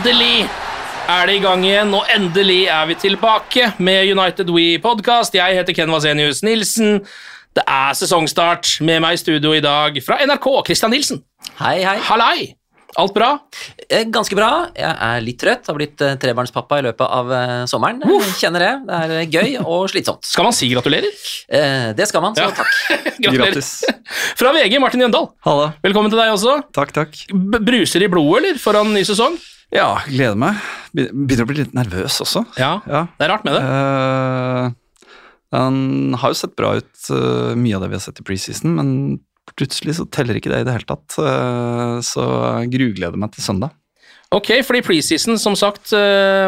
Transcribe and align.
Endelig 0.00 0.46
er 1.12 1.26
det 1.28 1.34
i 1.36 1.40
gang 1.44 1.64
igjen, 1.66 1.90
og 1.92 2.06
endelig 2.08 2.62
er 2.72 2.86
vi 2.88 2.94
tilbake 3.02 3.66
med 3.84 4.08
United 4.14 4.48
We 4.48 4.78
podcast. 4.80 5.34
Jeg 5.36 5.58
heter 5.58 5.76
Ken 5.76 5.90
Vasenius 5.92 6.40
Nilsen. 6.46 7.02
Det 7.52 7.64
er 7.68 7.92
sesongstart. 7.98 8.78
Med 8.80 9.02
meg 9.04 9.18
i 9.18 9.20
studio 9.20 9.52
i 9.52 9.60
dag 9.60 9.98
fra 10.06 10.16
NRK, 10.24 10.46
Christian 10.70 10.94
Nilsen. 10.94 11.20
Hei, 11.60 11.82
hei. 11.84 11.98
Hallei! 12.06 12.46
Alt 12.98 13.12
bra? 13.14 13.28
Eh, 13.92 14.06
Ganske 14.08 14.38
bra. 14.38 14.48
Jeg 14.72 14.88
er 15.10 15.20
litt 15.26 15.38
trøtt. 15.44 15.68
Har 15.68 15.76
blitt 15.76 16.00
eh, 16.02 16.16
trebarnspappa 16.24 16.80
i 16.80 16.86
løpet 16.88 17.04
av 17.20 17.34
eh, 17.36 17.52
sommeren. 17.70 18.00
Jeg 18.08 18.32
Kjenner 18.40 18.64
det. 18.64 18.72
Det 18.88 19.20
er 19.20 19.36
gøy 19.36 19.60
og 19.66 19.84
slitsomt. 19.92 20.24
Skal 20.32 20.48
man 20.48 20.56
si 20.56 20.72
gratulerer? 20.72 21.12
Eh, 21.52 21.92
Det 21.98 22.08
skal 22.08 22.24
man, 22.24 22.40
så 22.40 22.48
Ja. 22.48 22.56
takk. 22.56 22.72
gratulerer. 23.20 23.68
Fra 24.40 24.56
VG, 24.56 24.80
Martin 24.80 25.04
Jøndal. 25.04 25.28
Halla. 25.44 25.74
Velkommen 25.84 26.08
til 26.08 26.24
deg 26.24 26.32
også. 26.38 26.56
Takk, 26.72 26.96
takk. 27.02 27.20
B 27.36 27.60
bruser 27.68 28.08
i 28.08 28.10
blodet, 28.10 28.40
eller, 28.46 28.64
foran 28.64 28.94
ny 28.96 29.04
sesong? 29.04 29.36
Ja, 29.72 30.00
gleder 30.08 30.38
meg. 30.40 30.58
Be- 30.96 31.08
Begynner 31.14 31.46
å 31.46 31.50
bli 31.50 31.60
litt 31.62 31.74
nervøs 31.76 32.16
også. 32.24 32.42
Ja, 32.58 32.80
Ja. 32.90 33.04
det 33.18 33.26
er 33.26 33.30
rart 33.30 33.44
med 33.46 33.54
det. 33.54 33.62
Uh, 33.62 34.70
den 35.54 36.14
har 36.18 36.30
jo 36.32 36.38
sett 36.38 36.56
bra 36.58 36.74
ut, 36.78 36.92
uh, 37.10 37.54
mye 37.58 37.76
av 37.78 37.82
det 37.84 37.90
vi 37.92 37.98
har 37.98 38.04
sett 38.04 38.18
i 38.22 38.26
preseason, 38.26 38.74
men 38.74 39.20
plutselig 39.54 39.96
så 39.98 40.06
teller 40.10 40.38
ikke 40.38 40.50
det 40.52 40.60
i 40.62 40.66
det 40.68 40.74
hele 40.74 40.88
tatt. 40.90 41.14
Uh, 41.18 41.98
så 42.06 42.24
jeg 42.62 42.72
grugleder 42.74 43.18
meg 43.18 43.32
til 43.34 43.46
søndag. 43.46 43.70
Ok, 44.30 44.52
fordi 44.62 44.82
preseason, 44.86 45.34
som 45.42 45.56
sagt, 45.58 45.90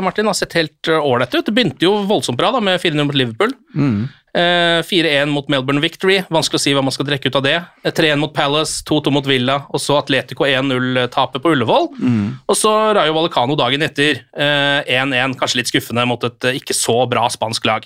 Martin, 0.07 0.29
har 0.31 0.37
sett 0.39 0.53
helt 0.55 0.87
ålreit 0.87 1.33
ut. 1.35 1.43
Det 1.49 1.51
begynte 1.57 1.83
jo 1.83 1.97
voldsomt 2.07 2.39
bra 2.39 2.53
da, 2.55 2.61
med 2.63 2.79
4-0 2.79 3.09
mot 3.09 3.17
Liverpool. 3.19 3.51
Mm. 3.75 4.05
Eh, 4.33 4.81
4-1 4.89 5.29
mot 5.29 5.49
Melbourne 5.53 5.83
Victory. 5.85 6.23
Vanskelig 6.33 6.57
å 6.57 6.63
si 6.63 6.73
hva 6.73 6.81
man 6.85 6.95
skal 6.95 7.05
trekke 7.09 7.29
ut 7.29 7.37
av 7.37 7.45
det. 7.45 7.57
Eh, 7.85 7.93
3-1 7.93 8.21
mot 8.23 8.33
Palace, 8.33 8.81
2-2 8.89 9.13
mot 9.13 9.27
Villa, 9.29 9.59
og 9.69 9.83
så 9.83 9.99
Atletico 10.01 10.47
1-0-tapet 10.49 11.43
på 11.45 11.53
Ullevål. 11.53 11.91
Mm. 12.01 12.23
Og 12.49 12.57
så 12.57 12.73
Rayo 12.97 13.13
Vallecano 13.19 13.57
dagen 13.61 13.85
etter. 13.85 14.23
eh, 14.33 14.81
1-1, 14.89 15.37
kanskje 15.37 15.61
litt 15.61 15.69
skuffende 15.73 16.07
mot 16.09 16.25
et 16.25 16.49
eh, 16.49 16.57
ikke 16.63 16.77
så 16.77 17.03
bra 17.11 17.27
spansk 17.29 17.69
lag. 17.69 17.85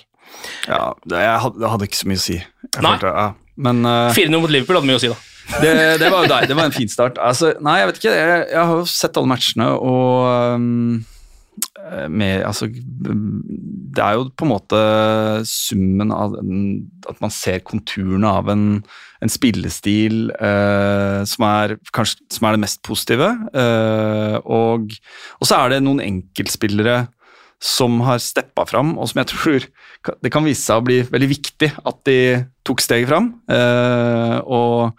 Ja, 0.67 0.93
det, 1.03 1.19
jeg 1.23 1.43
hadde, 1.43 1.59
det 1.59 1.73
hadde 1.73 1.89
ikke 1.89 1.99
så 1.99 2.07
mye 2.07 2.21
å 2.21 2.25
si. 2.27 2.37
Jeg 2.39 2.83
Nei. 2.83 2.93
følte, 2.95 3.11
ja. 3.11 3.27
Men 3.67 3.83
eh, 3.83 4.13
4-0 4.15 4.39
mot 4.39 4.53
Liverpool 4.53 4.79
hadde 4.79 4.87
mye 4.91 5.01
å 5.01 5.03
si, 5.03 5.11
da. 5.11 5.19
det, 5.63 5.75
det 5.99 6.07
var 6.11 6.25
jo 6.25 6.31
deg. 6.31 6.47
Det 6.47 6.55
var 6.59 6.67
en 6.67 6.75
fin 6.75 6.89
start. 6.91 7.19
Altså, 7.23 7.53
nei, 7.63 7.77
jeg 7.81 7.91
vet 7.91 8.01
ikke. 8.01 8.15
Jeg, 8.15 8.41
jeg 8.51 8.63
har 8.71 8.81
jo 8.81 8.87
sett 8.91 9.19
alle 9.19 9.31
matchene, 9.31 9.67
og 9.79 10.55
um, 10.59 10.97
med, 12.09 12.43
altså, 12.45 12.67
det 12.69 14.03
er 14.03 14.17
jo 14.17 14.27
på 14.35 14.45
en 14.45 14.51
måte 14.51 14.79
summen 15.47 16.11
av 16.13 16.35
at 16.37 17.21
man 17.23 17.33
ser 17.33 17.63
konturene 17.65 18.29
av 18.29 18.49
en, 18.51 18.65
en 19.23 19.31
spillestil 19.31 20.31
eh, 20.35 21.21
som, 21.29 21.45
er, 21.47 21.77
kanskje, 21.95 22.25
som 22.33 22.47
er 22.47 22.57
det 22.57 22.63
mest 22.65 22.81
positive. 22.85 23.29
Eh, 23.57 24.37
og, 24.43 24.97
og 25.39 25.49
så 25.49 25.61
er 25.61 25.75
det 25.75 25.85
noen 25.85 26.03
enkeltspillere 26.03 27.05
som 27.63 28.01
har 28.05 28.21
steppa 28.21 28.67
fram, 28.69 28.93
og 29.01 29.09
som 29.09 29.23
jeg 29.23 29.31
tror 29.33 29.67
det 30.21 30.31
kan 30.33 30.45
vise 30.45 30.61
seg 30.61 30.79
å 30.79 30.85
bli 30.85 31.01
veldig 31.09 31.31
viktig 31.31 31.71
at 31.89 32.03
de 32.07 32.19
tok 32.67 32.83
steget 32.83 33.09
fram. 33.09 33.31
Eh, 33.49 34.37
og 34.45 34.93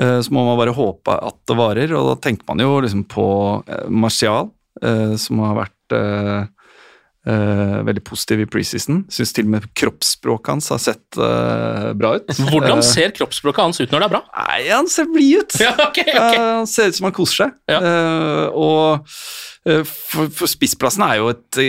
eh, 0.00 0.18
så 0.24 0.32
må 0.32 0.46
man 0.48 0.58
bare 0.60 0.76
håpe 0.76 1.18
at 1.28 1.38
det 1.48 1.58
varer, 1.58 1.94
og 1.98 2.14
da 2.14 2.18
tenker 2.28 2.48
man 2.48 2.64
jo 2.64 2.80
liksom 2.84 3.06
på 3.12 3.28
eh, 3.66 3.86
Martial, 3.92 4.52
Uh, 4.80 5.12
som 5.20 5.36
har 5.44 5.52
vært 5.52 5.74
eh, 5.96 7.78
veldig 7.86 8.02
positiv 8.06 8.44
i 8.44 8.48
preseason. 8.50 9.02
Syns 9.12 9.34
til 9.36 9.48
og 9.48 9.54
med 9.56 9.68
kroppsspråket 9.78 10.52
hans 10.54 10.70
har 10.74 10.80
sett 10.82 11.18
uh, 11.20 11.90
bra 11.98 12.16
ut. 12.18 12.32
Hvordan 12.50 12.82
ser 12.86 13.14
kroppsspråket 13.16 13.62
hans 13.62 13.82
ut 13.82 13.92
når 13.92 14.04
det 14.04 14.08
er 14.08 14.14
bra? 14.16 14.22
Nei, 14.42 14.60
han 14.70 14.90
ser 14.90 15.10
blid 15.12 15.42
ut. 15.42 15.58
Ja, 15.66 15.74
okay, 15.88 16.08
okay. 16.08 16.40
Han 16.60 16.70
ser 16.70 16.90
ut 16.90 16.98
som 16.98 17.10
han 17.10 17.16
koser 17.16 17.44
seg. 17.44 17.58
Ja. 17.70 17.82
Og 18.50 19.04
for, 19.86 20.32
for 20.34 20.50
spissplassen 20.50 21.04
er 21.06 21.20
jo 21.20 21.28
et 21.30 21.60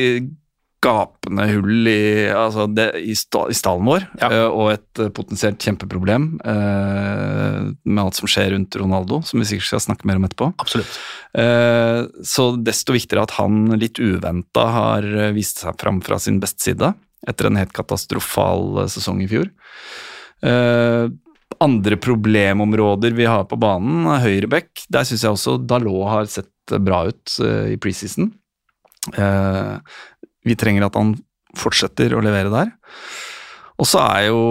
gapende 0.83 1.45
hull 1.49 1.88
i, 1.88 2.27
altså 2.35 2.66
det, 2.75 2.89
i, 2.99 3.13
sta, 3.17 3.45
i 3.49 3.55
stallen 3.57 3.88
vår, 3.88 4.03
Ja. 4.19 4.29
eh, 4.29 4.47
og 4.51 4.73
et 4.73 5.01
eh, 5.01 5.11
potensielt 5.16 5.63
kjempeproblem 5.63 6.25
eh, 6.44 7.59
med 7.88 8.01
alt 8.03 8.19
som 8.19 8.29
skjer 8.29 8.51
rundt 8.55 8.75
Ronaldo, 8.81 9.21
som 9.25 9.39
vi 9.41 9.47
sikkert 9.49 9.69
skal 9.71 9.83
snakke 9.88 10.09
mer 10.09 10.19
om 10.19 10.27
etterpå. 10.27 10.49
Absolutt. 10.61 10.99
Eh, 11.39 12.01
så 12.27 12.49
desto 12.59 12.95
viktigere 12.97 13.23
at 13.25 13.38
han 13.39 13.66
litt 13.79 14.01
uventa 14.03 14.67
har 14.75 15.07
vist 15.35 15.63
seg 15.63 15.79
fram 15.81 16.03
fra 16.05 16.19
sin 16.21 16.41
beste 16.44 16.67
side, 16.69 16.91
etter 17.27 17.47
en 17.47 17.57
helt 17.61 17.71
katastrofal 17.75 18.83
sesong 18.91 19.23
i 19.23 19.29
fjor. 19.31 19.47
Eh, 20.44 21.07
andre 21.63 21.95
problemområder 22.01 23.13
vi 23.15 23.27
har 23.29 23.45
på 23.47 23.55
banen, 23.61 24.07
høyrebekk. 24.19 24.88
Der 24.91 25.05
syns 25.07 25.23
jeg 25.23 25.35
også 25.38 25.57
Dalot 25.69 26.09
har 26.11 26.25
sett 26.27 26.50
bra 26.83 27.05
ut 27.07 27.38
i 27.71 27.77
preseason. 27.79 28.31
Eh, 29.13 29.77
vi 30.43 30.57
trenger 30.59 30.87
at 30.87 30.97
han 30.99 31.15
fortsetter 31.57 32.15
å 32.15 32.23
levere 32.23 32.51
der. 32.53 32.73
Og 33.81 33.89
så 33.89 34.01
er 34.03 34.27
jo 34.29 34.41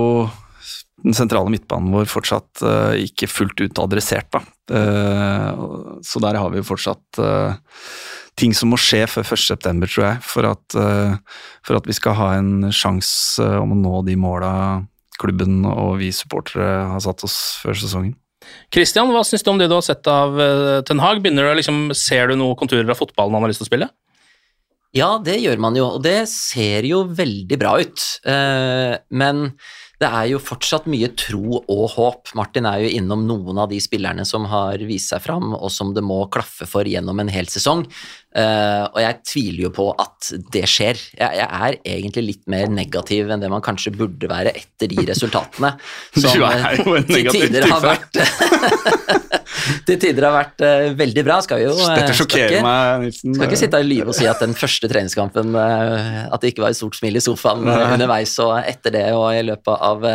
den 1.03 1.16
sentrale 1.16 1.50
midtbanen 1.50 1.92
vår 1.94 2.08
fortsatt 2.10 2.62
uh, 2.62 2.94
ikke 2.98 3.30
fullt 3.30 3.62
ut 3.64 3.80
adressert. 3.82 4.38
Eh, 4.72 5.48
så 6.06 6.20
der 6.22 6.38
har 6.38 6.52
vi 6.52 6.60
jo 6.60 6.66
fortsatt 6.69 7.19
uh, 7.19 7.56
ting 8.38 8.55
som 8.56 8.70
må 8.72 8.78
skje 8.81 9.02
før 9.11 9.26
1.9, 9.26 9.82
tror 9.82 10.05
jeg, 10.06 10.20
for 10.25 10.49
at, 10.49 10.76
for 11.67 11.76
at 11.76 11.84
vi 11.84 11.93
skal 11.93 12.17
ha 12.17 12.28
en 12.38 12.70
sjanse 12.72 13.44
om 13.61 13.75
å 13.75 13.76
nå 13.76 13.99
de 14.06 14.14
måla 14.17 14.52
klubben 15.20 15.67
og 15.69 15.99
vi 16.00 16.08
supportere 16.17 16.87
har 16.94 17.02
satt 17.05 17.26
oss 17.28 17.37
før 17.61 17.76
sesongen. 17.76 18.14
Christian, 18.72 19.12
hva 19.12 19.20
syns 19.28 19.44
du 19.44 19.50
om 19.52 19.61
det 19.61 19.69
du 19.69 19.76
har 19.76 19.84
sett 19.84 20.08
av 20.08 20.40
Ten 20.88 21.02
Hag? 21.05 21.20
Begynner 21.20 21.50
du, 21.50 21.58
liksom, 21.61 21.90
ser 21.93 22.32
du 22.32 22.38
noen 22.40 22.56
konturer 22.58 22.88
av 22.88 22.99
fotballen 22.99 23.37
han 23.37 23.44
har 23.44 23.52
lyst 23.52 23.61
til 23.61 23.69
å 23.69 23.70
spille? 23.75 23.90
Ja, 24.93 25.15
det 25.25 25.39
gjør 25.41 25.61
man 25.62 25.77
jo, 25.79 25.87
og 25.97 26.03
det 26.05 26.27
ser 26.29 26.85
jo 26.85 27.06
veldig 27.09 27.56
bra 27.61 27.79
ut. 27.81 28.03
Eh, 28.29 28.99
Men 29.09 29.47
det 30.03 30.09
er 30.11 30.27
jo 30.33 30.41
fortsatt 30.43 30.89
mye 30.91 31.12
tro 31.17 31.62
og 31.62 31.85
håp. 31.94 32.33
Martin 32.37 32.67
er 32.67 32.83
jo 32.83 32.91
innom 32.99 33.23
noen 33.29 33.61
av 33.62 33.71
de 33.71 33.79
spillerne 33.81 34.27
som 34.29 34.44
har 34.50 34.83
vist 34.85 35.12
seg 35.15 35.23
fram, 35.25 35.55
og 35.55 35.71
som 35.71 35.94
det 35.94 36.03
må 36.05 36.25
klaffe 36.33 36.67
for 36.69 36.85
gjennom 36.85 37.23
en 37.23 37.31
hel 37.33 37.47
sesong. 37.47 37.87
Uh, 38.32 38.88
og 38.88 39.00
jeg 39.02 39.17
tviler 39.29 39.67
jo 39.67 39.70
på 39.76 39.84
at 40.00 40.31
det 40.55 40.64
skjer. 40.70 40.96
Jeg, 41.19 41.37
jeg, 41.37 41.49
er 41.52 41.76
egentlig 41.99 42.23
litt 42.31 42.46
mer 42.49 42.70
negativ 42.73 43.29
enn 43.29 43.43
det 43.43 43.50
man 43.52 43.64
kanskje 43.64 43.93
burde 43.93 44.31
være 44.31 44.55
etter 44.56 44.88
de 44.88 45.05
resultatene. 45.11 45.75
Som 46.17 46.40
du 46.40 46.46
er 46.49 46.79
jo 46.81 46.96
en 46.96 47.11
negativ 47.12 47.52
type. 47.52 47.93
til 49.87 49.99
tider 50.00 50.25
har 50.25 50.32
vært 50.38 50.64
uh, 50.64 50.87
veldig 50.96 51.25
bra. 51.26 51.37
Skal 51.44 51.61
vi 51.61 51.67
jo 51.67 51.75
uh, 51.76 51.93
Dette 51.93 52.17
sjokkerer 52.17 52.64
meg, 52.64 53.05
Nilsen. 53.05 53.37
Skal 53.37 53.50
ikke 53.50 53.61
sitte 53.61 53.82
og 53.82 53.90
lyve 53.90 54.14
og 54.14 54.17
si 54.17 54.31
at 54.31 54.40
den 54.40 54.56
første 54.56 54.88
treningskampen 54.88 55.52
At 55.58 56.40
det 56.40 56.55
ikke 56.55 56.64
var 56.64 56.73
et 56.73 56.81
stort 56.81 56.96
smil 56.96 57.20
i 57.20 57.25
sofaen 57.25 57.69
underveis 57.69 58.32
og 58.40 58.55
etter 58.62 58.96
det 58.96 59.05
og 59.12 59.29
i 59.37 59.44
løpet 59.44 59.84
av 59.90 60.08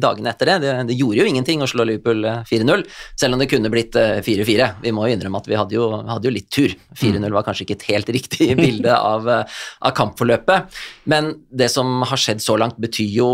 dagene 0.00 0.34
etter 0.34 0.54
det. 0.54 0.58
det. 0.64 0.74
det. 0.90 0.98
gjorde 0.98 1.22
jo 1.22 1.28
ingenting 1.30 1.62
å 1.62 1.70
slå 1.70 1.86
Liverpool 1.86 2.26
4-0, 2.50 2.82
selv 3.20 3.36
om 3.36 3.42
det 3.42 3.48
kunne 3.52 3.70
blitt 3.72 3.94
4-4. 3.94 4.70
Vi 4.82 4.94
må 4.94 5.06
jo 5.06 5.14
innrømme 5.14 5.40
at 5.40 5.48
vi 5.50 5.58
hadde 5.58 5.76
jo, 5.76 5.88
hadde 6.10 6.26
jo 6.26 6.34
litt 6.34 6.50
tur. 6.52 6.74
4-0 6.98 7.30
var 7.30 7.46
kanskje 7.46 7.59
kanskje 7.60 7.68
ikke 7.68 7.78
et 7.78 7.90
helt 7.92 8.10
riktig 8.16 8.56
bilde 8.60 8.96
av, 8.96 9.28
eh, 9.28 9.60
av, 9.80 9.94
kampforløpet. 9.96 10.80
Men 11.04 11.34
det 11.50 11.70
som 11.70 12.02
har 12.02 12.20
skjedd 12.20 12.42
så 12.42 12.56
langt, 12.56 12.80
betyr 12.80 13.10
jo 13.20 13.30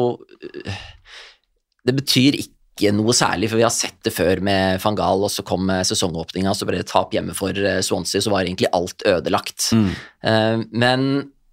Det 1.86 1.94
betyr 1.94 2.34
ikke 2.40 2.90
noe 2.92 3.14
særlig, 3.14 3.48
for 3.48 3.56
vi 3.56 3.64
har 3.64 3.72
sett 3.72 4.00
det 4.04 4.10
før 4.12 4.40
med 4.42 4.80
van 4.82 4.96
Gaal, 4.98 5.22
og 5.22 5.30
så 5.30 5.44
kom 5.46 5.70
sesongåpninga, 5.70 6.52
så 6.52 6.66
ble 6.66 6.80
det 6.80 6.88
tap 6.90 7.14
hjemme 7.14 7.34
for 7.36 7.54
eh, 7.54 7.80
Swansea, 7.80 8.20
så 8.20 8.32
var 8.32 8.44
egentlig 8.44 8.72
alt 8.74 9.06
ødelagt. 9.06 9.70
Mm. 9.72 9.92
Eh, 10.26 10.56
men 10.74 11.06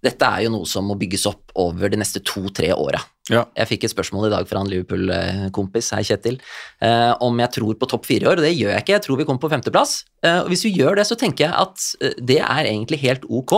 dette 0.04 0.26
er 0.26 0.44
jo 0.44 0.52
noe 0.58 0.68
som 0.68 0.84
må 0.84 0.98
bygges 1.00 1.24
opp 1.30 1.54
over 1.56 1.88
de 1.88 2.00
neste 2.02 2.20
to-tre 2.20 2.74
åra. 2.74 3.00
Ja. 3.32 3.46
Jeg 3.56 3.70
fikk 3.70 3.86
et 3.86 3.92
spørsmål 3.94 4.28
i 4.28 4.34
dag 4.34 4.48
fra 4.48 4.60
en 4.60 4.68
Liverpool-kompis, 4.68 5.94
hei 5.96 6.02
Kjetil, 6.04 6.36
eh, 6.84 7.12
om 7.24 7.38
jeg 7.40 7.54
tror 7.56 7.78
på 7.80 7.88
topp 7.88 8.04
fire 8.04 8.26
i 8.26 8.28
år, 8.28 8.42
det 8.44 8.52
gjør 8.52 8.74
jeg 8.74 8.84
ikke. 8.84 8.96
Jeg 8.98 9.04
tror 9.06 9.16
vi 9.20 9.24
kommer 9.24 9.40
på 9.40 9.52
femteplass. 9.52 10.04
Eh, 10.20 10.42
og 10.42 10.50
hvis 10.52 10.64
vi 10.66 10.74
gjør 10.76 11.00
det, 11.00 11.06
så 11.08 11.16
tenker 11.16 11.46
jeg 11.46 11.54
at 11.56 11.86
eh, 12.04 12.18
det 12.20 12.40
er 12.42 12.68
egentlig 12.68 13.00
helt 13.00 13.24
ok, 13.24 13.54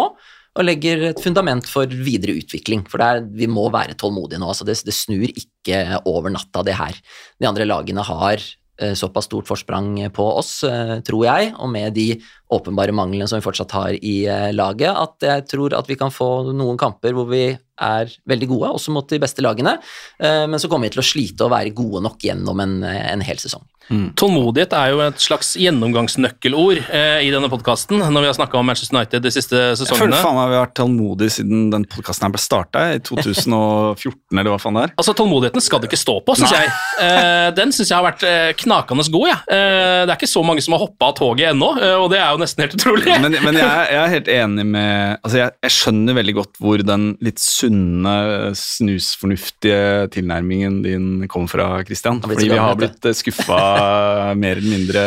og 0.57 0.65
legger 0.65 1.11
et 1.11 1.21
fundament 1.21 1.67
for 1.69 1.91
videre 1.91 2.37
utvikling. 2.39 2.87
For 2.89 3.03
er, 3.03 3.25
vi 3.27 3.49
må 3.51 3.67
være 3.75 3.99
tålmodige 3.99 4.39
nå. 4.41 4.49
altså 4.49 4.65
det, 4.65 4.79
det 4.87 4.95
snur 4.95 5.27
ikke 5.27 5.83
over 6.07 6.31
natta, 6.31 6.63
det 6.65 6.79
her. 6.79 6.97
De 7.43 7.51
andre 7.51 7.67
lagene 7.67 8.07
har 8.07 8.39
eh, 8.39 8.95
såpass 8.95 9.27
stort 9.27 9.51
forsprang 9.51 9.99
på 10.15 10.31
oss, 10.39 10.63
eh, 10.65 11.01
tror 11.07 11.27
jeg, 11.27 11.53
og 11.59 11.75
med 11.75 11.93
de 11.99 12.13
åpenbare 12.53 12.95
manglene 12.95 13.29
som 13.29 13.41
vi 13.41 13.45
fortsatt 13.47 13.75
har 13.75 13.97
i 13.99 14.17
eh, 14.31 14.51
laget, 14.55 14.93
at 14.95 15.27
jeg 15.27 15.47
tror 15.51 15.75
at 15.79 15.89
vi 15.91 15.99
kan 15.99 16.13
få 16.15 16.53
noen 16.53 16.79
kamper 16.81 17.17
hvor 17.17 17.29
vi 17.31 17.49
er 17.77 18.13
veldig 18.29 18.49
gode, 18.49 18.75
også 18.79 18.93
mot 18.95 19.09
de 19.11 19.19
beste 19.21 19.43
lagene, 19.45 19.77
eh, 20.23 20.45
men 20.49 20.61
så 20.63 20.71
kommer 20.71 20.89
vi 20.89 20.97
til 20.97 21.03
å 21.03 21.11
slite 21.11 21.47
å 21.47 21.53
være 21.53 21.75
gode 21.77 22.05
nok 22.07 22.23
gjennom 22.25 22.63
en, 22.65 22.79
en 22.87 23.25
hel 23.27 23.41
sesong. 23.43 23.65
Mm. 23.87 24.09
Tålmodighet 24.19 24.73
er 24.75 24.91
jo 24.91 25.03
et 25.05 25.21
slags 25.23 25.53
gjennomgangsnøkkelord 25.63 26.81
eh, 26.91 27.21
i 27.23 27.29
denne 27.31 27.47
podkasten 27.53 28.01
når 28.03 28.25
vi 28.25 28.31
har 28.33 28.35
snakka 28.39 28.59
om 28.59 28.67
Manchester 28.67 28.97
United 28.97 29.23
de 29.23 29.31
siste 29.31 29.61
sesongene. 29.79 29.93
Jeg 29.95 30.01
føler 30.01 30.25
faen 30.25 30.35
meg 30.35 30.51
vi 30.51 30.57
har 30.57 30.65
vært 30.65 30.75
tålmodige 30.81 31.35
siden 31.37 31.69
den 31.71 31.87
podkasten 31.93 32.35
ble 32.35 32.43
starta 32.43 32.83
i 32.97 32.99
2014, 33.07 34.41
eller 34.41 34.51
hva 34.51 34.59
faen 34.63 34.79
det 34.81 34.87
er. 34.89 34.95
Altså, 34.99 35.15
Tålmodigheten 35.17 35.63
skal 35.63 35.83
det 35.83 35.91
ikke 35.91 36.01
stå 36.01 36.17
på, 36.27 36.35
syns 36.41 36.57
jeg. 36.57 36.73
Eh, 37.05 37.49
den 37.57 37.75
syns 37.77 37.93
jeg 37.93 37.99
har 37.99 38.07
vært 38.09 38.27
eh, 38.27 38.51
knakende 38.65 39.07
god. 39.15 39.29
Ja. 39.31 39.39
Eh, 39.47 40.03
det 40.03 40.11
er 40.11 40.19
ikke 40.19 40.33
så 40.35 40.43
mange 40.47 40.65
som 40.65 40.75
har 40.75 40.83
hoppa 40.83 41.13
av 41.13 41.17
toget 41.21 41.53
ennå, 41.53 41.71
eh, 41.79 41.95
og 42.01 42.11
det 42.11 42.19
er 42.19 42.35
jo 42.35 42.36
nesten 42.41 42.65
helt 42.65 42.77
utrolig. 42.79 43.17
men, 43.23 43.37
men 43.45 43.59
jeg, 43.59 43.87
jeg, 43.93 44.01
er 44.01 44.13
helt 44.13 44.31
enig 44.33 44.67
med 44.69 45.17
Altså, 45.17 45.39
jeg, 45.41 45.55
jeg 45.67 45.75
skjønner 45.77 46.19
veldig 46.19 46.37
godt 46.39 46.61
hvor 46.63 46.85
den 46.87 47.07
litt 47.25 47.43
sunne, 47.43 48.15
snusfornuftige 48.59 50.07
tilnærmingen 50.15 50.81
din 50.85 51.09
kommer 51.33 51.53
fra, 51.53 51.69
Christian. 51.87 52.23
Fordi 52.25 52.51
vi 52.53 52.61
har 52.61 52.79
blitt 52.79 53.11
skuffa 53.19 53.61
mer 54.43 54.61
eller 54.61 54.73
mindre 54.73 55.05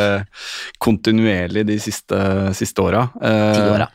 kontinuerlig 0.81 1.65
de 1.69 1.79
siste, 1.81 2.19
siste 2.57 2.85
åra. 2.85 3.07
Åra. 3.19 3.89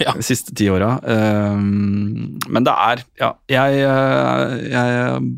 Ja. 0.00 0.14
De 0.16 0.24
siste 0.24 0.54
ti 0.56 0.68
åra. 0.72 0.94
Um, 1.04 2.38
men 2.48 2.64
det 2.66 2.72
er 2.72 3.02
Ja, 3.20 3.30
jeg, 3.50 3.82
jeg 4.72 5.32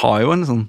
har 0.00 0.22
jo 0.22 0.34
en 0.34 0.46
sånn 0.48 0.64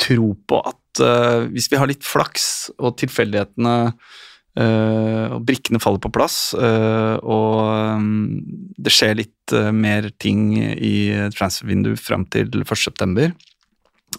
tro 0.00 0.32
på 0.48 0.60
at 0.66 1.02
uh, 1.04 1.46
hvis 1.54 1.70
vi 1.72 1.78
har 1.80 1.90
litt 1.90 2.04
flaks, 2.06 2.70
og 2.78 2.96
tilfeldighetene 3.00 3.74
uh, 3.92 4.20
og 4.54 5.40
brikkene 5.42 5.80
faller 5.82 5.98
på 5.98 6.12
plass, 6.14 6.36
uh, 6.54 7.16
og 7.18 7.98
um, 7.98 8.36
det 8.78 8.92
skjer 8.94 9.16
litt 9.18 9.54
mer 9.74 10.06
ting 10.22 10.52
i 10.54 11.10
transfervinduet 11.34 11.98
fram 11.98 12.22
til 12.30 12.62
1.9., 12.62 13.32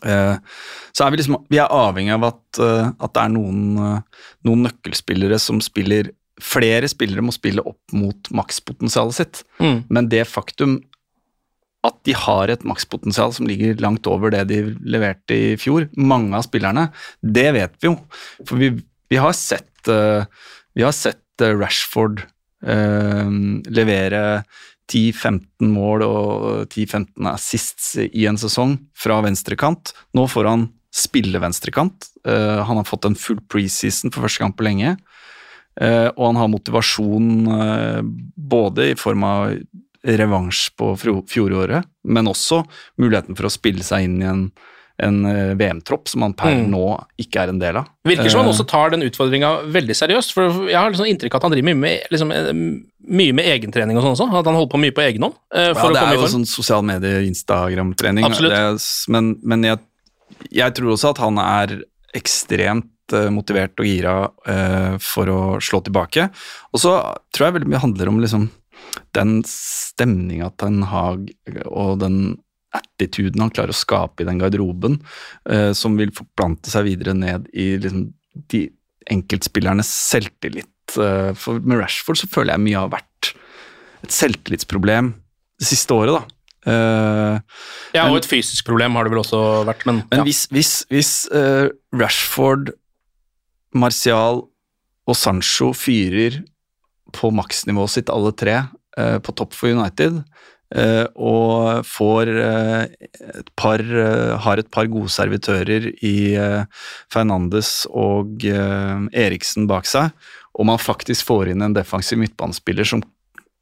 Eh, 0.04 0.36
så 0.92 1.06
er 1.06 1.14
vi 1.14 1.20
liksom 1.22 1.38
Vi 1.52 1.60
er 1.62 1.72
avhengig 1.72 2.14
av 2.16 2.28
at, 2.32 2.60
eh, 2.60 2.90
at 2.90 3.14
det 3.16 3.22
er 3.22 3.32
noen, 3.36 3.62
eh, 3.80 4.26
noen, 4.48 4.66
nøkkelspillere 4.68 5.40
som 5.40 5.62
spiller 5.64 6.12
Flere 6.42 6.90
spillere 6.92 7.24
må 7.24 7.31
spille 7.31 7.64
opp 7.64 7.94
mot 7.96 8.28
makspotensialet 8.36 9.16
sitt, 9.16 9.38
mm. 9.56 9.86
men 9.88 10.10
det 10.12 10.26
faktum 10.28 10.81
at 11.88 11.96
de 12.04 12.12
har 12.12 12.52
et 12.52 12.66
makspotensial 12.68 13.31
som 13.31 13.48
ligger 13.48 13.80
langt 13.80 14.04
over 14.12 14.34
det 14.34 14.42
de 14.50 14.58
leverte 14.84 15.31
i 15.31 15.56
fjor, 15.56 15.86
mange 15.96 16.36
av 16.36 16.44
spillerne, 16.44 16.90
det 17.24 17.46
vet 17.56 17.80
vi 17.80 17.88
jo. 17.88 17.94
For 18.44 18.60
vi, 18.60 18.74
vi 19.10 19.19
har 19.22 19.34
sett, 19.38 19.90
vi 20.74 20.84
har 20.84 20.96
sett 20.96 21.42
Rashford 21.42 22.24
uh, 22.66 23.30
levere 23.69 24.22
10-15 24.92 25.69
mål 25.74 26.06
og 26.06 26.74
10-15 26.74 27.30
assists 27.31 27.94
i 28.06 28.25
en 28.30 28.38
sesong 28.40 28.78
fra 28.98 29.19
venstrekant. 29.25 29.94
Nå 30.18 30.28
får 30.30 30.50
han 30.50 30.68
spille 30.96 31.42
venstrekant. 31.42 32.06
Han 32.24 32.78
har 32.80 32.86
fått 32.88 33.07
en 33.10 33.18
full 33.19 33.42
preseason 33.52 34.13
for 34.13 34.24
første 34.24 34.44
gang 34.44 34.54
på 34.56 34.63
lenge. 34.63 34.94
Og 35.81 36.22
han 36.22 36.38
har 36.40 36.52
motivasjon 36.54 37.25
både 38.38 38.92
i 38.94 38.96
form 38.96 39.25
av 39.28 39.57
revansj 40.06 40.69
på 40.78 40.92
fjoråret, 41.02 41.88
men 42.06 42.30
også 42.30 42.62
muligheten 43.02 43.38
for 43.38 43.50
å 43.50 43.54
spille 43.54 43.86
seg 43.86 44.07
inn 44.07 44.22
i 44.22 44.30
en 44.30 44.46
en 44.97 45.25
eh, 45.25 45.53
VM-tropp 45.59 46.07
som 46.07 46.24
han 46.24 46.33
per 46.38 46.53
mm. 46.56 46.68
nå 46.71 46.83
ikke 47.19 47.44
er 47.44 47.51
en 47.51 47.59
del 47.59 47.80
av. 47.81 47.89
Virker 48.07 48.31
som 48.31 48.44
han 48.44 48.51
også 48.51 48.65
tar 48.69 48.94
den 48.94 49.03
utfordringa 49.07 49.51
veldig 49.75 49.97
seriøst. 49.97 50.36
for 50.36 50.69
Jeg 50.69 50.77
har 50.80 50.92
liksom 50.94 51.09
inntrykk 51.09 51.36
av 51.36 51.42
at 51.42 51.47
han 51.47 51.56
driver 51.56 51.69
mye 51.71 51.81
med, 51.81 52.07
liksom, 52.13 52.31
eh, 52.36 52.51
mye 53.21 53.36
med 53.36 53.51
egentrening 53.51 54.00
og 54.00 54.06
sånn 54.06 54.15
også. 54.15 54.30
At 54.31 54.50
han 54.50 54.59
holder 54.59 54.71
på 54.71 54.81
mye 54.86 54.95
på 54.95 55.06
egen 55.06 55.27
hånd. 55.27 55.38
Ja, 55.51 55.74
det 55.75 56.03
er 56.06 56.15
jo 56.15 56.31
sånn 56.31 56.47
sosiale 56.50 56.88
medier, 56.88 57.25
Instagram-trening. 57.27 58.27
Men, 59.12 59.36
men 59.44 59.68
jeg, 59.68 59.83
jeg, 60.50 60.77
tror 60.77 60.95
også 60.95 61.12
at 61.12 61.24
han 61.25 61.42
er 61.44 61.80
ekstremt 62.15 62.92
motivert 63.30 63.77
og 63.77 63.86
gira 63.86 64.13
uh, 64.25 64.95
for 64.97 65.30
å 65.30 65.39
slå 65.62 65.77
tilbake. 65.86 66.24
Og 66.74 66.81
så 66.81 66.95
tror 67.36 67.45
jeg 67.45 67.56
veldig 67.59 67.69
mye 67.69 67.81
handler 67.83 68.09
om 68.09 68.18
liksom 68.24 68.47
den 69.13 69.44
stemninga 69.47 70.50
Ten 70.57 70.81
Hag 70.89 71.30
og 71.65 72.00
den 72.01 72.38
attituden 72.75 73.44
han 73.44 73.51
klarer 73.54 73.74
å 73.74 73.77
skape 73.77 74.24
i 74.24 74.27
den 74.27 74.39
garderoben, 74.42 75.00
eh, 75.50 75.72
som 75.77 75.98
vil 76.00 76.13
forplante 76.16 76.72
seg 76.72 76.88
videre 76.89 77.16
ned 77.18 77.50
i 77.54 77.74
liksom, 77.81 78.07
de 78.51 78.68
enkeltspillernes 79.12 79.89
selvtillit. 79.89 80.72
Eh, 81.00 81.31
for 81.39 81.62
med 81.62 81.81
Rashford 81.81 82.21
så 82.21 82.31
føler 82.31 82.56
jeg 82.56 82.66
mye 82.68 82.85
har 82.85 82.94
vært 82.95 83.33
et 84.06 84.16
selvtillitsproblem 84.16 85.14
det 85.61 85.69
siste 85.69 85.95
året, 85.95 86.18
da. 86.18 86.31
Uh, 86.66 87.35
ja, 87.94 88.07
og 88.07 88.16
et 88.18 88.26
fysisk 88.26 88.66
problem 88.66 88.95
har 88.97 89.06
det 89.06 89.11
vel 89.14 89.19
også 89.21 89.40
vært, 89.68 89.83
men 89.85 90.00
Men 90.09 90.23
ja. 90.23 90.26
hvis, 90.26 90.47
hvis, 90.50 90.71
hvis 90.90 91.11
Rashford, 91.94 92.71
Martial 93.78 94.42
og 95.06 95.18
Sancho 95.19 95.69
fyrer 95.78 96.40
på 97.14 97.30
maksnivået 97.30 97.94
sitt 97.94 98.09
alle 98.09 98.33
tre 98.33 98.64
på 98.97 99.35
topp 99.38 99.54
for 99.54 99.69
United, 99.69 100.23
Uh, 100.23 100.55
og 100.76 101.86
får 101.88 102.32
uh, 102.36 102.84
et 103.40 103.52
par 103.56 103.80
uh, 103.80 104.36
har 104.44 104.60
et 104.60 104.70
par 104.72 104.90
gode 104.92 105.12
servitører 105.14 105.90
i 106.04 106.16
Fernandes 107.14 107.86
og 107.90 108.44
Eriksen 108.46 109.70
bak 109.70 109.88
seg, 109.90 110.12
og 110.56 110.68
man 110.68 110.82
faktisk 110.82 111.28
får 111.30 111.54
inn 111.54 111.64
en 111.66 111.76
defensiv 111.76 112.20
midtbanespiller 112.22 112.88
som, 112.88 113.04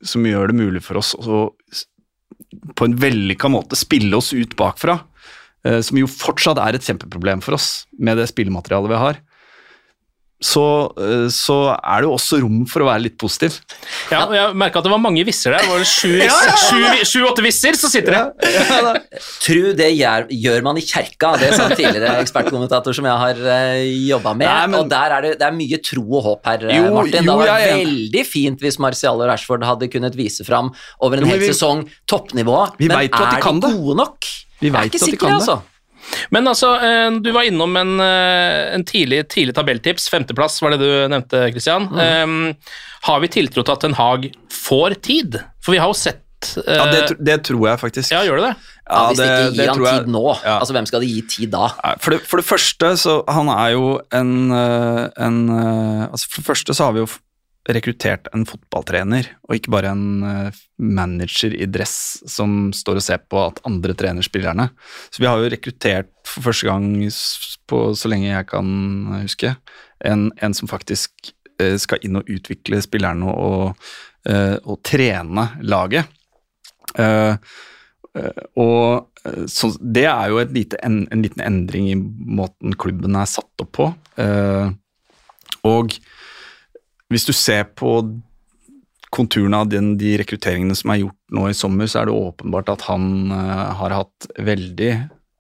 som 0.04 0.26
gjør 0.26 0.52
det 0.52 0.60
mulig 0.60 0.84
for 0.86 1.02
oss 1.02 1.14
å 1.18 1.48
på 2.78 2.86
en 2.86 2.96
vellykka 3.00 3.50
måte 3.50 3.78
spille 3.78 4.14
oss 4.18 4.32
ut 4.34 4.54
bakfra, 4.60 5.00
som 5.64 5.98
jo 5.98 6.10
fortsatt 6.10 6.60
er 6.62 6.78
et 6.78 6.86
kjempeproblem 6.86 7.42
for 7.46 7.58
oss 7.58 7.86
med 7.98 8.20
det 8.20 8.28
spillematerialet 8.30 8.92
vi 8.92 9.00
har 9.02 9.22
så, 10.44 10.66
eh, 11.00 11.28
så, 11.32 11.58
er 11.78 12.04
det 12.04 12.10
jo 12.10 12.14
også 12.18 12.40
rom 12.44 12.64
for 12.70 12.84
å 12.84 12.90
være 12.90 13.06
litt 13.06 13.16
positiv. 13.20 13.56
Ja, 14.12 14.26
og 14.26 14.36
jeg 14.36 14.58
merka 14.60 14.82
at 14.82 14.88
det 14.88 14.92
var 14.92 15.02
mange 15.02 15.24
visser 15.28 15.56
der. 15.56 15.64
Det 15.64 15.72
var 15.74 17.04
sju-åtte 17.08 17.46
visser, 17.46 17.78
så 17.80 17.90
sitter 17.92 18.18
det. 18.18 18.52
Ja, 18.58 18.66
ja, 18.84 18.94
Tru 19.44 19.72
det 19.78 19.90
gjør, 19.96 20.28
gjør, 20.34 20.66
man 20.68 20.80
i 20.80 20.86
kjerka, 20.86 21.34
det 21.40 21.54
sa 21.56 21.70
en 21.70 21.76
tidligere 21.78 22.20
ekspertkommentator 22.24 22.96
som 22.98 23.08
jeg 23.08 23.24
har 23.24 23.42
uh, 23.42 23.52
eh, 23.56 23.88
jobba 24.10 24.36
med. 24.36 24.50
Nei, 24.50 24.70
men, 24.70 24.80
og 24.82 24.92
der 24.92 25.18
er 25.18 25.28
det, 25.28 25.34
det 25.42 25.50
er 25.50 25.58
mye 25.58 25.82
tro 25.84 26.06
og 26.06 26.28
håp 26.28 26.52
her, 26.52 26.70
jo, 26.74 26.88
Martin. 27.00 27.16
det 27.16 27.24
hadde 27.24 27.50
vært 27.50 27.84
veldig 27.84 28.26
fint 28.28 28.64
hvis 28.64 28.80
Marcial 28.84 29.24
og 29.24 29.30
Rashford 29.32 29.68
hadde 29.68 29.92
kunnet 29.94 30.18
vise 30.20 30.46
fram 30.48 30.74
over 31.00 31.22
en 31.22 31.28
jo, 31.28 31.34
hel 31.34 31.44
vi, 31.44 31.52
sesong 31.54 31.86
toppnivået, 32.10 32.80
men 32.84 32.98
er 33.00 33.08
de 33.08 33.54
gode 33.64 34.02
nok? 34.04 34.34
Vi 34.60 34.70
Jeg 34.70 34.74
er 34.74 34.80
veit 34.80 34.92
ikke 34.92 35.00
at 35.00 35.08
de 35.08 35.12
sikker, 35.12 35.28
kan 35.28 35.38
det. 35.38 35.42
altså. 35.42 35.62
Men 36.32 36.48
altså, 36.52 36.74
eh, 36.84 37.10
du 37.24 37.32
var 37.36 37.48
innom 37.48 37.76
en, 37.80 37.94
eh, 38.04 38.74
en 38.76 38.84
tidlig, 38.88 39.24
tidlig 39.32 39.56
tabelltips. 39.58 40.10
Femteplass 40.12 40.62
var 40.62 40.76
det 40.76 40.80
du 40.84 40.92
nevnte, 41.12 41.46
Christian. 41.52 41.88
Mm. 41.92 42.04
Um, 42.24 42.56
har 43.08 43.20
vi 43.24 43.28
tiltro 43.28 43.64
til 43.64 43.72
at 43.76 43.82
Den 43.88 43.94
Haag 44.00 44.30
får 44.52 44.98
tid? 45.02 45.40
For 45.64 45.76
vi 45.76 45.82
har 45.84 45.88
jo 45.92 45.98
sett 45.98 46.20
Ja, 46.68 46.90
det, 46.92 47.16
det 47.24 47.38
tror 47.48 47.70
jeg 47.70 47.80
faktisk. 47.80 48.12
Ja, 48.12 48.26
gjør 48.28 48.42
du 48.42 48.44
det? 48.50 48.56
Ja, 48.90 49.04
hvis 49.08 49.18
de 49.18 49.24
det- 49.24 49.36
ikke 49.40 49.56
det 49.56 49.64
gir 49.64 49.70
han 49.72 50.02
tid 50.02 50.10
nå, 50.12 50.24
Ja. 50.44 50.60
altså 50.60 50.74
hvem 50.76 50.86
skal 50.90 51.00
de 51.00 51.08
gi 51.08 51.22
tid 51.22 51.52
da? 51.54 51.70
For 52.04 52.12
det, 52.12 52.22
for 52.28 52.36
det 52.42 52.46
første, 52.46 52.90
så 53.00 53.24
han 53.32 53.48
er 53.48 53.70
jo 53.72 54.02
en, 54.12 54.52
en 54.52 55.38
Altså 56.12 56.28
For 56.28 56.42
det 56.42 56.50
første 56.50 56.76
så 56.76 56.84
har 56.90 56.92
vi 56.92 57.00
jo 57.00 57.08
rekruttert 57.72 58.28
en 58.36 58.44
fotballtrener, 58.48 59.30
og 59.48 59.56
ikke 59.56 59.72
bare 59.72 59.94
en 59.94 60.24
eh, 60.28 60.62
manager 60.84 61.54
i 61.56 61.68
dress 61.72 61.96
som 62.30 62.74
står 62.76 63.00
og 63.00 63.06
ser 63.06 63.22
på 63.32 63.40
at 63.40 63.62
andre 63.68 63.96
trener 63.96 64.26
spillerne. 64.26 64.68
Så 65.08 65.24
vi 65.24 65.30
har 65.30 65.40
jo 65.40 65.52
rekruttert 65.54 66.12
for 66.28 66.50
første 66.50 66.68
gang 66.68 66.90
på 67.72 67.84
så 67.96 68.12
lenge 68.12 68.34
jeg 68.34 68.50
kan 68.52 68.68
huske, 69.22 69.54
en, 70.04 70.28
en 70.44 70.58
som 70.58 70.68
faktisk 70.68 71.32
eh, 71.62 71.78
skal 71.80 72.04
inn 72.04 72.20
og 72.20 72.28
utvikle 72.32 72.82
spillerne 72.84 73.32
og, 73.32 73.88
eh, 74.28 74.58
og 74.60 74.82
trene 74.84 75.54
laget. 75.64 76.12
Og 78.60 79.48
så 79.50 79.68
Det 79.80 80.04
er 80.06 80.30
jo 80.30 80.42
lite 80.52 80.78
en, 80.84 81.08
en 81.10 81.22
liten 81.24 81.42
endring 81.42 81.88
i 81.90 81.96
måten 81.98 82.76
klubben 82.78 83.16
er 83.16 83.26
satt 83.32 83.64
opp 83.64 83.72
på. 83.74 83.88
Og 85.64 85.96
hvis 87.14 87.28
du 87.30 87.34
ser 87.36 87.68
på 87.78 88.02
konturene 89.14 89.60
av 89.62 89.70
den, 89.70 89.94
de 90.02 90.16
rekrutteringene 90.22 90.76
som 90.78 90.94
er 90.94 91.04
gjort 91.04 91.36
nå 91.36 91.48
i 91.50 91.58
sommer, 91.58 91.90
så 91.90 92.02
er 92.02 92.10
det 92.10 92.16
åpenbart 92.18 92.72
at 92.74 92.86
han 92.90 93.34
eh, 93.34 93.66
har 93.80 93.94
hatt 93.94 94.30
veldig, 94.42 94.94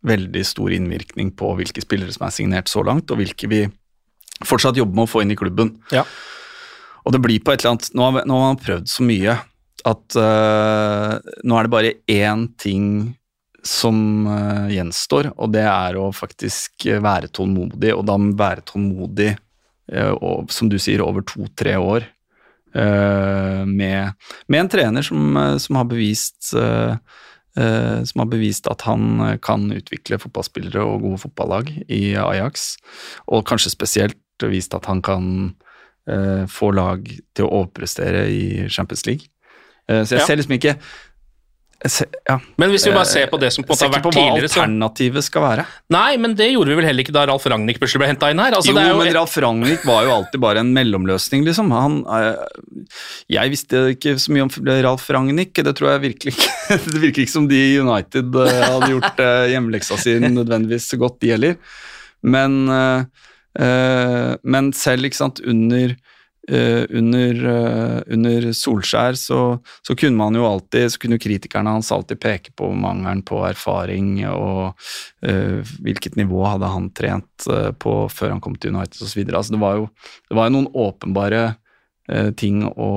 veldig 0.06 0.44
stor 0.46 0.76
innvirkning 0.76 1.32
på 1.38 1.56
hvilke 1.58 1.82
spillere 1.84 2.14
som 2.14 2.28
er 2.28 2.36
signert 2.36 2.70
så 2.72 2.84
langt, 2.86 3.10
og 3.10 3.22
hvilke 3.22 3.50
vi 3.50 3.64
fortsatt 4.46 4.78
jobber 4.78 5.00
med 5.00 5.08
å 5.08 5.12
få 5.12 5.24
inn 5.24 5.34
i 5.34 5.40
klubben. 5.40 5.74
Ja. 5.94 6.06
Og 7.04 7.16
det 7.16 7.24
blir 7.24 7.42
på 7.44 7.54
et 7.54 7.64
eller 7.64 7.76
annet 7.76 7.90
Nå 7.98 8.06
har, 8.06 8.28
nå 8.30 8.38
har 8.40 8.54
man 8.54 8.62
prøvd 8.62 8.88
så 8.88 9.04
mye 9.06 9.36
at 9.84 10.16
uh, 10.16 11.18
nå 11.44 11.58
er 11.58 11.68
det 11.68 11.72
bare 11.74 11.90
én 12.08 12.46
ting 12.62 12.86
som 13.68 13.98
uh, 14.30 14.70
gjenstår, 14.72 15.34
og 15.36 15.52
det 15.52 15.66
er 15.68 15.98
å 16.00 16.06
faktisk 16.16 16.86
være 17.04 17.32
tålmodig, 17.36 17.92
og 17.96 18.06
da 18.08 18.16
være 18.40 18.64
tålmodig, 18.70 19.34
og, 20.14 20.50
som 20.52 20.70
du 20.70 20.78
sier, 20.82 21.02
over 21.06 21.22
to-tre 21.22 21.76
år. 21.78 22.04
eh, 22.76 23.66
med, 23.66 24.14
med 24.50 24.60
en 24.64 24.70
trener 24.70 25.02
som, 25.06 25.38
eh, 25.38 25.58
som 25.62 25.76
har 25.78 25.86
bevist 25.86 26.54
eh, 26.58 26.96
eh, 27.58 28.00
som 28.04 28.24
har 28.24 28.30
bevist 28.32 28.66
at 28.72 28.82
han 28.88 29.20
eh, 29.22 29.36
kan 29.38 29.68
utvikle 29.76 30.18
fotballspillere 30.18 30.82
og 30.82 31.02
gode 31.06 31.22
fotballag 31.22 31.70
i 31.88 32.16
Ajax, 32.18 32.78
og 33.30 33.46
kanskje 33.46 33.70
spesielt 33.76 34.18
vist 34.50 34.74
at 34.74 34.86
han 34.90 35.02
kan 35.06 35.28
eh, 36.10 36.46
få 36.50 36.72
lag 36.74 37.06
til 37.36 37.46
å 37.46 37.52
overprestere 37.62 38.26
i 38.34 38.68
Champions 38.74 39.06
League. 39.06 39.30
Eh, 39.88 40.02
så 40.04 40.16
jeg 40.18 40.24
Ja. 40.24 40.26
ser 40.26 40.36
liksom 40.42 40.58
ikke 40.58 40.78
jeg 41.84 41.92
ser, 41.92 42.14
ja. 42.30 42.38
Men 42.62 42.72
hvis 42.72 42.86
vi 42.88 42.94
bare 42.96 43.08
ser 43.10 43.28
på 43.28 43.38
det 43.42 43.50
som 43.52 43.66
på 43.68 43.74
en 43.74 43.76
Jeg 43.76 43.82
ser 43.82 43.90
måte 43.92 43.98
har 43.98 44.00
ikke 44.00 44.08
vært 44.08 44.16
på 44.16 44.22
hva 44.24 44.44
alternativet 44.64 45.26
skal 45.26 45.44
være. 45.44 45.66
Nei, 45.92 46.12
men 46.24 46.36
det 46.40 46.48
gjorde 46.54 46.72
vi 46.72 46.78
vel 46.80 46.86
heller 46.88 47.04
ikke 47.04 47.16
da 47.16 47.26
Ralf 47.28 47.48
Ragnhild 47.52 47.82
plutselig 47.82 48.00
ble 48.00 48.08
henta 48.14 48.30
inn 48.32 48.40
her. 48.40 48.56
Altså, 48.56 48.72
jo, 48.72 48.78
det 48.78 48.86
jo 48.88 49.02
men 49.02 49.12
Ralf 49.18 49.34
Ragnhild 49.44 49.84
var 49.90 50.06
jo 50.08 50.14
alltid 50.14 50.44
bare 50.46 50.64
en 50.64 50.72
mellomløsning, 50.78 51.44
liksom. 51.50 51.74
Han, 51.76 51.98
eh, 52.08 53.02
jeg 53.36 53.52
visste 53.52 53.82
ikke 53.98 54.16
så 54.24 54.36
mye 54.36 54.46
om 54.48 54.54
Ralf 54.88 55.10
Ragnhild, 55.12 55.52
det 55.68 55.76
tror 55.76 55.92
jeg 55.92 56.06
virkelig 56.06 56.36
ikke. 56.38 56.54
Det 56.94 57.02
virker 57.04 57.26
ikke 57.26 57.36
som 57.36 57.52
de 57.52 57.60
i 57.60 57.76
United 57.84 58.40
eh, 58.46 58.64
hadde 58.64 58.92
gjort 58.94 59.20
eh, 59.26 59.52
hjemmeleksa 59.52 60.00
si 60.00 60.16
nødvendigvis 60.24 60.88
så 60.94 61.02
godt, 61.02 61.20
de 61.20 61.34
heller. 61.36 61.60
Men, 62.24 62.62
men 63.60 64.70
selv, 64.72 65.10
ikke 65.10 65.20
sant, 65.20 65.42
under 65.44 65.92
under, 66.52 67.46
eh, 67.48 68.02
under 68.14 68.52
Solskjær 68.54 69.16
så, 69.16 69.40
så 69.88 69.96
kunne 69.96 70.18
man 70.18 70.36
jo 70.36 70.44
alltid, 70.44 70.92
så 70.92 71.00
kunne 71.00 71.20
kritikerne 71.22 71.72
hans 71.78 71.92
alltid 71.92 72.20
peke 72.20 72.52
på 72.56 72.68
mangelen 72.76 73.22
på 73.24 73.40
erfaring 73.48 74.26
og 74.28 74.76
uh, 75.24 75.74
hvilket 75.80 76.18
nivå 76.20 76.44
hadde 76.44 76.68
han 76.74 76.90
trent 76.92 77.48
eh, 77.48 77.72
på 77.72 77.96
før 78.12 78.36
han 78.36 78.44
kom 78.44 78.58
til 78.60 78.76
United 78.76 79.06
osv. 79.06 79.24
Altså, 79.24 79.56
det 79.56 79.62
var 79.64 79.80
jo 79.80 79.90
det 80.28 80.40
var 80.40 80.52
noen 80.52 80.68
åpenbare 80.68 81.44
uh, 82.12 82.32
ting 82.36 82.66
å 82.68 82.92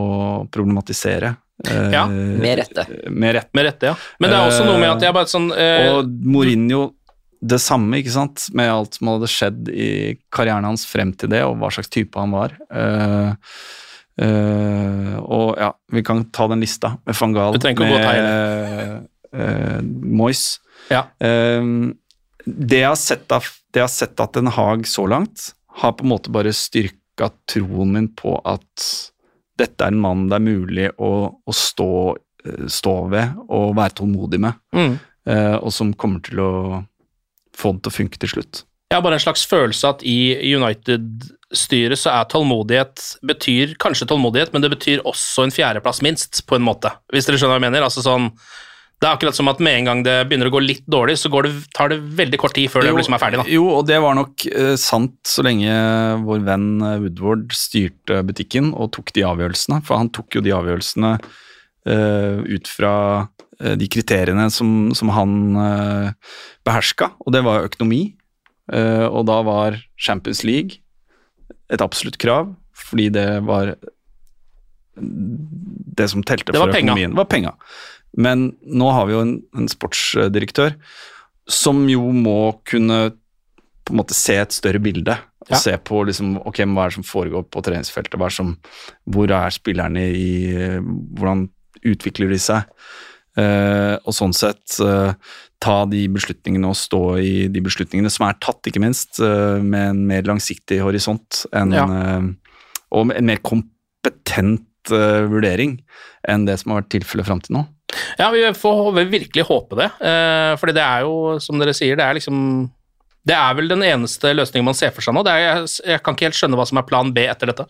problematisere. 0.50 1.36
Uh, 1.70 1.90
Ja, 1.94 2.04
med 2.10 2.58
rette. 2.58 2.88
Med 3.08 3.38
rette. 3.38 3.54
Med 3.54 3.70
rette, 3.70 3.92
ja. 3.92 3.96
Men 4.18 4.32
det 4.32 4.40
er 4.40 4.50
også 4.50 4.66
noe 4.66 4.80
med 4.82 4.90
at 4.90 5.06
jeg 5.06 5.14
bare 5.16 5.30
sånn 5.30 5.52
eh, 5.54 5.86
Og 5.94 6.10
Mourinho 6.26 6.82
det 7.40 7.58
samme, 7.60 7.98
ikke 8.00 8.14
sant, 8.14 8.46
med 8.56 8.70
alt 8.72 8.96
som 8.96 9.10
hadde 9.12 9.28
skjedd 9.30 9.68
i 9.72 9.90
karrieren 10.34 10.66
hans 10.66 10.86
frem 10.88 11.12
til 11.18 11.30
det, 11.32 11.42
og 11.46 11.58
hva 11.60 11.70
slags 11.74 11.90
type 11.92 12.18
han 12.18 12.32
var. 12.34 12.54
Uh, 12.70 13.34
uh, 14.22 15.16
og 15.20 15.50
ja, 15.60 15.70
vi 15.92 16.04
kan 16.06 16.24
ta 16.34 16.48
den 16.52 16.64
lista 16.64 16.94
med 17.04 17.18
van 17.20 17.36
Gaal, 17.36 17.58
med 17.82 19.04
uh, 19.36 19.80
Moyes. 19.84 20.46
Ja. 20.92 21.02
Det 21.18 22.78
jeg 22.78 22.86
har 22.86 22.98
sett 23.00 23.32
av 23.34 23.46
det 23.74 23.80
jeg 23.80 23.88
har 23.88 23.90
sett 23.90 24.20
av 24.22 24.28
Den 24.32 24.48
Haag 24.54 24.84
så 24.88 25.02
langt, 25.10 25.50
har 25.82 25.96
på 25.98 26.06
en 26.06 26.12
måte 26.14 26.30
bare 26.32 26.52
styrka 26.54 27.28
troen 27.50 27.90
min 27.92 28.06
på 28.16 28.36
at 28.46 28.84
dette 29.58 29.82
er 29.82 29.90
en 29.90 29.98
mann 30.00 30.22
det 30.30 30.38
er 30.38 30.44
mulig 30.44 30.86
å, 31.02 31.10
å 31.34 31.52
stå, 31.52 31.90
stå 32.70 32.94
ved 33.12 33.42
og 33.48 33.74
være 33.76 33.96
tålmodig 33.98 34.40
med, 34.46 34.62
mm. 34.76 34.94
og 35.58 35.74
som 35.74 35.90
kommer 35.98 36.22
til 36.24 36.40
å 36.44 36.52
få 37.56 37.76
det 37.76 37.86
til 37.86 37.94
å 37.94 37.98
funke 38.00 38.22
til 38.22 38.34
slutt. 38.36 38.64
Jeg 38.86 39.00
har 39.00 39.02
bare 39.02 39.18
en 39.18 39.24
slags 39.24 39.42
følelse 39.50 39.88
at 39.96 40.02
i 40.06 40.54
United-styret 40.54 41.98
så 41.98 42.12
er 42.12 42.28
tålmodighet 42.30 43.02
betyr 43.26 43.74
kanskje 43.82 44.06
tålmodighet, 44.12 44.52
men 44.54 44.62
det 44.62 44.70
betyr 44.76 45.02
også 45.02 45.46
en 45.46 45.54
fjerdeplass 45.54 46.04
minst, 46.06 46.44
på 46.46 46.58
en 46.58 46.66
måte. 46.66 46.92
Hvis 47.10 47.26
dere 47.26 47.40
skjønner 47.40 47.56
hva 47.56 47.58
jeg 47.58 47.66
mener? 47.66 47.86
Altså 47.88 48.04
sånn, 48.06 48.30
det 48.96 49.08
er 49.08 49.16
akkurat 49.18 49.36
som 49.36 49.50
at 49.50 49.58
med 49.60 49.80
en 49.80 49.90
gang 49.90 50.02
det 50.06 50.14
begynner 50.30 50.48
å 50.48 50.54
gå 50.54 50.62
litt 50.62 50.86
dårlig, 50.88 51.18
så 51.18 51.28
går 51.32 51.48
det, 51.48 51.52
tar 51.76 51.90
det 51.92 51.98
veldig 52.20 52.40
kort 52.40 52.54
tid 52.56 52.70
før 52.72 52.86
det 52.86 52.94
liksom 52.94 53.18
er 53.18 53.24
ferdig. 53.24 53.42
da. 53.42 53.48
Jo, 53.52 53.66
og 53.80 53.88
det 53.90 53.98
var 54.06 54.16
nok 54.16 54.46
eh, 54.48 54.72
sant 54.80 55.18
så 55.28 55.44
lenge 55.44 55.74
vår 56.22 56.46
venn 56.46 56.70
eh, 56.78 57.00
Woodward 57.02 57.50
styrte 57.58 58.22
butikken 58.28 58.70
og 58.70 58.94
tok 58.96 59.10
de 59.18 59.26
avgjørelsene, 59.26 59.82
for 59.84 60.00
han 60.00 60.12
tok 60.14 60.38
jo 60.38 60.46
de 60.46 60.54
avgjørelsene 60.56 61.16
uh, 61.18 62.38
ut 62.46 62.70
fra 62.70 62.94
de 63.58 63.88
kriteriene 63.88 64.48
som, 64.52 64.92
som 64.96 65.10
han 65.16 65.34
uh, 65.56 66.32
beherska, 66.66 67.12
og 67.24 67.32
det 67.32 67.44
var 67.46 67.66
økonomi. 67.68 68.16
Uh, 68.72 69.06
og 69.06 69.26
da 69.28 69.40
var 69.46 69.78
Champions 69.96 70.42
League 70.44 70.82
et 71.72 71.82
absolutt 71.82 72.18
krav, 72.22 72.52
fordi 72.76 73.08
det 73.14 73.28
var 73.46 73.74
det 74.96 76.08
som 76.10 76.24
telte 76.24 76.52
Det 76.52 76.60
for 76.60 76.72
økonomien. 76.72 77.12
Det 77.12 77.20
var 77.20 77.30
penga. 77.30 77.52
Men 78.16 78.50
nå 78.64 78.90
har 78.94 79.08
vi 79.08 79.16
jo 79.16 79.22
en, 79.24 79.36
en 79.56 79.68
sportsdirektør 79.68 80.76
som 81.46 81.84
jo 81.90 82.10
må 82.16 82.56
kunne 82.66 83.00
på 83.86 83.94
en 83.94 84.00
måte 84.00 84.16
se 84.18 84.34
et 84.40 84.54
større 84.54 84.80
bilde. 84.82 85.14
Og 85.46 85.52
Ja. 85.54 85.58
se 85.62 85.76
på 85.78 86.02
liksom, 86.08 86.40
ok, 86.42 86.64
hva 86.64 86.86
er 86.86 86.90
det 86.90 86.96
som 86.96 87.06
foregår 87.06 87.44
på 87.46 87.62
treningsfeltet. 87.62 88.18
Hva 88.18 88.26
er 88.26 88.34
som, 88.34 88.56
hvor 89.06 89.30
er 89.30 89.50
spillerne 89.54 90.08
i 90.10 90.30
eh, 90.50 90.80
Hvordan 90.80 91.48
utvikler 91.86 92.32
de 92.32 92.38
seg? 92.38 92.64
Eh, 93.36 93.94
og 94.00 94.14
sånn 94.16 94.32
sett 94.36 94.78
eh, 94.80 95.12
ta 95.60 95.76
de 95.90 96.06
beslutningene 96.12 96.70
og 96.70 96.78
stå 96.78 97.00
i 97.20 97.34
de 97.52 97.62
beslutningene 97.64 98.12
som 98.12 98.24
er 98.28 98.38
tatt, 98.40 98.62
ikke 98.68 98.80
minst, 98.80 99.20
eh, 99.20 99.58
med 99.60 99.90
en 99.92 100.02
mer 100.08 100.28
langsiktig 100.28 100.80
horisont 100.84 101.44
enn 101.52 101.76
Ja. 101.76 101.86
Og 102.94 103.10
en 103.10 103.26
mer 103.26 103.40
kompetent 103.42 104.62
vurdering 104.86 105.80
enn 106.30 106.44
det 106.46 106.54
som 106.60 106.70
har 106.70 106.80
vært 106.80 106.92
tilfellet 106.94 107.26
fram 107.26 107.40
til 107.42 107.56
nå. 107.56 107.64
Ja, 108.16 108.30
vi 108.30 108.44
får 108.54 108.92
vi 108.94 109.04
virkelig 109.18 109.44
håpe 109.48 109.74
det. 109.80 109.88
Fordi 110.60 110.72
det 110.72 110.84
er 110.84 111.02
jo, 111.02 111.40
som 111.42 111.58
dere 111.58 111.74
sier, 111.74 111.98
det 111.98 112.06
er 112.06 112.14
liksom 112.14 112.70
Det 113.26 113.34
er 113.34 113.56
vel 113.58 113.70
den 113.70 113.82
eneste 113.82 114.30
løsningen 114.36 114.68
man 114.68 114.76
ser 114.78 114.92
for 114.94 115.02
seg 115.02 115.16
nå. 115.16 115.24
Er, 115.26 115.40
jeg, 115.42 115.70
jeg 115.90 116.02
kan 116.04 116.14
ikke 116.14 116.28
helt 116.28 116.38
skjønne 116.38 116.58
hva 116.60 116.66
som 116.68 116.78
er 116.78 116.86
plan 116.86 117.10
B 117.14 117.24
etter 117.26 117.50
dette, 117.50 117.66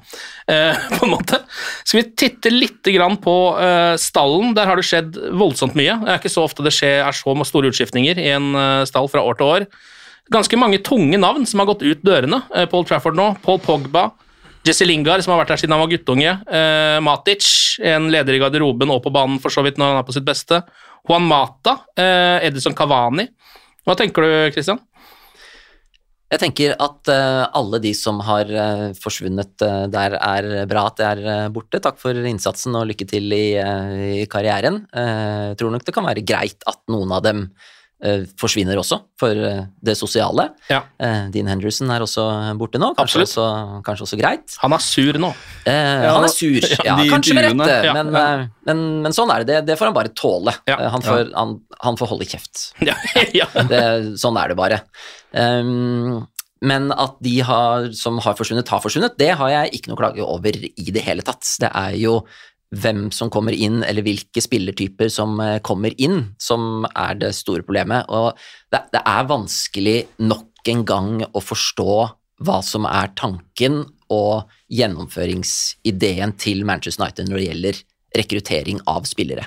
eh, 0.52 0.76
på 0.98 1.06
en 1.06 1.14
måte. 1.14 1.40
Skal 1.82 2.02
vi 2.02 2.06
titte 2.24 2.52
litt 2.52 2.92
på 3.24 3.36
eh, 3.62 3.94
stallen? 4.00 4.52
Der 4.56 4.68
har 4.68 4.76
det 4.76 4.86
skjedd 4.86 5.16
voldsomt 5.32 5.76
mye. 5.78 5.96
Det 6.04 6.12
er 6.12 6.20
ikke 6.20 6.34
så 6.36 6.44
ofte 6.44 6.66
det 6.66 6.74
skjer, 6.76 7.00
er 7.06 7.16
så 7.16 7.36
store 7.48 7.72
utskiftninger 7.72 8.20
i 8.20 8.30
en 8.36 8.52
eh, 8.52 8.84
stall 8.88 9.08
fra 9.12 9.24
år 9.24 9.40
til 9.40 9.54
år. 9.54 9.68
Ganske 10.32 10.58
mange 10.58 10.82
tunge 10.82 11.18
navn 11.22 11.46
som 11.46 11.62
har 11.62 11.68
gått 11.70 11.84
ut 11.86 12.04
dørene. 12.04 12.42
Eh, 12.54 12.66
Paul 12.70 12.84
Trafford 12.84 13.16
nå, 13.16 13.30
Paul 13.44 13.60
Pogba, 13.62 14.10
Jesse 14.66 14.84
Lingard, 14.84 15.22
som 15.22 15.32
har 15.32 15.44
vært 15.44 15.54
her 15.54 15.62
siden 15.62 15.76
han 15.76 15.84
var 15.84 15.92
guttunge. 15.92 16.32
Eh, 16.50 16.98
Matic, 17.06 17.46
en 17.80 18.10
leder 18.12 18.36
i 18.36 18.42
garderoben 18.42 18.90
og 18.90 19.04
på 19.04 19.12
banen 19.14 19.38
for 19.42 19.54
så 19.54 19.62
vidt 19.64 19.78
når 19.78 19.92
han 19.92 20.00
er 20.02 20.08
på 20.08 20.16
sitt 20.16 20.26
beste. 20.26 20.60
Juan 21.06 21.26
Mata, 21.30 21.78
eh, 21.96 22.48
Edison 22.48 22.74
Cavani. 22.74 23.28
Hva 23.86 23.94
tenker 23.94 24.26
du, 24.26 24.30
Christian? 24.50 24.80
Jeg 26.26 26.42
tenker 26.42 26.72
at 26.82 27.10
eh, 27.12 27.42
alle 27.54 27.78
de 27.78 27.92
som 27.94 28.18
har 28.26 28.48
eh, 28.50 28.88
forsvunnet 28.98 29.62
eh, 29.62 29.84
der, 29.94 30.16
er 30.18 30.66
bra 30.66 30.88
at 30.90 30.98
det 30.98 31.06
er 31.12 31.52
borte. 31.54 31.78
Takk 31.82 32.00
for 32.02 32.18
innsatsen 32.18 32.74
og 32.74 32.88
lykke 32.90 33.06
til 33.06 33.30
i, 33.36 33.54
i 33.54 34.26
karrieren. 34.30 34.82
Jeg 34.90 35.58
tror 35.60 35.70
nok 35.74 35.86
det 35.86 35.94
kan 35.94 36.06
være 36.08 36.26
greit 36.26 36.66
at 36.66 36.82
noen 36.90 37.14
av 37.14 37.22
dem 37.26 37.46
forsvinner 38.36 38.76
også 38.76 38.98
for 39.18 39.32
eh, 39.32 39.62
det 39.80 39.94
sosiale. 39.96 40.50
Ja. 40.68 40.82
Eh, 41.00 41.30
Dean 41.32 41.48
Henderson 41.48 41.88
er 41.90 42.04
også 42.04 42.26
borte 42.60 42.76
nå, 42.82 42.90
kanskje, 42.98 43.22
også, 43.24 43.46
kanskje 43.86 44.04
også 44.04 44.18
greit. 44.20 44.56
Han 44.60 44.74
er 44.76 44.84
sur 44.84 45.16
nå. 45.22 45.30
Eh, 45.64 46.04
Ja, 46.04 46.12
han 46.18 46.26
er 46.28 46.32
sur, 46.34 46.60
ja, 46.88 46.96
kanskje 47.08 47.36
med 47.38 47.48
rette, 47.48 47.94
men, 47.96 48.12
eh, 48.20 48.46
men, 48.68 48.84
men 49.06 49.16
sånn 49.16 49.32
er 49.32 49.46
det. 49.48 49.62
det. 49.66 49.78
Får 49.80 49.88
han 49.90 49.96
bare 49.96 50.12
tåle. 50.12 50.52
Eh, 50.68 50.86
han, 50.92 51.02
får, 51.04 51.32
han, 51.34 51.56
han 51.80 51.96
får 52.00 52.12
holde 52.14 52.28
kjeft. 52.28 52.66
Ja, 52.86 52.94
ja. 53.34 53.46
Det, 53.70 53.82
sånn 54.20 54.36
er 54.38 54.52
det 54.52 54.58
bare. 54.60 54.82
Um, 55.32 56.26
men 56.66 56.90
at 56.92 57.16
de 57.24 57.34
har, 57.44 57.88
som 57.96 58.20
har 58.24 58.36
forsvunnet, 58.38 58.68
har 58.72 58.80
forsvunnet, 58.84 59.16
det 59.20 59.32
har 59.40 59.50
jeg 59.52 59.72
ikke 59.76 59.90
noe 59.92 59.98
klage 60.00 60.24
over 60.24 60.56
i 60.56 60.86
det 60.92 61.02
hele 61.04 61.24
tatt. 61.24 61.44
Det 61.60 61.68
er 61.68 61.96
jo 62.00 62.20
hvem 62.74 63.08
som 63.14 63.30
kommer 63.30 63.54
inn, 63.54 63.82
eller 63.86 64.02
hvilke 64.02 64.42
spillertyper 64.42 65.10
som 65.12 65.38
eh, 65.40 65.58
kommer 65.64 65.94
inn, 66.02 66.32
som 66.42 66.86
er 66.92 67.18
det 67.20 67.32
store 67.38 67.64
problemet. 67.66 68.08
Og 68.10 68.34
det, 68.74 68.82
det 68.94 69.02
er 69.06 69.30
vanskelig 69.30 69.98
nok 70.18 70.70
en 70.72 70.86
gang 70.86 71.10
å 71.30 71.42
forstå 71.42 71.92
hva 72.46 72.60
som 72.64 72.88
er 72.88 73.14
tanken 73.16 73.84
og 74.12 74.50
gjennomføringsideen 74.72 76.34
til 76.40 76.66
Manchester 76.68 77.06
United 77.06 77.30
når 77.30 77.38
det 77.38 77.46
gjelder 77.46 77.82
rekruttering 78.16 78.82
av 78.90 79.06
spillere. 79.08 79.46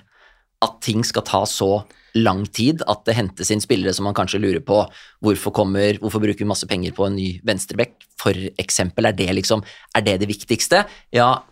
At 0.64 0.80
ting 0.84 1.04
skal 1.08 1.28
ta 1.28 1.44
så 1.48 1.84
lang 2.18 2.46
tid, 2.46 2.82
at 2.90 3.04
det 3.06 3.16
hentes 3.18 3.52
inn 3.54 3.62
spillere 3.62 3.94
som 3.96 4.08
man 4.08 4.16
kanskje 4.18 4.42
lurer 4.42 4.64
på 4.66 4.82
hvorfor 5.24 5.54
kommer, 5.56 6.00
hvorfor 6.02 6.24
bruker 6.24 6.42
vi 6.42 6.50
masse 6.50 6.68
penger 6.70 6.96
på 6.98 7.06
en 7.06 7.16
ny 7.20 7.30
venstreback, 7.46 7.94
for 8.20 8.36
eksempel. 8.60 9.12
Er 9.12 9.36
liksom, 9.38 9.64
er 9.96 10.06
det 10.06 10.20
det 10.24 10.32
viktigste? 10.32 10.84
Ja, 11.16 11.44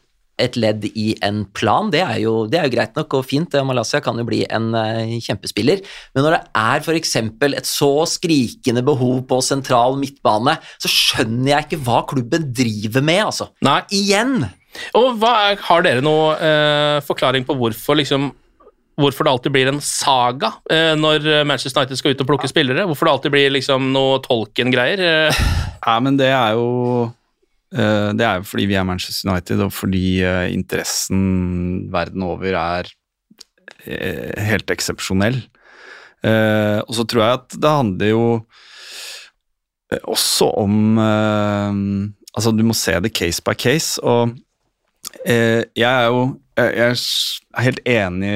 et 0.41 0.57
ledd 0.59 0.85
i 0.93 1.11
en 1.25 1.43
plan, 1.57 1.89
det 1.93 2.03
er 2.03 2.19
jo, 2.21 2.45
det 2.49 2.59
er 2.59 2.67
jo 2.67 2.75
greit 2.75 2.97
nok 2.97 3.17
og 3.19 3.25
fint, 3.27 3.55
Malaysia 3.67 4.01
kan 4.03 4.19
jo 4.19 4.25
bli 4.27 4.43
en 4.53 4.69
eh, 4.77 5.17
kjempespiller, 5.23 5.81
men 6.15 6.25
når 6.25 6.37
det 6.37 6.41
er 6.61 6.97
eksempel 6.97 7.57
et 7.57 7.67
så 7.69 7.91
skrikende 8.09 8.83
behov 8.85 9.23
på 9.29 9.41
sentral 9.45 9.97
midtbane, 9.99 10.57
så 10.81 10.91
skjønner 10.91 11.53
jeg 11.53 11.67
ikke 11.67 11.83
hva 11.87 12.01
klubben 12.09 12.49
driver 12.55 13.05
med, 13.05 13.23
altså. 13.29 13.49
Nei. 13.65 13.79
Igjen! 13.97 14.43
Og 14.97 15.15
hva 15.17 15.31
er, 15.47 15.61
har 15.67 15.85
dere 15.85 16.03
noen 16.05 16.37
eh, 16.43 16.99
forklaring 17.07 17.47
på 17.47 17.57
hvorfor 17.57 17.97
liksom 18.01 18.33
Hvorfor 18.97 19.27
det 19.27 19.29
alltid 19.29 19.53
blir 19.53 19.67
en 19.69 19.77
saga 19.85 20.55
eh, 20.73 20.95
når 20.97 21.27
Manchester 21.45 21.83
United 21.83 21.99
skal 21.99 22.15
ut 22.15 22.23
og 22.23 22.29
plukke 22.31 22.49
spillere? 22.49 22.81
Hvorfor 22.89 23.05
det 23.05 23.11
alltid 23.11 23.33
blir 23.35 23.51
liksom 23.53 23.91
noe 23.93 24.15
Tolkien-greier? 24.25 25.03
Eh, 25.05 25.41
Ja, 25.85 25.99
men 26.03 26.17
det 26.19 26.31
er 26.33 26.55
jo 26.57 27.11
Det 27.67 28.23
er 28.23 28.39
jo 28.39 28.47
fordi 28.47 28.65
vi 28.69 28.77
er 28.79 28.85
Manchester 28.87 29.27
United, 29.27 29.59
og 29.65 29.73
fordi 29.75 30.21
eh, 30.23 30.53
interessen 30.55 31.87
verden 31.91 32.23
over 32.23 32.55
er 32.55 32.87
eh, 33.83 34.31
helt 34.47 34.71
eksepsjonell. 34.71 35.41
Eh, 36.25 36.79
og 36.81 36.93
så 36.97 37.05
tror 37.05 37.23
jeg 37.23 37.37
at 37.37 37.57
det 37.61 37.73
handler 37.75 38.11
jo 38.13 38.25
eh, 39.91 40.01
også 40.03 40.51
om 40.63 41.01
eh, 41.03 42.13
Altså, 42.37 42.51
du 42.53 42.61
må 42.61 42.75
se 42.77 42.93
det 43.01 43.15
case 43.17 43.41
by 43.41 43.55
case, 43.57 43.97
og 44.05 44.35
eh, 45.25 45.63
jeg 45.73 45.89
er 45.89 46.05
jo 46.05 46.35
jeg 46.57 46.89
er 46.89 47.61
helt 47.61 47.79
enig 47.85 48.33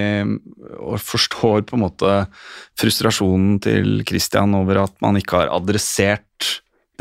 og 0.77 1.01
forstår 1.01 1.63
på 1.65 1.77
en 1.77 1.83
måte 1.83 2.11
frustrasjonen 2.77 3.59
til 3.61 4.03
Christian 4.09 4.53
over 4.57 4.83
at 4.83 4.93
man 5.01 5.17
ikke 5.17 5.39
har 5.39 5.53
adressert 5.53 6.49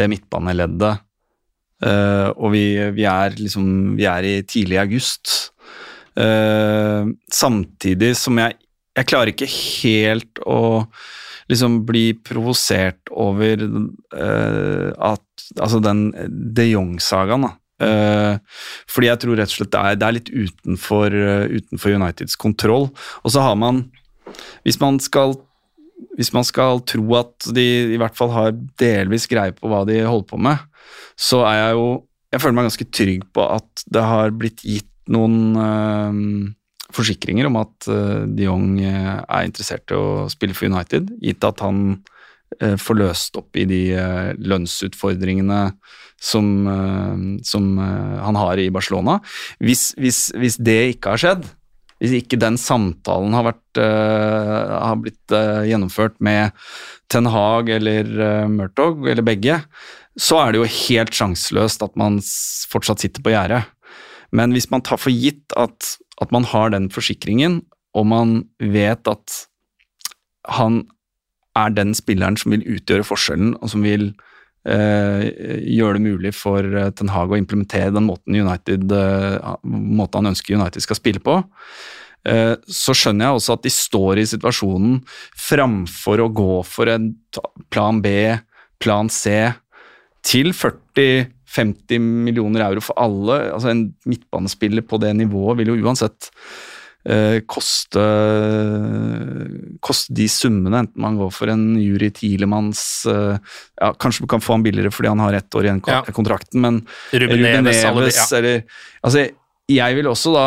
det 0.01 0.09
midtbaneleddet. 0.13 1.01
Eh, 1.81 2.29
og 2.37 2.53
vi, 2.53 2.65
vi, 2.97 3.07
er 3.09 3.37
liksom, 3.39 3.97
vi 3.99 4.07
er 4.09 4.27
i 4.27 4.35
tidlig 4.45 4.81
august. 4.83 5.53
Uh, 6.21 7.07
samtidig 7.33 8.17
som 8.19 8.35
jeg 8.43 8.57
Jeg 8.99 9.07
klarer 9.07 9.31
ikke 9.31 9.47
helt 9.47 10.41
å 10.43 10.83
liksom 11.49 11.77
bli 11.87 12.17
provosert 12.19 13.13
over 13.15 13.63
uh, 13.63 14.91
at 14.99 15.23
Altså 15.63 15.79
den 15.81 16.11
de 16.29 16.67
Jong-sagaen, 16.73 17.47
da. 17.47 17.55
Fordi 18.91 19.09
jeg 19.09 19.21
tror 19.23 19.39
rett 19.41 19.51
og 19.51 19.57
slett 19.57 19.71
det 19.73 19.81
er, 19.81 19.97
det 19.97 20.07
er 20.07 20.15
litt 20.19 20.29
utenfor, 20.31 21.15
utenfor 21.49 21.95
Uniteds 21.97 22.37
kontroll. 22.39 22.91
Og 23.25 23.33
så 23.33 23.43
har 23.47 23.57
man 23.59 23.81
Hvis 24.63 24.79
man 24.83 25.01
skal 25.01 25.35
hvis 26.19 26.33
man 26.37 26.47
skal 26.47 26.83
tro 26.89 27.05
at 27.19 27.49
de 27.57 27.67
i 27.95 27.99
hvert 28.01 28.17
fall 28.19 28.33
har 28.35 28.55
delvis 28.81 29.29
greie 29.31 29.55
på 29.57 29.71
hva 29.71 29.83
de 29.89 30.01
holder 30.05 30.29
på 30.31 30.41
med, 30.41 30.63
så 31.19 31.45
er 31.49 31.59
jeg 31.65 31.75
jo 31.81 31.91
Jeg 32.31 32.39
føler 32.45 32.55
meg 32.55 32.67
ganske 32.69 32.85
trygg 32.95 33.23
på 33.35 33.43
at 33.43 33.83
det 33.91 34.03
har 34.07 34.31
blitt 34.39 34.61
gitt 34.63 34.87
noen 35.11 35.57
øh, 35.59 36.21
forsikringer 36.95 37.49
om 37.49 37.59
at 37.59 37.89
øh, 37.91 38.29
de 38.31 38.47
Jong 38.47 38.77
eh, 38.79 39.17
er 39.19 39.49
interessert 39.49 39.91
i 39.91 39.99
å 39.99 40.29
spille 40.31 40.55
for 40.55 40.71
United, 40.71 41.11
gitt 41.19 41.43
at 41.43 41.59
han 41.65 41.81
øh, 42.61 42.77
får 42.79 43.01
løst 43.01 43.41
opp 43.41 43.59
i 43.59 43.67
de 43.67 43.83
lønnsutfordringene 44.39 45.63
som, 46.23 46.47
som 47.43 47.67
han 47.81 48.37
har 48.37 48.61
i 48.61 48.71
Barcelona. 48.71 49.17
Hvis, 49.59 49.95
hvis, 49.99 50.29
hvis 50.37 50.59
det 50.61 50.81
ikke 50.93 51.17
har 51.17 51.23
skjedd, 51.23 51.47
hvis 52.01 52.15
ikke 52.23 52.39
den 52.41 52.57
samtalen 52.61 53.35
har, 53.37 53.45
vært, 53.51 53.81
uh, 53.81 54.77
har 54.89 55.01
blitt 55.03 55.35
uh, 55.37 55.61
gjennomført 55.69 56.17
med 56.25 56.57
Ten 57.13 57.29
Hag 57.29 57.69
eller 57.77 58.09
uh, 58.17 58.49
Murtog, 58.49 59.05
eller 59.11 59.27
begge, 59.27 59.59
så 60.21 60.41
er 60.41 60.53
det 60.53 60.63
jo 60.63 60.71
helt 60.89 61.13
sjanseløst 61.17 61.85
at 61.85 61.99
man 62.01 62.19
fortsatt 62.73 63.05
sitter 63.05 63.25
på 63.25 63.35
gjerdet. 63.35 63.63
Men 64.37 64.55
hvis 64.55 64.71
man 64.73 64.85
tar 64.87 65.01
for 65.01 65.13
gitt 65.13 65.53
at, 65.59 65.95
at 66.23 66.33
man 66.35 66.47
har 66.49 66.73
den 66.73 66.89
forsikringen, 66.93 67.61
og 67.97 68.07
man 68.07 68.35
vet 68.63 69.09
at 69.11 69.41
han 70.49 70.85
er 71.59 71.73
den 71.75 71.95
spilleren 71.99 72.39
som 72.39 72.55
vil 72.55 72.67
utgjøre 72.77 73.07
forskjellen, 73.07 73.57
og 73.59 73.73
som 73.73 73.85
vil 73.85 74.11
eh, 74.13 74.30
gjøre 74.69 75.97
det 75.97 76.05
mulig 76.05 76.35
for 76.37 76.61
eh, 76.61 76.91
Ten 76.93 77.11
Hag 77.13 77.33
å 77.33 77.39
implementere 77.39 77.95
den 77.95 78.05
måten, 78.09 78.37
United, 78.37 78.93
eh, 78.93 79.55
måten 79.65 80.21
han 80.21 80.33
ønsker 80.35 80.59
United 80.59 80.85
skal 80.85 80.99
spille 80.99 81.23
på, 81.25 81.39
eh, 82.29 82.55
så 82.69 82.97
skjønner 82.97 83.29
jeg 83.29 83.39
også 83.39 83.57
at 83.57 83.65
de 83.65 83.73
står 83.73 84.21
i 84.21 84.29
situasjonen 84.29 85.01
framfor 85.49 86.25
å 86.25 86.31
gå 86.43 86.61
for 86.69 86.93
en 86.93 87.15
plan 87.73 88.03
B, 88.05 88.37
plan 88.81 89.09
C, 89.09 89.53
til 90.21 90.53
40-50 90.53 91.97
millioner 92.29 92.67
euro 92.67 92.83
for 92.85 93.01
alle. 93.01 93.39
Altså 93.55 93.71
En 93.73 93.87
midtbanespiller 94.05 94.85
på 94.85 95.01
det 95.01 95.15
nivået 95.17 95.63
vil 95.63 95.73
jo 95.73 95.81
uansett 95.81 96.29
eh, 97.05 97.41
koste, 97.49 98.03
koste 99.85 100.15
de 100.17 100.27
summene, 100.31 100.85
enten 100.85 101.03
man 101.03 101.19
går 101.21 101.33
for 101.35 101.53
en 101.53 101.65
Juri 101.81 102.11
Tilemanns 102.15 102.83
eh, 103.11 103.37
ja, 103.81 103.93
Kanskje 104.01 104.27
man 104.27 104.35
kan 104.35 104.45
få 104.45 104.57
han 104.57 104.67
billigere 104.67 104.93
fordi 104.95 105.13
han 105.13 105.23
har 105.25 105.39
ett 105.39 105.55
år 105.55 105.69
igjen 105.69 105.81
i 105.81 106.17
kontrakten, 106.17 106.61
men 106.61 106.83
Ruben 107.13 107.45
Neves, 107.47 107.83
ja. 107.85 108.39
eller 108.39 108.65
Altså, 109.01 109.29
jeg 109.71 109.97
vil 109.97 110.11
også 110.11 110.35
da 110.35 110.47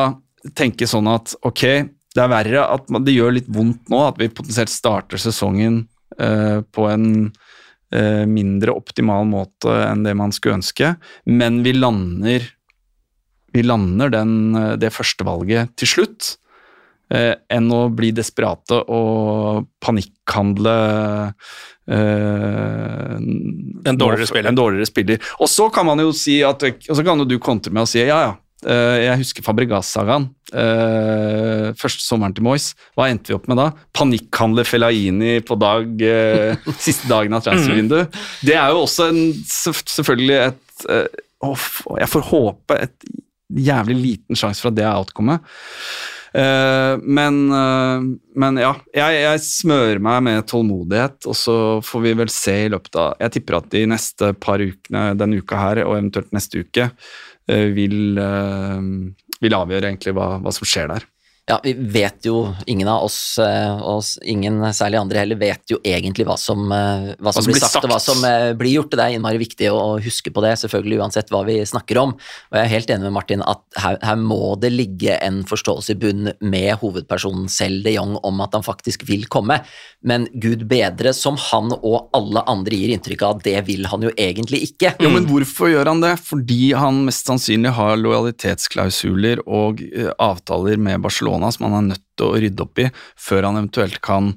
tenke 0.58 0.88
sånn 0.90 1.08
at 1.10 1.36
ok, 1.48 1.64
det 2.14 2.22
er 2.22 2.30
verre 2.32 2.66
at 2.76 2.90
man, 2.94 3.06
det 3.06 3.16
gjør 3.16 3.38
litt 3.40 3.50
vondt 3.50 3.90
nå 3.90 4.04
at 4.06 4.20
vi 4.22 4.30
potensielt 4.30 4.72
starter 4.72 5.22
sesongen 5.22 5.86
eh, 6.20 6.60
på 6.62 6.90
en 6.92 7.08
eh, 7.96 8.26
mindre 8.30 8.76
optimal 8.76 9.26
måte 9.30 9.72
enn 9.88 10.04
det 10.06 10.14
man 10.20 10.36
skulle 10.36 10.60
ønske, 10.60 10.96
men 11.26 11.64
vi 11.66 11.74
lander 11.78 12.52
vi 13.54 13.62
lander 13.62 14.10
den, 14.10 14.32
det 14.82 14.90
førstevalget 14.96 15.76
til 15.78 15.90
slutt, 15.92 16.32
eh, 17.12 17.34
enn 17.52 17.72
å 17.74 17.88
bli 17.94 18.12
desperate 18.16 18.80
og 18.88 19.66
panikkhandle 19.84 20.78
eh, 21.90 23.18
En 23.18 24.00
dårligere. 24.00 24.48
En 24.48 24.56
dårligere 24.58 24.88
spiller. 24.90 25.20
Og 25.40 25.50
så 25.52 25.68
kan 25.74 25.88
man 25.90 26.00
jo 26.04 26.14
si 26.16 26.40
at, 26.46 26.64
og 26.64 26.96
så 26.96 27.04
kan 27.06 27.20
jo 27.20 27.28
du 27.28 27.38
kontre 27.44 27.74
med 27.74 27.84
å 27.86 27.90
si 27.90 28.00
ja, 28.04 28.20
ja, 28.30 28.32
eh, 28.68 29.00
jeg 29.08 29.22
husker 29.24 29.46
Fabregas-sagaen. 29.46 30.30
eh, 30.54 31.72
første 31.80 32.06
sommeren 32.06 32.36
til 32.38 32.46
Moyes. 32.46 32.72
Hva 32.96 33.10
endte 33.12 33.34
vi 33.34 33.38
opp 33.38 33.50
med 33.52 33.60
da? 33.60 33.68
Panikkhandle 33.96 34.66
Fellaini 34.68 35.36
på 35.46 35.58
dag, 35.60 35.92
eh, 36.08 36.70
siste 36.88 37.10
dagen 37.12 37.36
av 37.36 37.44
transfervinduet. 37.46 38.16
Det 38.46 38.56
er 38.56 38.72
jo 38.74 38.86
også 38.86 39.10
en, 39.12 39.22
selvfølgelig 39.44 40.40
et 40.48 40.88
åh, 41.44 41.68
Jeg 42.00 42.10
får 42.10 42.24
håpe 42.32 42.78
et 42.88 43.12
jævlig 43.54 43.96
liten 44.00 44.38
sjanse 44.40 44.64
for 44.64 44.72
at 44.72 44.78
det 44.80 44.86
er 44.88 44.96
outcomet. 44.98 45.44
Eh, 46.34 46.98
men, 46.98 47.36
uh, 47.54 48.02
men 48.36 48.58
ja, 48.58 48.72
jeg, 48.96 49.18
jeg 49.22 49.42
smører 49.46 50.02
meg 50.02 50.24
med 50.26 50.48
tålmodighet, 50.50 51.20
og 51.30 51.38
så 51.38 51.58
får 51.86 52.06
vi 52.08 52.14
vel 52.24 52.34
se 52.34 52.56
i 52.64 52.72
løpet 52.74 52.98
av 52.98 53.22
Jeg 53.22 53.36
tipper 53.36 53.60
at 53.60 53.70
de 53.76 53.84
neste 53.92 54.32
par 54.42 54.64
ukene, 54.64 55.12
denne 55.20 55.44
uka 55.44 55.62
her, 55.62 55.84
og 55.86 56.00
eventuelt 56.00 56.34
neste 56.34 56.66
uke, 56.66 56.90
uh, 57.52 57.68
vil, 57.78 58.18
vil 59.44 59.60
avgjøre 59.60 59.92
egentlig 59.92 60.16
hva, 60.18 60.36
hva 60.42 60.56
som 60.56 60.70
skjer 60.70 60.90
der. 60.96 61.08
Ja, 61.44 61.58
vi 61.64 61.74
vet 61.74 62.24
jo, 62.24 62.54
ingen 62.72 62.88
av 62.88 63.04
oss, 63.04 63.36
eh, 63.38 63.80
og 63.84 64.00
ingen 64.24 64.62
særlig 64.72 64.96
andre 65.02 65.20
heller, 65.20 65.36
vet 65.36 65.74
jo 65.74 65.76
egentlig 65.84 66.24
hva 66.24 66.38
som, 66.40 66.62
eh, 66.72 67.10
hva 67.20 67.34
som, 67.36 67.44
blir 67.44 67.60
sagt, 67.60 67.84
og 67.84 67.92
hva 67.92 67.98
som 68.00 68.22
eh, 68.24 68.54
blir 68.56 68.78
gjort. 68.78 68.94
Det 68.96 69.04
er 69.04 69.18
innmari 69.18 69.42
viktig 69.42 69.68
å 69.68 69.98
huske 70.00 70.32
på 70.32 70.40
det, 70.46 70.54
selvfølgelig 70.62 71.02
uansett 71.04 71.34
hva 71.34 71.42
vi 71.44 71.58
snakker 71.68 72.00
om. 72.00 72.14
Og 72.16 72.56
jeg 72.56 72.64
er 72.64 72.72
helt 72.72 72.94
enig 72.96 73.10
med 73.10 73.16
Martin 73.18 73.44
at 73.44 73.60
her, 73.76 73.98
her 74.00 74.22
må 74.22 74.54
det 74.56 74.72
ligge 74.72 75.18
en 75.20 75.42
forståelse 75.50 75.92
i 75.92 76.00
bunn 76.00 76.32
med 76.40 76.78
hovedpersonen 76.80 77.52
selv, 77.52 77.84
de 77.84 77.98
Jong, 77.98 78.16
om 78.24 78.40
at 78.40 78.56
han 78.56 78.64
faktisk 78.64 79.04
vil 79.12 79.28
komme. 79.28 79.60
Men 80.00 80.30
gud 80.32 80.64
bedre, 80.72 81.12
som 81.12 81.36
han 81.50 81.76
og 81.76 82.08
alle 82.16 82.46
andre 82.48 82.80
gir 82.80 82.96
inntrykk 82.96 83.28
av, 83.28 83.44
det 83.44 83.58
vil 83.68 83.92
han 83.92 84.08
jo 84.08 84.14
egentlig 84.16 84.64
ikke. 84.70 84.94
Jo, 85.04 85.12
men 85.12 85.28
hvorfor 85.28 85.74
gjør 85.74 85.92
han 85.92 86.08
det? 86.08 86.16
Fordi 86.24 86.72
han 86.80 87.04
mest 87.04 87.28
sannsynlig 87.28 87.76
har 87.76 88.00
lojalitetsklausuler 88.00 89.44
og 89.44 89.84
avtaler 90.24 90.80
med 90.80 91.04
Barcelona 91.04 91.33
som 91.42 91.72
han 91.72 91.80
er 91.80 91.96
nødt 91.96 92.06
til 92.18 92.26
å 92.28 92.38
rydde 92.38 92.62
opp 92.62 92.80
i 92.80 92.92
før 93.18 93.44
han 93.44 93.58
eventuelt 93.58 94.02
kan 94.02 94.36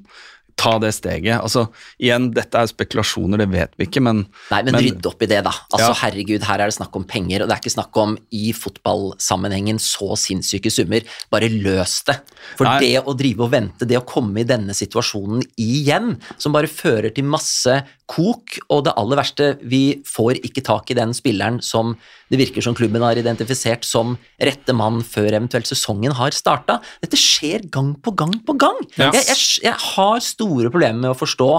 ta 0.57 0.79
det 0.81 0.89
steget. 0.95 1.37
Altså, 1.37 1.67
igjen, 2.01 2.31
dette 2.33 2.57
er 2.57 2.65
spekulasjoner, 2.65 3.37
det 3.37 3.49
vet 3.51 3.75
vi 3.77 3.85
ikke, 3.85 4.01
men 4.01 4.23
Nei, 4.49 4.63
men, 4.63 4.73
men- 4.73 4.83
rydde 4.87 5.05
opp 5.05 5.21
i 5.21 5.27
det, 5.29 5.43
da. 5.45 5.51
Altså, 5.71 5.91
Ja. 5.93 6.09
herregud, 6.09 6.41
her 6.43 6.59
er 6.59 6.65
det 6.65 6.73
snakk 6.73 6.95
om 6.95 7.03
penger, 7.03 7.43
og 7.43 7.47
det 7.47 7.53
er 7.53 7.61
ikke 7.61 7.75
snakk 7.77 7.95
om 8.01 8.17
i 8.31 8.51
fotballsammenhengen 8.53 9.77
så 9.77 10.17
sinnssyke 10.17 10.71
summer. 10.71 11.01
Bare 11.29 11.49
løs 11.49 12.03
det. 12.05 12.17
For 12.57 12.65
Nei. 12.65 12.79
det 12.79 13.05
å 13.05 13.15
drive 13.15 13.41
og 13.45 13.51
vente, 13.51 13.85
det 13.87 13.97
å 13.97 14.05
komme 14.05 14.39
i 14.41 14.43
denne 14.49 14.73
situasjonen 14.73 15.43
igjen, 15.59 16.17
som 16.39 16.51
bare 16.53 16.65
fører 16.65 17.13
til 17.13 17.23
masse 17.25 17.83
kok, 18.07 18.57
og 18.71 18.85
det 18.85 18.93
aller 18.97 19.17
verste, 19.17 19.59
vi 19.61 20.01
får 20.03 20.41
ikke 20.41 20.63
tak 20.63 20.89
i 20.89 20.95
den 20.95 21.13
spilleren 21.13 21.61
som 21.61 21.97
det 22.31 22.39
virker 22.41 22.63
som 22.65 22.75
klubben 22.77 23.01
har 23.05 23.15
identifisert 23.19 23.85
som 23.87 24.17
rette 24.41 24.75
mann 24.75 25.01
før 25.05 25.29
eventuelt 25.31 25.67
sesongen 25.69 26.15
har 26.17 26.35
starta. 26.35 26.79
Dette 27.03 27.19
skjer 27.19 27.67
gang 27.71 27.93
på 28.03 28.13
gang 28.17 28.37
på 28.47 28.57
gang. 28.59 28.79
Yes. 28.97 29.13
Jeg, 29.15 29.27
jeg, 29.31 29.43
jeg 29.69 29.77
har 29.95 30.23
store 30.25 30.71
problemer 30.73 30.99
med 31.05 31.13
å 31.13 31.17
forstå 31.17 31.49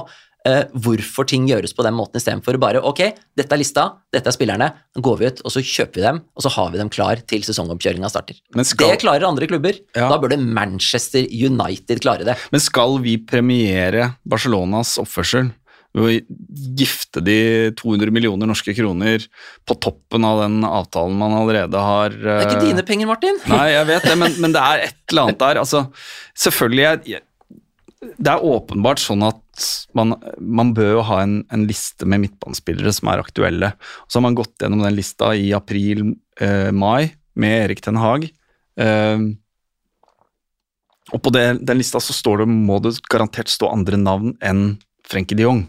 uh, 0.49 0.65
hvorfor 0.85 1.27
ting 1.29 1.47
gjøres 1.49 1.75
på 1.77 1.85
den 1.87 1.97
måten 1.99 2.21
istedenfor 2.21 2.59
bare 2.61 2.81
ok, 2.85 3.03
dette 3.39 3.55
er 3.57 3.61
lista, 3.61 3.85
dette 4.15 4.31
er 4.31 4.37
spillerne, 4.37 4.69
nå 4.97 5.03
går 5.05 5.19
vi 5.21 5.31
ut 5.33 5.43
og 5.45 5.53
så 5.55 5.63
kjøper 5.65 5.99
vi 6.01 6.05
dem, 6.07 6.21
og 6.37 6.45
så 6.45 6.53
har 6.55 6.71
vi 6.75 6.81
dem 6.81 6.91
klar 6.93 7.21
til 7.29 7.45
sesongoppkjøringa 7.47 8.11
starter. 8.13 8.39
Men 8.57 8.69
skal- 8.69 8.93
Det 8.95 9.01
klarer 9.03 9.29
andre 9.29 9.49
klubber. 9.51 9.77
Ja. 9.97 10.09
Da 10.13 10.19
burde 10.21 10.39
Manchester 10.41 11.25
United 11.29 12.01
klare 12.05 12.25
det. 12.29 12.37
Men 12.53 12.61
skal 12.65 12.99
vi 13.05 13.17
premiere 13.19 14.15
Barcelonas 14.29 14.97
oppførsel 15.03 15.53
ved 15.97 16.05
å 16.05 16.11
gifte 16.79 17.23
de 17.25 17.39
200 17.79 18.13
millioner 18.15 18.51
norske 18.51 18.75
kroner 18.77 19.25
på 19.69 19.77
toppen 19.81 20.27
av 20.27 20.43
den 20.45 20.61
avtalen 20.67 21.17
man 21.19 21.37
allerede 21.39 21.81
har 21.81 22.13
Det 22.13 22.35
er 22.35 22.45
ikke 22.51 22.67
dine 22.67 22.85
penger, 22.87 23.09
Martin. 23.11 23.41
Nei, 23.53 23.71
jeg 23.73 23.89
vet 23.89 24.07
det, 24.11 24.19
men, 24.21 24.37
men 24.45 24.55
det 24.57 24.65
er 24.65 24.85
et 24.91 25.01
eller 25.13 25.29
annet 25.29 25.41
der. 25.41 25.63
Altså, 25.65 25.85
selvfølgelig 26.39 26.85
jeg, 26.85 27.23
Det 28.21 28.35
er 28.35 28.47
åpenbart 28.53 29.03
sånn 29.03 29.25
at 29.27 29.69
man, 29.97 30.15
man 30.39 30.75
bør 30.77 31.01
ha 31.09 31.23
en, 31.25 31.41
en 31.51 31.67
liste 31.67 32.07
med 32.07 32.23
midtbanespillere 32.27 32.93
som 32.95 33.11
er 33.11 33.25
aktuelle. 33.25 33.73
Så 34.07 34.21
har 34.21 34.29
man 34.29 34.39
gått 34.39 34.61
gjennom 34.61 34.85
den 34.85 34.97
lista 34.99 35.33
i 35.35 35.51
april-mai 35.57 37.15
med 37.39 37.65
Erik 37.65 37.83
Ten 37.83 37.99
Hag. 37.99 38.29
Eh, 38.79 39.25
og 41.09 41.25
på 41.25 41.33
det, 41.33 41.47
den 41.65 41.81
lista 41.81 42.01
så 42.05 42.15
står 42.15 42.45
det, 42.45 42.53
må 42.53 42.79
det 42.85 42.99
garantert 43.09 43.51
stå 43.51 43.73
andre 43.73 43.99
navn 44.01 44.37
enn 44.45 44.77
Frenkie 45.09 45.39
de 45.39 45.47
Jong. 45.47 45.65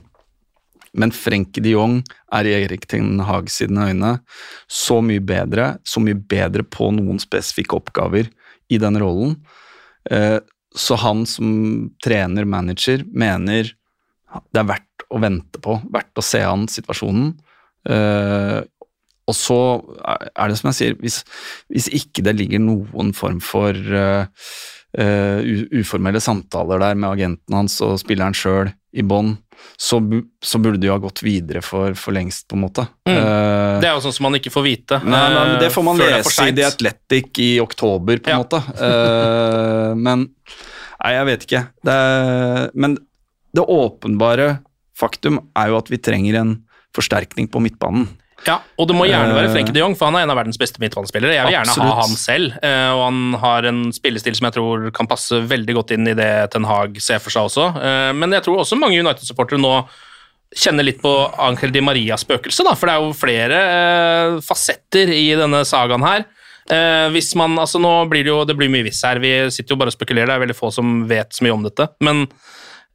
Men 0.94 1.14
Frenkie 1.14 1.64
de 1.64 1.74
Jong 1.76 2.00
er 2.36 2.48
i 2.48 2.56
Erik 2.64 2.88
Ten 2.90 3.20
Hag 3.28 3.52
sine 3.54 3.90
øyne 3.92 4.14
så 4.70 5.00
mye 5.06 5.22
bedre, 5.22 5.76
så 5.84 6.02
mye 6.04 6.18
bedre 6.18 6.66
på 6.66 6.90
noen 6.96 7.22
spesifikke 7.22 7.78
oppgaver 7.78 8.30
i 8.70 8.80
den 8.82 9.00
rollen. 9.02 9.38
Eh, 10.10 10.40
så 10.76 10.98
han 11.02 11.26
som 11.30 11.52
trener, 12.04 12.46
manager, 12.46 13.04
mener 13.10 13.74
det 14.54 14.62
er 14.62 14.70
verdt 14.70 15.06
å 15.10 15.22
vente 15.22 15.62
på, 15.62 15.80
verdt 15.90 16.22
å 16.22 16.26
se 16.26 16.42
an 16.46 16.68
situasjonen. 16.70 17.32
Eh, 17.90 18.60
og 19.30 19.38
så 19.38 19.60
er 20.10 20.50
det 20.50 20.58
som 20.58 20.72
jeg 20.72 20.78
sier, 20.80 20.98
hvis, 21.04 21.22
hvis 21.70 21.90
ikke 22.00 22.24
det 22.26 22.36
ligger 22.40 22.62
noen 22.64 23.12
form 23.14 23.38
for 23.46 23.78
uh, 23.78 24.26
uformelle 25.70 26.22
samtaler 26.24 26.82
der 26.82 26.98
med 26.98 27.12
agenten 27.12 27.58
hans 27.60 27.76
og 27.86 28.00
spilleren 28.02 28.34
sjøl 28.34 28.72
i 28.92 29.04
bånn, 29.06 29.36
så, 29.78 30.00
så 30.42 30.60
burde 30.62 30.80
de 30.82 30.88
jo 30.90 30.96
ha 30.96 31.02
gått 31.04 31.22
videre 31.22 31.62
for, 31.62 31.94
for 32.00 32.16
lengst, 32.16 32.48
på 32.50 32.58
en 32.58 32.64
måte. 32.64 32.88
Mm. 33.10 33.18
Uh, 33.18 33.76
Det 33.84 33.90
er 33.90 33.94
jo 33.94 34.04
sånn 34.08 34.16
som 34.16 34.26
man 34.30 34.38
ikke 34.40 34.54
får 34.54 34.66
vite. 34.66 35.00
Nei, 35.06 35.26
nei, 35.36 35.44
men 35.52 35.60
det 35.62 35.70
får 35.76 35.86
man 35.86 36.00
eh, 36.00 36.08
det 36.08 36.22
lese 36.24 36.48
i. 36.50 36.56
The 36.58 36.66
Athletic 36.70 37.42
i 37.44 37.50
oktober, 37.62 38.18
på 38.24 38.32
en 38.32 38.38
Ja. 38.38 38.40
måte. 38.42 38.62
Uh, 38.80 39.94
men 40.00 40.30
Nei, 41.00 41.14
jeg 41.16 41.28
vet 41.30 41.44
ikke. 41.46 41.62
Det 41.88 41.94
er, 41.96 42.66
men 42.76 42.98
det 43.56 43.64
åpenbare 43.64 44.50
faktum 45.00 45.38
er 45.56 45.70
jo 45.72 45.78
at 45.80 45.88
vi 45.94 46.00
trenger 46.04 46.36
en 46.42 46.58
forsterkning 46.96 47.48
på 47.48 47.62
midtbanen. 47.64 48.10
Ja, 48.48 48.60
og 48.80 48.88
det 48.88 48.96
må 48.96 49.06
gjerne 49.10 49.34
være 49.36 49.50
Frenke 49.50 49.56
Frenkie 49.58 49.76
de 49.76 49.82
Jong, 49.84 49.96
for 50.00 50.10
han 50.10 50.16
er 50.20 50.24
en 50.26 50.32
av 50.34 50.38
verdens 50.40 50.58
beste 50.62 50.80
midtbanespillere. 50.82 51.34
Jeg 51.36 51.46
vil 51.50 51.56
gjerne 51.58 51.76
ha 51.84 51.96
han 52.00 52.16
selv, 52.18 52.54
eh, 52.64 52.92
og 52.96 53.02
han 53.04 53.34
har 53.42 53.68
en 53.70 53.82
spillestil 53.96 54.38
som 54.38 54.48
jeg 54.48 54.56
tror 54.56 54.86
kan 54.96 55.10
passe 55.12 55.42
veldig 55.50 55.76
godt 55.76 55.92
inn 55.98 56.08
i 56.08 56.16
det 56.18 56.30
Ten 56.54 56.68
Hag 56.70 56.96
ser 57.04 57.20
for 57.20 57.36
seg 57.36 57.50
også. 57.50 57.68
Eh, 57.76 58.12
Men 58.14 58.32
jeg 58.38 58.46
tror 58.48 58.62
også 58.64 58.80
mange 58.80 59.00
United-supportere 59.00 59.60
nå 59.60 59.74
kjenner 60.56 60.88
litt 60.88 61.02
på 61.02 61.12
Angel 61.38 61.70
Di 61.72 61.82
Maria-spøkelset, 61.86 62.66
da, 62.66 62.74
for 62.74 62.90
det 62.90 62.96
er 62.96 63.04
jo 63.06 63.14
flere 63.18 63.60
eh, 63.76 64.40
fasetter 64.42 65.12
i 65.14 65.28
denne 65.38 65.62
sagaen 65.68 66.06
her. 66.06 66.26
Eh, 66.70 67.08
hvis 67.14 67.34
man, 67.38 67.58
altså 67.62 67.82
nå 67.82 67.92
blir 68.10 68.24
det 68.26 68.32
jo 68.32 68.44
det 68.46 68.56
blir 68.58 68.70
mye 68.72 68.86
viss 68.86 69.02
her, 69.06 69.20
vi 69.22 69.34
sitter 69.54 69.74
jo 69.76 69.80
bare 69.82 69.94
og 69.94 69.98
spekulerer, 69.98 70.30
det 70.30 70.38
er 70.38 70.44
veldig 70.48 70.58
få 70.58 70.72
som 70.74 71.04
vet 71.10 71.34
så 71.34 71.46
mye 71.46 71.54
om 71.58 71.66
dette. 71.66 71.88
Men 72.06 72.24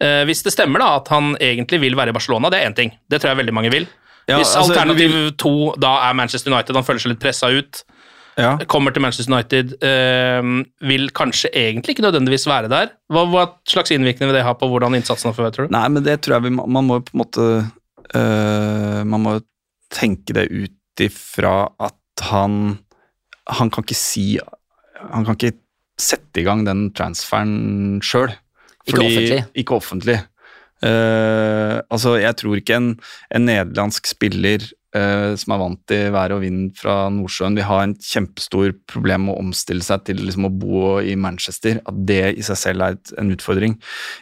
eh, 0.02 0.22
hvis 0.28 0.42
det 0.46 0.54
stemmer 0.54 0.82
da 0.82 0.92
at 1.00 1.10
han 1.14 1.34
egentlig 1.42 1.80
vil 1.82 1.98
være 1.98 2.14
i 2.14 2.16
Barcelona, 2.16 2.50
det 2.50 2.60
er 2.62 2.70
én 2.70 2.76
ting. 2.78 2.94
Det 3.10 3.20
tror 3.20 3.34
jeg 3.34 3.42
veldig 3.44 3.54
mange 3.60 3.72
vil. 3.74 3.86
Ja, 4.28 4.38
hvis 4.40 4.54
altså, 4.56 4.72
alternativ 4.72 5.34
to 5.40 5.74
da 5.80 5.96
er 6.08 6.14
Manchester 6.16 6.52
United, 6.52 6.74
han 6.78 6.86
føler 6.86 7.02
seg 7.02 7.12
litt 7.14 7.20
pressa 7.24 7.50
ut, 7.52 7.82
Ja. 8.36 8.56
kommer 8.66 8.90
til 8.90 9.02
Manchester 9.04 9.30
United, 9.30 9.74
øh, 9.78 10.64
vil 10.88 11.10
kanskje 11.14 11.50
egentlig 11.54 11.94
ikke 11.94 12.02
nødvendigvis 12.02 12.46
være 12.50 12.68
der. 12.72 12.88
Hva, 13.12 13.22
hva 13.30 13.44
slags 13.68 13.92
innvirkning 13.94 14.26
vil 14.30 14.34
det 14.34 14.42
ha 14.42 14.54
på 14.58 14.66
hvordan 14.72 14.96
innsatsen 14.98 15.28
har 15.30 15.36
forværet, 15.36 15.54
tror 15.54 15.68
du? 15.68 15.74
Nei, 15.76 15.88
men 15.88 16.02
det 16.02 16.16
tror 16.24 16.38
jeg 16.40 16.48
vi 16.48 16.50
Man 16.50 16.88
må 16.88 16.98
på 17.04 17.14
en 17.14 17.20
måte 17.22 17.44
øh, 18.14 19.04
Man 19.06 19.22
må 19.22 19.36
tenke 19.94 20.34
det 20.34 20.48
ut 20.50 21.04
ifra 21.04 21.68
at 21.78 22.26
han 22.30 22.78
Han 23.46 23.70
kan 23.70 23.84
ikke 23.84 23.98
si 23.98 24.38
Han 25.12 25.24
kan 25.24 25.36
ikke 25.38 25.58
sette 26.00 26.40
i 26.42 26.44
gang 26.46 26.64
den 26.66 26.88
transferen 26.90 28.00
sjøl. 28.02 28.32
Ikke 28.88 29.04
offentlig. 29.04 29.44
Ikke 29.54 29.76
offentlig. 29.76 30.16
Eh, 30.84 31.76
altså, 31.88 32.16
jeg 32.20 32.36
tror 32.40 32.60
ikke 32.60 32.78
en, 32.80 32.90
en 33.34 33.46
nederlandsk 33.48 34.10
spiller 34.10 34.66
som 34.94 35.54
er 35.54 35.60
vant 35.60 35.80
til 35.90 36.12
vær 36.14 36.34
og 36.36 36.42
vind 36.44 36.68
fra 36.78 37.08
Nordsjøen, 37.12 37.56
vil 37.58 37.66
ha 37.66 37.80
en 37.82 37.94
kjempestor 37.98 38.74
problem 38.90 39.26
med 39.26 39.34
å 39.34 39.42
omstille 39.42 39.84
seg 39.84 40.04
til 40.06 40.20
liksom, 40.22 40.46
å 40.48 40.52
bo 40.52 40.82
i 41.02 41.16
Manchester. 41.18 41.80
At 41.90 41.98
det 42.08 42.20
i 42.38 42.44
seg 42.46 42.60
selv 42.60 42.84
er 42.86 42.96
et, 42.96 43.14
en 43.20 43.32
utfordring. 43.34 43.76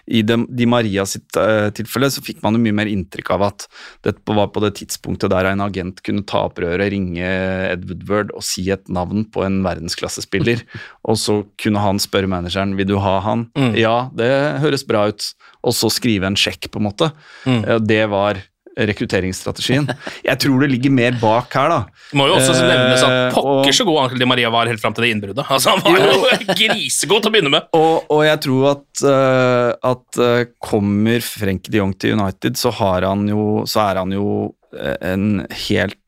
I 0.06 0.22
de, 0.26 0.38
de 0.48 0.68
Maria 0.70 1.04
sitt 1.08 1.36
uh, 1.36 1.68
tilfelle 1.76 2.10
så 2.12 2.24
fikk 2.24 2.40
man 2.44 2.56
jo 2.56 2.62
mye 2.64 2.78
mer 2.82 2.90
inntrykk 2.90 3.32
av 3.36 3.46
at 3.50 3.66
det 4.06 4.16
var 4.32 4.50
på 4.54 4.62
det 4.64 4.74
tidspunktet 4.80 5.32
der 5.32 5.50
en 5.50 5.64
agent 5.64 6.00
kunne 6.06 6.24
ta 6.28 6.46
opp 6.48 6.60
røret, 6.62 6.88
ringe 6.92 7.26
Ed 7.68 7.86
Woodward 7.88 8.32
og 8.36 8.44
si 8.46 8.66
et 8.72 8.88
navn 8.92 9.26
på 9.32 9.44
en 9.46 9.60
verdensklassespiller, 9.66 10.64
og 11.08 11.18
så 11.20 11.42
kunne 11.60 11.82
han 11.84 12.00
spørre 12.02 12.30
manageren 12.30 12.76
vil 12.78 12.88
du 12.94 12.96
ha 13.02 13.18
han. 13.24 13.46
Mm. 13.58 13.74
Ja, 13.78 13.96
det 14.16 14.32
høres 14.62 14.86
bra 14.88 15.08
ut. 15.12 15.32
Og 15.62 15.74
så 15.76 15.90
skrive 15.94 16.26
en 16.26 16.38
sjekk, 16.38 16.66
på 16.72 16.80
en 16.80 16.88
måte. 16.88 17.12
Mm. 17.46 17.60
Eh, 17.62 17.78
Det 17.86 18.02
var 18.10 18.40
rekrutteringsstrategien. 18.78 19.86
Jeg 20.24 20.38
tror 20.40 20.62
det 20.64 20.70
ligger 20.72 20.90
mer 20.94 21.16
bak 21.20 21.52
her, 21.58 21.68
da. 21.68 21.80
Det 22.10 22.16
må 22.18 22.26
jo 22.30 22.36
også 22.38 22.54
Eh, 22.56 22.62
nevnes 22.68 23.02
at 23.04 23.36
og- 23.36 23.36
pokker 23.64 23.72
så 23.76 23.84
god 23.84 23.98
Ankel 24.04 24.18
Di 24.22 24.28
Maria 24.28 24.50
var 24.50 24.66
helt 24.70 24.80
fram 24.80 24.94
til 24.94 25.04
det 25.04 25.10
innbruddet. 25.16 25.44
Altså, 25.50 25.74
han 25.74 25.80
var 25.84 25.98
jo 26.00 26.54
grisegod 26.62 27.22
til 27.22 27.30
å 27.30 27.34
begynne 27.34 27.52
med. 27.52 27.68
Og, 27.76 28.06
og 28.10 28.22
jeg 28.24 28.40
tror 28.46 28.70
at, 28.72 29.04
eh, 29.04 29.90
at 29.92 30.18
eh, 30.24 30.44
kommer 30.62 31.20
Frenk 31.26 31.68
de 31.68 31.78
Jong 31.82 31.92
til 31.98 32.16
United, 32.18 32.56
så, 32.56 32.72
har 32.80 33.02
han 33.08 33.26
jo, 33.28 33.64
så 33.68 33.84
er 33.90 34.00
han 34.02 34.12
jo 34.16 34.54
en 35.02 35.46
helt 35.68 35.98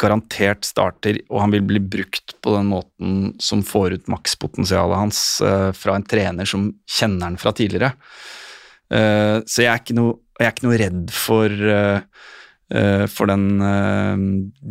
garantert 0.00 0.64
starter, 0.64 1.18
og 1.28 1.42
han 1.42 1.52
vil 1.52 1.64
bli 1.68 1.80
brukt 1.82 2.32
på 2.40 2.54
den 2.54 2.70
måten 2.70 3.34
som 3.42 3.60
får 3.66 3.98
ut 3.98 4.06
makspotensialet 4.08 4.96
hans 4.96 5.20
fra 5.76 5.96
en 5.98 6.06
trener 6.08 6.48
som 6.48 6.70
kjenner 6.88 7.28
han 7.28 7.36
fra 7.40 7.52
tidligere. 7.52 7.92
Så 8.88 9.60
jeg 9.62 9.68
er 9.70 9.82
ikke 9.82 9.96
noe, 9.98 10.16
jeg 10.40 10.48
er 10.48 10.54
ikke 10.54 10.68
noe 10.68 10.78
redd 10.80 11.10
for 11.12 11.52
uh, 11.52 12.00
eh, 12.72 13.06
for 13.12 13.30
den 13.30 13.48
uh, 13.60 14.14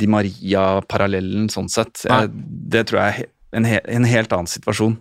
Di 0.01 0.09
Maria-parallellen, 0.09 1.49
sånn 1.53 1.69
sett. 1.71 2.05
Jeg, 2.09 2.31
det 2.73 2.87
tror 2.89 3.03
jeg 3.03 3.27
er 3.27 3.59
en, 3.59 3.67
he 3.69 3.81
en 3.89 4.07
helt 4.09 4.33
annen 4.33 4.49
situasjon. 4.49 4.97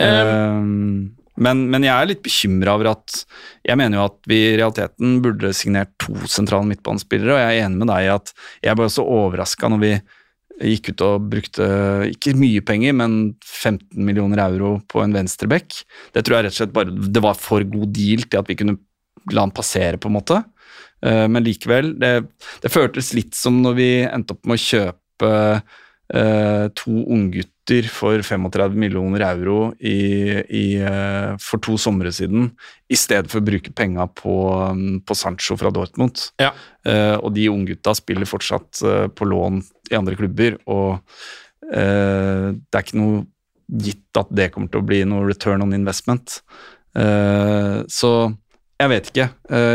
Um, 0.00 1.12
men, 1.36 1.66
men 1.72 1.84
jeg 1.84 1.92
er 1.92 2.08
litt 2.08 2.22
bekymra 2.24 2.78
over 2.78 2.88
at 2.94 3.18
Jeg 3.60 3.76
mener 3.76 3.98
jo 3.98 4.06
at 4.06 4.14
vi 4.30 4.38
i 4.38 4.54
realiteten 4.56 5.18
burde 5.24 5.50
signert 5.56 5.92
to 6.00 6.14
sentrale 6.30 6.64
midtbanespillere, 6.70 7.36
og 7.36 7.42
jeg 7.42 7.60
er 7.60 7.66
enig 7.66 7.82
med 7.82 7.92
deg 7.92 8.06
i 8.06 8.10
at 8.14 8.32
jeg 8.64 8.78
ble 8.78 8.88
også 8.88 9.04
overraska 9.04 9.70
når 9.72 9.82
vi 9.84 9.92
gikk 10.62 10.92
ut 10.92 11.04
og 11.06 11.28
brukte 11.32 11.66
ikke 12.12 12.34
mye 12.38 12.62
penger, 12.64 12.94
men 12.96 13.14
15 13.40 13.96
millioner 14.04 14.42
euro 14.44 14.74
på 14.88 15.00
en 15.02 15.14
venstreback. 15.16 15.80
Det 16.14 16.22
tror 16.22 16.38
jeg 16.38 16.46
rett 16.46 16.54
og 16.54 16.60
slett 16.60 16.74
bare 16.76 16.92
det 16.92 17.22
var 17.24 17.38
for 17.40 17.64
god 17.66 17.88
deal 17.96 18.26
til 18.26 18.42
at 18.42 18.50
vi 18.50 18.58
kunne 18.60 18.76
la 19.30 19.46
han 19.46 19.54
passere, 19.54 20.00
på 20.00 20.10
en 20.10 20.18
måte. 20.18 20.42
Eh, 21.06 21.26
men 21.28 21.44
likevel, 21.44 21.94
det, 22.00 22.14
det 22.62 22.72
føltes 22.72 23.12
litt 23.16 23.38
som 23.38 23.62
når 23.62 23.78
vi 23.78 23.90
endte 24.06 24.36
opp 24.36 24.46
med 24.48 24.58
å 24.58 24.66
kjøpe 24.66 25.32
eh, 26.14 26.66
to 26.78 26.92
unggutter 26.92 27.88
for 27.90 28.22
35 28.22 28.74
millioner 28.78 29.24
euro 29.26 29.72
i, 29.78 30.34
i, 30.42 30.64
eh, 30.82 31.34
for 31.42 31.62
to 31.62 31.76
somre 31.80 32.12
siden, 32.14 32.50
i 32.90 32.98
stedet 32.98 33.30
for 33.32 33.40
å 33.40 33.46
bruke 33.46 33.74
penga 33.76 34.08
på, 34.18 34.36
på, 35.06 35.18
Sancho 35.18 35.56
fra 35.60 35.72
Dortmund. 35.74 36.20
Ja. 36.42 36.52
Eh, 36.86 37.16
og 37.18 37.32
de 37.36 37.48
unggutta 37.52 37.94
spiller 37.98 38.28
fortsatt 38.28 38.82
eh, 38.86 39.06
på 39.14 39.28
lån 39.30 39.62
i 39.92 39.98
andre 39.98 40.18
klubber, 40.18 40.58
og 40.70 40.98
eh, 41.70 42.50
det 42.52 42.78
er 42.78 42.86
ikke 42.86 43.00
noe 43.00 43.24
gitt 43.72 44.20
at 44.20 44.30
det 44.34 44.50
kommer 44.52 44.68
til 44.68 44.82
å 44.82 44.86
bli 44.86 45.00
noe 45.08 45.26
return 45.30 45.64
on 45.64 45.72
investment. 45.72 46.42
så 46.92 48.10
jeg 48.82 48.90
vet 48.92 49.12
ikke. 49.12 49.28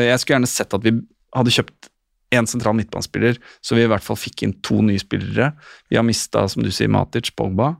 jeg 0.03 0.19
skulle 0.19 0.35
gjerne 0.35 0.49
sett 0.51 0.75
at 0.75 0.83
vi 0.83 0.93
hadde 1.35 1.53
kjøpt 1.53 1.89
én 2.35 2.47
sentral 2.49 2.75
midtbanespiller, 2.77 3.37
så 3.63 3.77
vi 3.77 3.85
i 3.85 3.89
hvert 3.89 4.03
fall 4.03 4.19
fikk 4.19 4.43
inn 4.43 4.55
to 4.65 4.81
nye 4.85 5.01
spillere. 5.01 5.51
Vi 5.91 5.99
har 5.99 6.05
mista, 6.07 6.45
som 6.51 6.65
du 6.65 6.71
sier, 6.73 6.91
Matic, 6.91 7.31
Pogba. 7.37 7.75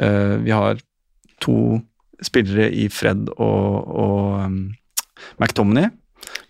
Uh, 0.00 0.36
vi 0.44 0.52
har 0.52 0.80
to 1.42 1.78
spillere 2.24 2.68
i 2.72 2.88
Fred 2.92 3.28
og, 3.36 3.92
og 3.92 4.42
um, 4.46 4.58
McTominay. 5.40 5.92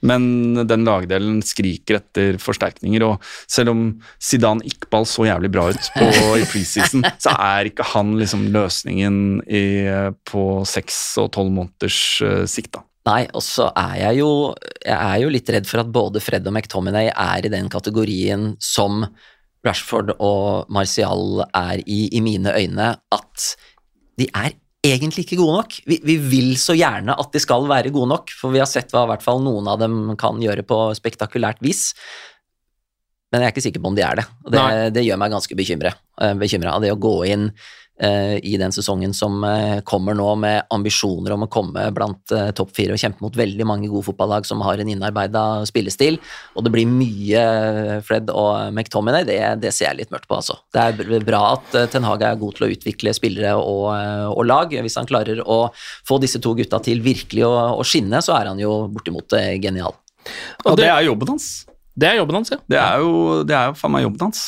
Men 0.07 0.57
den 0.69 0.87
lagdelen 0.87 1.41
skriker 1.45 1.99
etter 1.99 2.39
forsterkninger, 2.41 3.03
og 3.05 3.23
selv 3.51 3.75
om 3.75 3.81
Zidane 4.23 4.65
Iqbal 4.67 5.07
så 5.09 5.27
jævlig 5.29 5.51
bra 5.53 5.67
ut 5.75 5.91
på, 5.95 6.09
i 6.39 6.47
preseason, 6.49 7.05
så 7.23 7.35
er 7.35 7.71
ikke 7.71 7.87
han 7.93 8.15
liksom 8.21 8.47
løsningen 8.55 9.19
i, 9.47 9.67
på 10.27 10.47
seks 10.69 11.01
og 11.23 11.33
tolv 11.37 11.53
måneders 11.59 12.01
sikt, 12.51 12.73
da. 12.79 12.87
Nei, 13.07 13.23
og 13.39 13.43
så 13.45 13.69
er 13.79 13.95
jeg 14.01 14.21
jo 14.21 14.31
Jeg 14.83 14.97
er 14.97 15.23
jo 15.23 15.31
litt 15.31 15.51
redd 15.55 15.69
for 15.71 15.83
at 15.83 15.91
både 15.95 16.23
Fred 16.23 16.47
og 16.49 16.55
McTominay 16.57 17.13
er 17.13 17.47
i 17.47 17.53
den 17.53 17.71
kategorien 17.73 18.55
som 18.63 19.05
Rashford 19.67 20.13
og 20.23 20.71
Martial 20.71 21.43
er 21.49 21.83
i, 21.83 22.07
i 22.15 22.21
mine 22.23 22.53
øyne, 22.55 22.93
at 23.15 23.47
de 24.19 24.29
er 24.31 24.55
egentlig 24.87 25.25
ikke 25.25 25.41
gode 25.41 25.57
nok. 25.59 25.75
Vi, 25.91 25.99
vi, 26.07 26.17
vil 26.23 26.53
så 26.61 26.77
gjerne 26.79 27.17
at 27.19 27.33
de 27.35 27.43
skal 27.43 27.67
være 27.67 27.91
gode 27.95 28.13
nok, 28.13 28.31
for 28.31 28.55
vi 28.55 28.63
har 28.63 28.71
sett 28.71 28.95
hva 28.95 29.03
i 29.07 29.11
hvert 29.11 29.25
fall 29.25 29.43
noen 29.43 29.67
av 29.73 29.81
dem 29.83 30.15
kan 30.21 30.39
gjøre 30.43 30.63
på 30.67 30.79
spektakulært 30.99 31.59
vis. 31.67 31.89
Men 33.33 33.43
jeg 33.43 33.49
er 33.49 33.55
ikke 33.57 33.65
sikker 33.67 33.83
på 33.83 33.91
om 33.91 33.99
de 33.99 34.05
er 34.07 34.21
det. 34.21 34.27
Og 34.45 34.55
det, 34.55 34.63
det 34.95 35.03
gjør 35.09 35.19
meg 35.21 35.35
ganske 35.35 35.59
bekymra. 35.59 35.97
Eh, 36.23 36.37
det 36.39 36.95
å 36.95 37.03
gå 37.09 37.17
inn 37.27 37.51
i 38.45 38.57
den 38.61 38.75
sesongen 38.75 39.15
som 39.17 39.45
eh, 39.45 39.81
kommer 39.89 40.17
nå, 40.17 40.29
med 40.37 40.67
ambisjoner 40.75 41.33
om 41.33 41.47
å 41.47 41.49
komme 41.53 41.87
blant 41.97 42.33
eh, 42.35 42.51
topp 42.57 42.75
fire 42.77 42.97
og 42.97 43.01
kjempe 43.01 43.25
mot 43.25 43.37
veldig 43.37 43.67
mange 43.69 43.89
gode 43.89 44.05
fotballag 44.11 44.45
som 44.49 44.61
har 44.67 44.83
en 44.83 44.91
innarbeida 44.93 45.45
spillestil. 45.69 46.19
Og 46.55 46.67
det 46.67 46.73
blir 46.75 46.91
mye 46.91 47.45
Fred 48.05 48.29
og 48.35 48.75
McTominay, 48.75 49.25
det, 49.29 49.39
det, 49.63 49.73
ser 49.73 49.91
jeg 49.91 50.03
litt 50.03 50.13
mørkt 50.13 50.29
på, 50.29 50.41
altså. 50.43 50.59
Det 50.75 50.83
er 50.83 51.25
bra 51.25 51.43
at 51.55 51.79
Ten 51.93 52.05
Hag 52.05 52.27
er 52.27 52.41
god 52.41 52.59
til 52.59 52.67
å 52.67 52.71
utvikle 52.75 53.15
spillere 53.17 53.55
og, 53.57 53.89
og 54.33 54.45
lag. 54.45 54.77
Hvis 54.85 54.99
han 55.01 55.09
klarer 55.09 55.41
å 55.41 55.63
få 56.07 56.21
disse 56.21 56.43
to 56.45 56.53
gutta 56.59 56.83
til 56.85 57.01
virkelig 57.05 57.47
å, 57.49 57.55
å 57.81 57.87
skinne, 57.87 58.21
så 58.25 58.37
er 58.37 58.53
han 58.53 58.61
jo 58.61 58.85
bortimot 58.93 59.39
genial. 59.63 59.97
Og 60.67 60.75
det, 60.75 60.85
det 60.85 60.93
er 60.93 61.09
jobben 61.09 61.37
hans. 61.37 61.51
Det 61.97 62.13
er 62.13 62.21
jobben 62.21 62.43
hans, 62.43 62.53
ja. 62.53 62.61
Det 62.69 62.81
er 62.83 63.01
jo, 63.01 63.43
det 63.49 63.57
er 63.57 63.71
jo 63.71 63.77
faen 63.81 63.97
meg 63.97 64.05
jobben 64.05 64.29
hans. 64.29 64.47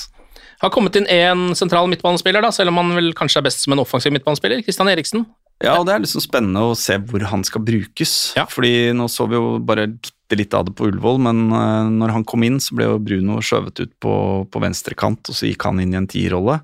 Har 0.62 0.72
kommet 0.74 0.96
inn 0.98 1.06
én 1.06 1.52
sentral 1.58 1.86
midtbanespiller, 1.90 2.42
da, 2.42 2.50
selv 2.54 2.72
om 2.72 2.80
han 2.80 2.96
vel 2.96 3.12
kanskje 3.16 3.40
er 3.40 3.46
best 3.46 3.62
som 3.62 3.74
en 3.74 3.82
offensiv 3.84 4.14
midtbanespiller. 4.14 4.64
Kristian 4.66 4.90
Eriksen. 4.90 5.26
Ja, 5.62 5.74
og 5.78 5.88
det 5.88 5.94
er 5.94 6.02
liksom 6.04 6.22
spennende 6.22 6.62
å 6.66 6.76
se 6.78 6.96
hvor 7.02 7.24
han 7.30 7.42
skal 7.46 7.64
brukes. 7.66 8.14
Ja. 8.38 8.44
Fordi 8.50 8.90
nå 8.94 9.08
så 9.10 9.26
vi 9.30 9.38
jo 9.38 9.56
bare 9.62 9.88
bitte 9.90 10.38
litt 10.38 10.54
av 10.54 10.68
det 10.68 10.74
på 10.78 10.90
Ullevål, 10.90 11.18
men 11.26 11.44
uh, 11.50 11.90
når 11.90 12.14
han 12.14 12.26
kom 12.28 12.46
inn, 12.46 12.60
så 12.62 12.78
ble 12.78 12.86
jo 12.86 13.00
Bruno 13.02 13.40
skjøvet 13.42 13.82
ut 13.82 13.94
på, 14.02 14.14
på 14.50 14.62
venstre 14.62 14.98
kant, 14.98 15.30
og 15.30 15.38
så 15.38 15.50
gikk 15.50 15.66
han 15.66 15.82
inn 15.82 15.94
i 15.94 16.00
en 16.00 16.10
tierrolle. 16.10 16.60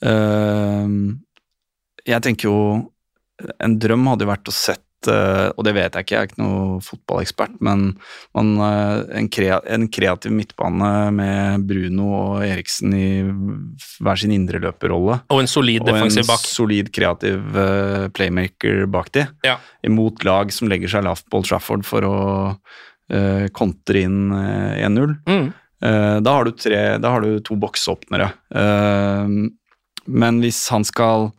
Uh, 0.00 1.16
jeg 2.08 2.24
tenker 2.24 2.48
jo 2.48 2.60
En 3.60 3.74
drøm 3.76 4.06
hadde 4.08 4.24
jo 4.24 4.28
vært 4.30 4.48
å 4.48 4.54
sett 4.56 4.80
Eh, 4.80 4.89
og 5.08 5.64
det 5.64 5.72
vet 5.76 5.94
jeg 5.96 6.04
ikke, 6.04 6.14
jeg 6.14 6.20
er 6.20 6.28
ikke 6.28 6.42
noen 6.42 6.82
fotballekspert, 6.84 7.56
men 7.64 7.86
man, 8.36 8.50
eh, 8.66 9.20
en, 9.20 9.88
kreativ 9.88 10.34
midtbane 10.34 10.90
med 11.16 11.66
Bruno 11.68 12.08
og 12.18 12.44
Eriksen 12.46 12.94
i 12.96 13.08
hver 14.00 14.20
sin 14.20 14.34
indreløperrolle. 14.36 15.20
Og 15.32 15.42
en 15.42 15.50
solid 15.50 15.86
defensiv 15.86 16.26
bak. 16.28 16.42
Og 16.42 16.48
en 16.48 16.54
solid, 16.54 16.92
kreativ 16.94 17.60
eh, 17.64 18.08
playmaker 18.16 18.84
bak 18.90 19.12
de. 19.16 19.26
Ja. 19.46 19.58
Imot 19.86 20.24
lag 20.28 20.52
som 20.54 20.70
legger 20.70 20.92
seg 20.92 21.06
lavt 21.06 21.28
på 21.30 21.40
Old 21.40 21.48
Trafford 21.48 21.86
for 21.88 22.04
å 22.04 22.16
uh, 22.52 23.46
kontre 23.56 24.04
inn 24.04 24.28
1-0. 24.30 25.14
Mm. 25.30 25.48
Da, 25.80 26.34
har 26.36 26.50
tre, 26.60 26.80
da 27.00 27.14
har 27.14 27.24
du 27.24 27.38
to 27.40 27.56
boksåpnere. 27.56 28.26
Men 30.10 30.40
hvis 30.42 30.68
han 30.74 30.84
skal 30.86 31.30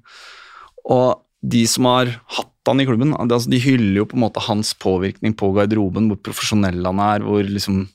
og 0.90 1.22
de 1.40 1.64
som 1.70 1.88
har 1.90 2.16
hatt 2.36 2.56
han 2.70 2.84
i 2.84 2.86
klubben, 2.86 3.16
altså 3.18 3.50
de 3.50 3.62
hyller 3.64 4.02
jo 4.02 4.10
på 4.10 4.18
en 4.18 4.26
måte 4.28 4.44
hans 4.46 4.76
påvirkning 4.78 5.34
på 5.38 5.48
garderoben, 5.56 6.10
hvor 6.12 6.20
profesjonell 6.28 6.84
han 6.86 7.02
er, 7.02 7.26
hvor 7.26 7.42
liksom 7.46 7.88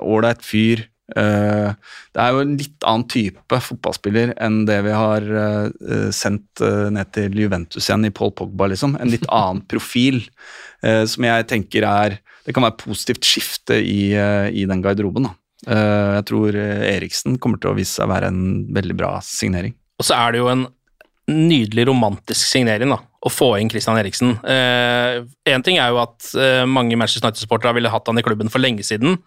ålreit 0.00 0.44
fyr. 0.46 0.86
Uh, 1.12 1.74
det 2.14 2.22
er 2.22 2.32
jo 2.32 2.40
en 2.40 2.54
litt 2.56 2.86
annen 2.88 3.04
type 3.10 3.58
fotballspiller 3.66 4.30
enn 4.40 4.62
det 4.64 4.78
vi 4.86 4.94
har 4.96 5.26
uh, 5.26 6.06
sendt 6.14 6.62
uh, 6.64 6.88
ned 6.94 7.10
til 7.12 7.34
Juventus 7.36 7.84
igjen 7.84 8.06
i 8.08 8.12
Paul 8.14 8.32
Pogba, 8.38 8.70
liksom. 8.72 8.94
En 8.96 9.12
litt 9.12 9.26
annen 9.28 9.64
profil 9.72 10.22
som 10.82 11.22
jeg 11.22 11.44
tenker 11.46 11.84
er 11.86 12.16
Det 12.42 12.50
kan 12.56 12.64
være 12.64 12.74
et 12.74 12.80
positivt 12.80 13.22
skifte 13.22 13.76
i, 13.78 14.10
i 14.50 14.64
den 14.66 14.80
garderoben. 14.82 15.28
da. 15.28 15.36
Eh, 15.68 16.10
jeg 16.18 16.26
tror 16.30 16.58
eh, 16.58 16.86
Eriksen 16.96 17.38
kommer 17.42 17.60
til 17.62 17.72
å 17.72 17.76
vise 17.78 17.94
seg 17.98 18.08
å 18.08 18.12
være 18.12 18.32
en 18.32 18.42
veldig 18.74 18.96
bra 18.98 19.16
signering. 19.24 19.76
Og 20.00 20.08
så 20.08 20.18
er 20.18 20.34
det 20.34 20.42
jo 20.42 20.50
en 20.50 20.66
nydelig 21.30 21.86
romantisk 21.86 22.48
signering 22.48 22.90
da, 22.90 22.98
å 22.98 23.30
få 23.30 23.54
inn 23.60 23.70
Christian 23.70 23.98
Eriksen. 24.00 24.34
Én 24.42 25.28
eh, 25.54 25.62
ting 25.62 25.78
er 25.78 25.94
jo 25.94 26.02
at 26.02 26.32
eh, 26.34 26.64
mange 26.66 26.98
Manchester 26.98 27.22
United-supportere 27.22 27.76
ville 27.78 27.92
hatt 27.92 28.10
han 28.10 28.18
i 28.18 28.26
klubben 28.26 28.50
for 28.52 28.62
lenge 28.62 28.84
siden. 28.86 29.20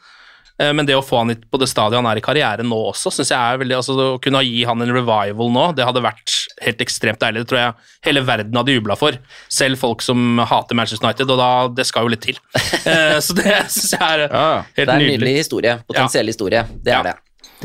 Eh, 0.60 0.72
men 0.76 0.88
det 0.88 0.98
å 0.98 1.04
få 1.06 1.22
han 1.24 1.36
på 1.36 1.62
det 1.62 1.70
stadiet 1.72 2.00
han 2.00 2.10
er 2.12 2.20
i 2.20 2.26
karrieren 2.26 2.68
nå 2.72 2.82
også, 2.92 3.14
synes 3.16 3.32
jeg 3.32 3.40
er 3.40 3.62
veldig, 3.64 3.80
altså 3.80 3.96
Å 4.16 4.20
kunne 4.24 4.44
gi 4.46 4.64
han 4.68 4.84
en 4.84 4.94
revival 4.96 5.52
nå, 5.52 5.70
det 5.78 5.88
hadde 5.88 6.04
vært 6.04 6.36
helt 6.64 6.82
ekstremt 6.86 7.20
deilig. 7.22 7.44
Det 7.44 7.52
tror 7.52 7.62
jeg 7.62 7.74
hele 8.08 8.24
verden 8.26 8.60
hadde 8.60 8.78
jubla 8.78 8.98
for. 9.00 9.18
Selv 9.52 9.82
folk 9.82 10.04
som 10.06 10.40
hater 10.40 10.78
Manchester 10.78 11.08
United, 11.08 11.34
og 11.34 11.42
da, 11.42 11.50
det 11.82 11.88
skal 11.90 12.08
jo 12.08 12.16
litt 12.16 12.26
til. 12.26 12.42
Eh, 12.86 13.18
så 13.24 13.34
det 13.34 13.54
syns 13.74 13.96
jeg 13.96 14.02
er 14.06 14.22
helt 14.30 14.30
nydelig. 14.30 14.76
Det 14.76 14.84
er 14.86 14.92
en 14.94 15.08
nydelig 15.10 15.32
historie. 15.40 15.72
Potensiell 15.90 16.28
ja. 16.28 16.34
historie. 16.34 16.60
Det 16.86 16.92
er 16.94 17.00
ja. 17.00 17.04
det. 17.08 17.16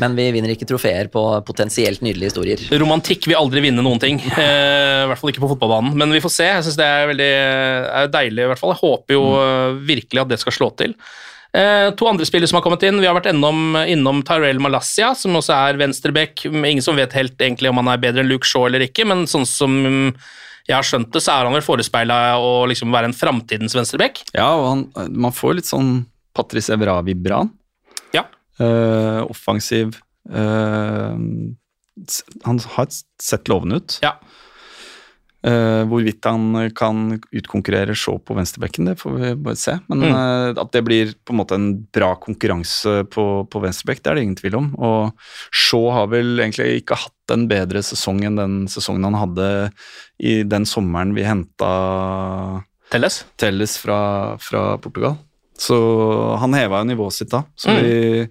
Men 0.01 0.15
vi 0.17 0.25
vinner 0.33 0.53
ikke 0.53 0.65
trofeer 0.69 1.09
på 1.13 1.21
potensielt 1.45 2.01
nydelige 2.01 2.31
historier. 2.31 2.63
Romantikk 2.81 3.27
vil 3.29 3.37
aldri 3.37 3.61
vinne 3.67 3.83
noen 3.85 4.01
ting. 4.01 4.17
Eh, 4.31 5.03
I 5.03 5.09
hvert 5.11 5.21
fall 5.21 5.33
ikke 5.33 5.43
på 5.43 5.51
fotballbanen. 5.51 5.93
Men 5.99 6.15
vi 6.15 6.23
får 6.23 6.33
se. 6.33 6.47
Jeg 6.47 6.65
syns 6.65 6.79
det 6.79 6.87
er 6.87 7.09
veldig 7.11 7.29
er 7.35 8.09
deilig. 8.13 8.45
i 8.45 8.49
hvert 8.49 8.61
fall. 8.61 8.73
Jeg 8.73 8.81
håper 8.81 9.17
jo 9.17 9.25
mm. 9.35 9.83
virkelig 9.91 10.23
at 10.23 10.31
det 10.31 10.39
skal 10.41 10.57
slå 10.57 10.71
til. 10.81 10.95
Eh, 11.51 11.89
to 11.99 12.07
andre 12.07 12.25
spillere 12.27 12.47
som 12.47 12.59
har 12.59 12.63
kommet 12.63 12.83
inn. 12.87 13.01
Vi 13.03 13.07
har 13.09 13.17
vært 13.17 13.31
innom, 13.33 13.75
innom 13.83 14.21
Tyrell 14.27 14.61
Malassia, 14.63 15.11
som 15.17 15.35
også 15.35 15.55
er 15.57 15.79
venstreback. 15.81 16.45
Ingen 16.47 16.83
som 16.85 16.99
vet 16.99 17.15
helt 17.17 17.35
egentlig 17.41 17.71
om 17.71 17.81
han 17.81 17.91
er 17.91 18.01
bedre 18.01 18.23
enn 18.23 18.31
Luke 18.31 18.47
Shaw 18.47 18.69
eller 18.69 18.85
ikke, 18.87 19.07
men 19.09 19.27
sånn 19.29 19.47
som 19.49 19.75
jeg 20.67 20.77
har 20.77 20.85
skjønt 20.85 21.11
det, 21.13 21.23
så 21.23 21.33
er 21.33 21.47
han 21.47 21.55
vel 21.57 21.65
forespeila 21.65 22.17
å 22.39 22.51
liksom 22.69 22.93
være 22.93 23.09
en 23.09 23.17
framtidens 23.17 23.75
venstreback. 23.75 24.21
Ja, 24.35 24.51
og 24.55 24.67
han, 24.69 24.85
man 25.09 25.35
får 25.35 25.57
litt 25.57 25.69
sånn 25.69 26.05
Patrice 26.37 26.71
Evra-vibran. 26.75 27.49
Ja. 28.15 28.27
Uh, 28.61 29.25
offensiv. 29.25 29.97
Uh, 30.31 31.17
han 32.45 32.61
har 32.77 32.91
sett 33.21 33.51
lovende 33.51 33.81
ut. 33.81 33.97
Ja. 34.05 34.15
Eh, 35.43 35.83
hvorvidt 35.89 36.21
han 36.29 36.69
kan 36.77 37.15
utkonkurrere 37.33 37.95
Shaw 37.97 38.19
på 38.21 38.35
venstrebekken, 38.37 38.85
det 38.85 38.99
får 38.99 39.15
vi 39.17 39.29
bare 39.41 39.57
se. 39.57 39.73
Men 39.89 39.99
Mm. 40.03 40.11
uh, 40.13 40.61
at 40.61 40.71
det 40.71 40.83
blir 40.85 41.15
på 41.25 41.33
en 41.33 41.39
måte 41.39 41.55
en 41.57 41.87
bra 41.91 42.11
konkurranse 42.15 43.09
på, 43.09 43.25
på 43.49 43.61
venstrebekk, 43.63 44.03
det 44.03 44.11
er 44.11 44.15
det 44.19 44.21
ingen 44.27 44.35
tvil 44.37 44.55
om. 44.59 44.67
Og 44.77 45.13
Shaw 45.51 45.89
har 45.95 46.07
vel 46.13 46.37
egentlig 46.37 46.83
ikke 46.83 46.93
hatt 46.95 47.33
en 47.33 47.47
bedre 47.49 47.81
sesong 47.81 48.21
enn 48.23 48.35
den 48.37 48.67
sesongen 48.69 49.03
han 49.09 49.17
hadde 49.17 49.71
i 50.21 50.43
den 50.43 50.63
sommeren 50.69 51.15
vi 51.17 51.23
henta 51.25 51.71
Telles? 52.91 53.23
Telles 53.41 53.77
fra, 53.81 54.37
fra 54.37 54.77
Portugal. 54.77 55.17
Så 55.57 56.37
han 56.37 56.53
heva 56.53 56.83
jo 56.83 56.89
nivået 56.91 57.13
sitt 57.17 57.31
da, 57.31 57.43
så 57.57 57.69
Mm. 57.71 57.81
vi 57.81 58.29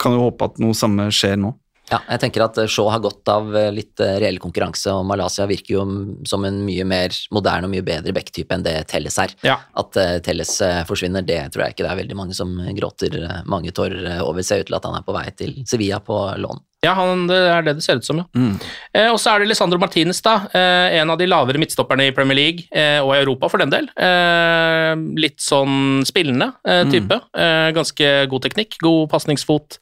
kan 0.00 0.12
jo 0.12 0.24
håpe 0.28 0.44
at 0.50 0.58
noe 0.60 0.74
samme 0.76 1.08
skjer 1.08 1.36
nå. 1.40 1.54
Ja, 1.90 1.98
jeg 2.08 2.22
tenker 2.22 2.46
at 2.46 2.58
eh, 2.60 2.68
Shaw 2.70 2.88
har 2.92 3.02
godt 3.04 3.28
av 3.28 3.50
eh, 3.56 3.70
litt 3.74 4.00
eh, 4.00 4.16
reell 4.22 4.38
konkurranse, 4.42 4.92
og 4.94 5.04
Malaysia 5.08 5.44
virker 5.48 5.76
jo 5.76 5.84
som 6.28 6.46
en 6.48 6.62
mye 6.64 6.86
mer 6.88 7.14
moderne 7.34 7.68
og 7.68 7.74
mye 7.74 7.84
bedre 7.84 8.14
backtype 8.16 8.56
enn 8.56 8.64
det 8.64 8.76
Telles 8.90 9.18
er. 9.20 9.34
Ja. 9.44 9.58
At 9.76 9.96
Telles 10.24 10.56
forsvinner, 10.88 11.24
det 11.26 11.40
tror 11.52 11.66
jeg 11.66 11.74
ikke 11.74 11.84
det 11.84 11.90
er 11.92 12.00
veldig 12.00 12.16
mange 12.18 12.36
som 12.36 12.54
gråter 12.76 13.18
mange 13.50 13.74
tårer 13.76 14.22
over. 14.24 14.44
Ser 14.44 14.64
ut 14.64 14.70
til 14.70 14.78
at 14.78 14.86
han 14.88 14.96
er 14.96 15.04
på 15.04 15.16
vei 15.16 15.26
til 15.36 15.58
Sevilla 15.68 16.00
på 16.04 16.16
lån. 16.40 16.62
Ja, 16.84 16.92
han, 16.98 17.26
det 17.30 17.36
er 17.48 17.64
det 17.64 17.76
det 17.78 17.84
ser 17.84 18.00
ut 18.00 18.04
som, 18.06 18.20
ja. 18.20 18.44
Eh, 18.92 19.08
og 19.08 19.16
så 19.20 19.32
er 19.32 19.40
det 19.40 19.48
Lisandro 19.48 19.78
Martinez, 19.80 20.20
da. 20.24 20.34
Eh, 20.52 20.98
en 21.00 21.12
av 21.12 21.16
de 21.20 21.28
lavere 21.28 21.60
midtstopperne 21.60 22.10
i 22.10 22.14
Premier 22.16 22.36
League, 22.36 22.66
eh, 22.76 22.98
og 23.00 23.14
i 23.14 23.22
Europa 23.22 23.48
for 23.52 23.62
den 23.62 23.72
del. 23.72 23.88
Eh, 23.96 24.92
litt 25.20 25.40
sånn 25.40 26.04
spillende 26.04 26.50
eh, 26.68 26.84
type. 26.92 27.20
Eh, 27.32 27.70
ganske 27.76 28.10
god 28.32 28.44
teknikk, 28.44 28.76
god 28.84 29.08
pasningsfot. 29.14 29.80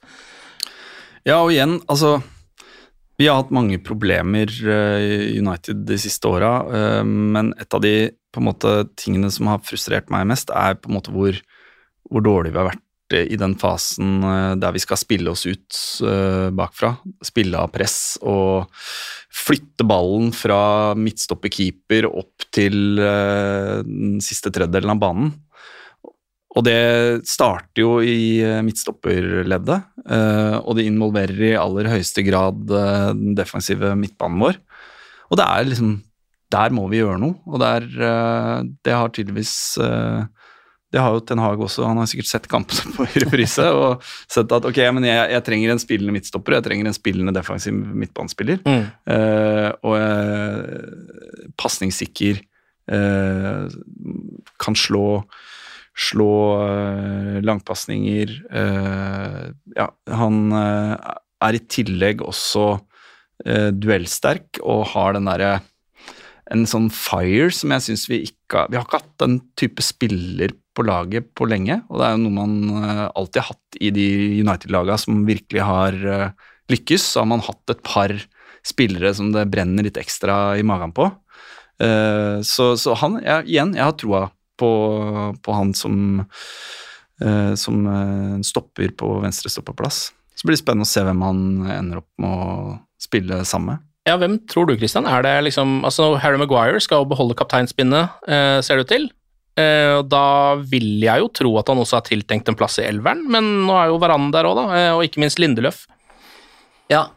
Ja, 1.29 1.39
og 1.45 1.53
igjen, 1.55 1.79
altså 1.91 2.17
Vi 3.21 3.29
har 3.29 3.39
hatt 3.39 3.53
mange 3.55 3.79
problemer 3.85 4.51
eh, 4.51 5.03
i 5.31 5.39
United 5.39 5.85
de 5.87 5.99
siste 6.01 6.27
åra, 6.27 6.55
eh, 6.75 7.03
men 7.07 7.53
et 7.61 7.75
av 7.77 7.83
de 7.85 8.11
måte 8.43 8.71
tingene 8.99 9.29
som 9.31 9.51
har 9.53 9.61
frustrert 9.63 10.09
meg 10.11 10.25
mest, 10.31 10.51
er 10.51 10.75
på 10.81 10.91
en 10.91 10.97
måte 10.97 11.13
hvor, 11.15 11.37
hvor 12.11 12.25
dårlig 12.25 12.55
vi 12.55 12.59
har 12.59 12.71
vært 12.73 13.15
eh, 13.15 13.29
i 13.31 13.39
den 13.39 13.55
fasen 13.61 14.25
der 14.59 14.75
vi 14.75 14.83
skal 14.83 14.99
spille 14.99 15.31
oss 15.31 15.45
ut 15.47 15.79
bakfra. 16.57 16.97
Spille 17.23 17.61
av 17.61 17.71
press 17.77 18.17
og 18.25 18.73
flytte 19.31 19.87
ballen 19.87 20.33
fra 20.35 20.97
midtstopper-keeper 20.99 22.09
opp 22.09 22.49
til 22.51 22.97
den 22.97 24.19
siste 24.25 24.51
tredjedelen 24.51 24.97
av 24.97 25.05
banen. 25.05 25.35
Og 26.53 26.65
det 26.67 27.25
starter 27.29 27.81
jo 27.81 27.93
i 28.05 28.43
eh, 28.45 28.61
midtstopperleddet, 28.65 29.87
eh, 30.05 30.57
og 30.61 30.77
det 30.77 30.85
involverer 30.89 31.45
i 31.49 31.55
aller 31.57 31.89
høyeste 31.95 32.25
grad 32.27 32.69
eh, 32.69 33.13
den 33.17 33.37
defensive 33.39 33.95
midtbanen 33.97 34.43
vår. 34.43 34.59
Og 35.33 35.41
det 35.41 35.47
er 35.49 35.69
liksom 35.71 36.01
Der 36.53 36.69
må 36.77 36.85
vi 36.93 36.99
gjøre 37.01 37.17
noe, 37.17 37.39
og 37.49 37.63
der, 37.63 37.87
det 38.85 38.93
har 38.93 39.09
tydeligvis 39.09 39.81
Det 40.93 41.01
har 41.01 41.15
jo 41.15 41.23
Ten 41.25 41.41
Hag 41.41 41.63
også, 41.65 41.87
han 41.89 41.97
har 41.97 42.05
sikkert 42.11 42.29
sett 42.29 42.49
kampene 42.53 42.93
på 42.99 43.07
reprise 43.23 43.65
og 43.73 44.05
sett 44.29 44.53
at 44.53 44.67
ok, 44.69 44.81
men 44.93 45.07
jeg, 45.09 45.31
jeg 45.33 45.45
trenger 45.47 45.73
en 45.73 45.81
spillende 45.81 46.13
midtstopper, 46.13 46.59
jeg 46.59 46.67
trenger 46.67 46.91
en 46.91 46.99
spillende 46.99 47.33
defensiv 47.33 47.73
midtbanespiller. 47.73 48.61
Mm. 48.69 48.85
Og 49.89 49.97
uh, 49.97 51.57
pasningssikker, 51.57 52.45
kan 54.61 54.77
slå 54.77 55.07
slå 55.93 56.33
uh, 56.63 57.41
langpasninger. 57.45 58.33
eh, 58.51 59.43
ja, 59.77 59.89
han 60.09 60.39
eh, 60.57 61.13
er 61.43 61.59
i 61.59 61.63
tillegg 61.69 62.23
også 62.25 62.65
eh, 63.45 63.69
duellsterk 63.75 64.63
og 64.63 64.87
har 64.95 65.19
den 65.19 65.29
derre 65.31 65.61
En 66.53 66.67
sånn 66.69 66.89
fire 66.93 67.51
som 67.55 67.71
jeg 67.73 67.85
syns 67.87 68.03
vi 68.11 68.19
ikke 68.27 68.67
Vi 68.69 68.77
har 68.77 68.85
ikke 68.85 68.99
hatt 69.01 69.23
den 69.23 69.39
type 69.57 69.85
spiller 69.85 70.53
på 70.77 70.85
laget 70.85 71.31
på 71.37 71.47
lenge, 71.49 71.83
og 71.89 72.01
det 72.01 72.07
er 72.07 72.15
jo 72.17 72.23
noe 72.25 72.35
man 72.37 72.55
eh, 72.81 73.07
alltid 73.13 73.41
har 73.43 73.51
hatt 73.53 73.79
i 73.81 73.91
de 73.95 74.07
United-laga 74.41 74.97
som 75.01 75.27
virkelig 75.29 75.65
har 75.69 75.97
eh, 75.97 76.31
lykkes. 76.73 77.05
Så 77.13 77.21
har 77.21 77.29
man 77.29 77.45
hatt 77.45 77.73
et 77.73 77.83
par 77.85 78.15
spillere 78.65 79.13
som 79.17 79.33
det 79.35 79.51
brenner 79.53 79.85
litt 79.85 80.01
ekstra 80.01 80.57
i 80.57 80.65
magen 80.65 80.95
på. 80.97 81.11
Eh, 81.83 82.41
så, 82.41 82.73
så 82.81 82.97
han, 83.03 83.19
ja, 83.21 83.43
igjen, 83.45 83.75
jeg 83.77 83.85
har 83.85 83.97
troa 84.01 84.23
på, 84.63 84.73
på 85.43 85.59
han 85.59 85.75
som, 85.77 86.25
eh, 87.21 87.55
som 87.59 87.87
eh, 87.91 88.37
stopper 88.47 88.95
på 88.99 89.17
venstrestopperplass. 89.27 90.05
Så 90.39 90.49
blir 90.49 90.57
det 90.57 90.63
spennende 90.63 90.89
å 90.89 90.93
se 90.93 91.03
hvem 91.07 91.25
han 91.27 91.41
ender 91.71 92.03
opp 92.03 92.11
med 92.23 92.31
å 92.31 92.77
spille 93.03 93.43
sammen 93.49 93.75
med. 93.75 93.89
Ja, 94.09 94.17
hvem 94.19 94.41
tror 94.51 94.67
du, 94.67 94.75
Christian? 94.75 95.07
Er 95.07 95.23
det 95.23 95.35
liksom 95.47 95.83
Altså, 95.87 96.17
Harry 96.19 96.39
Maguire 96.41 96.81
skal 96.83 97.07
beholde 97.07 97.39
kapteinspinnet, 97.39 98.23
eh, 98.27 98.59
ser 98.65 98.81
det 98.81 98.87
ut 98.87 98.95
til. 98.95 99.11
Eh, 99.61 99.99
og 100.01 100.09
da 100.09 100.57
vil 100.65 101.03
jeg 101.05 101.21
jo 101.21 101.29
tro 101.29 101.51
at 101.61 101.69
han 101.69 101.81
også 101.83 101.99
har 101.99 102.07
tiltenkt 102.07 102.49
en 102.49 102.57
plass 102.57 102.79
i 102.81 102.87
elveren, 102.89 103.27
men 103.31 103.67
nå 103.69 103.77
er 103.77 103.91
jo 103.91 103.99
Varan 104.01 104.31
der 104.33 104.49
òg, 104.49 104.57
da, 104.57 104.65
eh, 104.79 104.93
og 104.97 105.05
ikke 105.05 105.21
minst 105.21 105.39
Lindeløf. 105.43 105.85
Ja, 106.91 107.11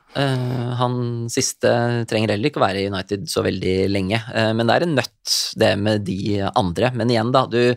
han 0.79 0.97
siste 1.31 1.71
trenger 2.09 2.35
heller 2.35 2.49
ikke 2.49 2.61
å 2.61 2.65
være 2.65 2.83
i 2.83 2.89
United 2.91 3.27
så 3.31 3.43
veldig 3.45 3.75
lenge, 3.91 4.21
eh, 4.31 4.51
men 4.55 4.67
det 4.67 4.77
er 4.77 4.85
en 4.87 4.97
nøtt, 5.01 5.35
det 5.59 5.71
med 5.81 6.05
de 6.07 6.19
andre. 6.53 6.91
Men 6.95 7.11
igjen, 7.11 7.33
da, 7.35 7.45
du, 7.51 7.75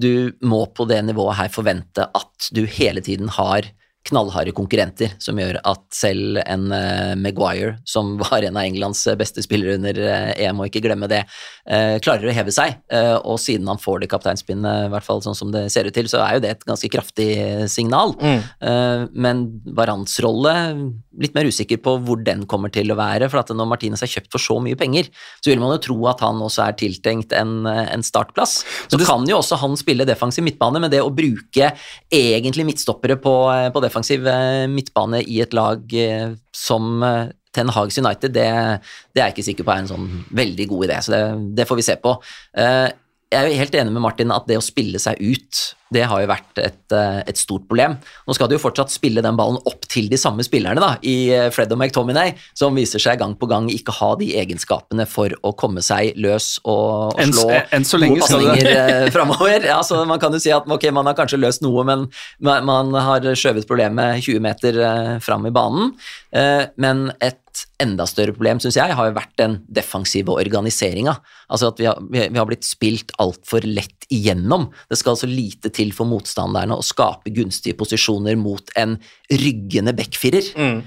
du 0.00 0.12
må 0.44 0.64
på 0.74 0.88
det 0.90 1.00
nivået 1.06 1.40
her 1.40 1.52
forvente 1.54 2.08
at 2.18 2.50
du 2.54 2.64
hele 2.68 3.04
tiden 3.04 3.32
har 3.38 3.70
knallharde 4.08 4.54
konkurrenter, 4.56 5.12
som 5.20 5.38
gjør 5.40 5.58
at 5.68 5.82
selv 5.94 6.38
en 6.44 6.68
uh, 6.72 7.14
Maguire, 7.18 7.76
som 7.88 8.16
var 8.22 8.46
en 8.46 8.56
av 8.56 8.64
Englands 8.64 9.02
beste 9.18 9.44
spillere 9.44 9.78
under 9.78 9.98
uh, 10.00 10.30
EM, 10.36 10.62
og 10.62 10.70
ikke 10.70 10.84
glemme 10.86 11.10
det, 11.10 11.24
klarer 11.68 12.30
å 12.30 12.32
heve 12.32 12.52
seg. 12.54 12.78
Og 13.28 13.36
siden 13.42 13.66
han 13.68 13.80
får 13.80 13.98
det 14.00 14.08
kapteinspinnet, 14.08 14.86
i 14.86 14.92
hvert 14.92 15.04
fall 15.04 15.18
sånn 15.20 15.36
som 15.36 15.50
det 15.52 15.66
ser 15.72 15.84
ut 15.84 15.92
til, 15.92 16.06
så 16.08 16.22
er 16.24 16.38
jo 16.38 16.40
det 16.40 16.52
et 16.54 16.64
ganske 16.64 16.88
kraftig 16.88 17.26
signal. 17.68 18.14
Mm. 18.16 19.10
Men 19.12 19.42
Varans 19.76 20.14
rolle, 20.24 20.54
litt 21.20 21.36
mer 21.36 21.50
usikker 21.50 21.80
på 21.84 21.98
hvor 22.06 22.22
den 22.24 22.46
kommer 22.48 22.72
til 22.72 22.88
å 22.88 22.96
være. 22.96 23.28
For 23.28 23.42
at 23.42 23.52
når 23.52 23.68
Martinez 23.68 24.00
er 24.04 24.12
kjøpt 24.14 24.32
for 24.32 24.40
så 24.40 24.56
mye 24.64 24.78
penger, 24.80 25.10
så 25.44 25.52
vil 25.52 25.60
man 25.60 25.74
jo 25.74 25.82
tro 25.90 25.98
at 26.08 26.24
han 26.24 26.40
også 26.46 26.64
er 26.70 26.78
tiltenkt 26.80 27.36
en, 27.36 27.68
en 27.68 28.06
startplass. 28.06 28.62
Så 28.88 29.02
kan 29.02 29.28
jo 29.28 29.42
også 29.42 29.60
han 29.60 29.76
spille 29.76 30.08
defensiv 30.08 30.46
midtbane, 30.48 30.80
men 30.80 30.92
det 30.92 31.02
å 31.04 31.12
bruke 31.12 31.74
egentlig 32.08 32.64
midtstoppere 32.70 33.18
på, 33.20 33.36
på 33.76 33.84
defensiv 33.88 34.28
midtbane 34.70 35.24
i 35.26 35.40
et 35.42 35.56
lag 35.56 35.82
eh, 35.96 36.30
som 36.54 37.02
eh, 37.02 37.34
Ten 37.54 37.72
Hags 37.72 37.98
United, 37.98 38.34
det, 38.36 38.46
det 39.14 39.22
er 39.22 39.30
jeg 39.30 39.36
ikke 39.36 39.48
sikker 39.50 39.66
på 39.66 39.74
er 39.74 39.82
en 39.82 39.90
sånn 39.90 40.08
veldig 40.36 40.68
god 40.70 40.88
idé, 40.88 40.98
så 41.02 41.14
det, 41.14 41.22
det 41.58 41.66
får 41.68 41.80
vi 41.80 41.86
se 41.86 41.96
på. 42.02 42.14
Eh, 42.60 42.86
jeg 43.28 43.40
er 43.40 43.50
jo 43.50 43.60
helt 43.60 43.78
enig 43.80 43.94
med 43.94 44.04
Martin 44.04 44.32
at 44.34 44.46
det 44.48 44.58
å 44.60 44.64
spille 44.64 45.00
seg 45.02 45.20
ut, 45.20 45.62
det 45.94 46.04
har 46.10 46.22
jo 46.22 46.28
vært 46.30 46.60
et, 46.62 46.94
et 46.94 47.38
stort 47.40 47.66
problem. 47.68 47.96
Nå 48.26 48.36
skal 48.36 48.50
du 48.50 48.56
jo 48.56 48.62
fortsatt 48.62 48.92
spille 48.92 49.22
den 49.24 49.38
ballen 49.38 49.60
opp 49.68 49.86
til 49.90 50.08
de 50.12 50.18
samme 50.20 50.44
spillerne 50.46 50.82
da, 50.82 50.90
i 51.06 51.30
Fred 51.54 51.72
og 51.74 51.80
McTominay, 51.80 52.34
som 52.58 52.76
viser 52.76 53.02
seg 53.02 53.20
gang 53.22 53.34
på 53.38 53.48
gang 53.50 53.68
ikke 53.72 53.94
ha 54.00 54.10
de 54.20 54.30
egenskapene 54.40 55.06
for 55.08 55.32
å 55.46 55.54
komme 55.58 55.82
seg 55.84 56.16
løs 56.20 56.58
og, 56.64 57.14
og 57.14 57.22
Enn- 57.22 57.34
slå 57.34 57.48
enn 57.74 57.86
så 57.88 58.00
lenge 58.00 58.18
gode 58.18 58.28
pasninger 58.28 58.70
eh, 58.72 59.08
framover. 59.14 59.66
Ja, 59.68 59.80
så 59.86 60.02
man 60.08 60.20
kan 60.22 60.34
jo 60.34 60.40
si 60.42 60.52
at 60.54 60.68
ok, 60.68 60.88
man 60.94 61.08
har 61.10 61.16
kanskje 61.18 61.40
løst 61.40 61.64
noe, 61.64 61.84
men 61.88 62.06
man, 62.44 62.68
man 62.68 62.94
har 63.08 63.24
skjøvet 63.38 63.68
problemet 63.68 64.22
20 64.24 64.44
meter 64.44 64.80
eh, 64.84 65.12
fram 65.24 65.46
i 65.48 65.54
banen. 65.54 65.92
Eh, 66.34 66.64
men 66.80 67.08
et 67.24 67.40
enda 67.82 68.04
større 68.06 68.34
problem, 68.34 68.60
syns 68.62 68.76
jeg, 68.78 68.94
har 68.94 69.08
jo 69.08 69.14
vært 69.16 69.32
den 69.38 69.56
defensive 69.74 70.34
organiseringa. 70.34 71.16
Altså 71.50 71.70
at 71.72 71.80
vi 71.80 71.86
har, 71.88 71.98
vi, 72.10 72.24
vi 72.30 72.38
har 72.38 72.46
blitt 72.46 72.66
spilt 72.66 73.14
altfor 73.22 73.64
lett 73.66 74.06
igjennom. 74.14 74.68
Det 74.90 74.98
skal 75.00 75.18
så 75.18 75.28
lite 75.30 75.70
til 75.74 75.77
for 75.96 76.08
motstanderne 76.10 76.76
å 76.76 76.84
skape 76.84 77.32
gunstige 77.34 77.78
posisjoner 77.78 78.38
mot 78.38 78.72
en 78.78 78.96
ryggende 79.30 79.94
backfirer. 79.96 80.54
Mm. 80.58 80.78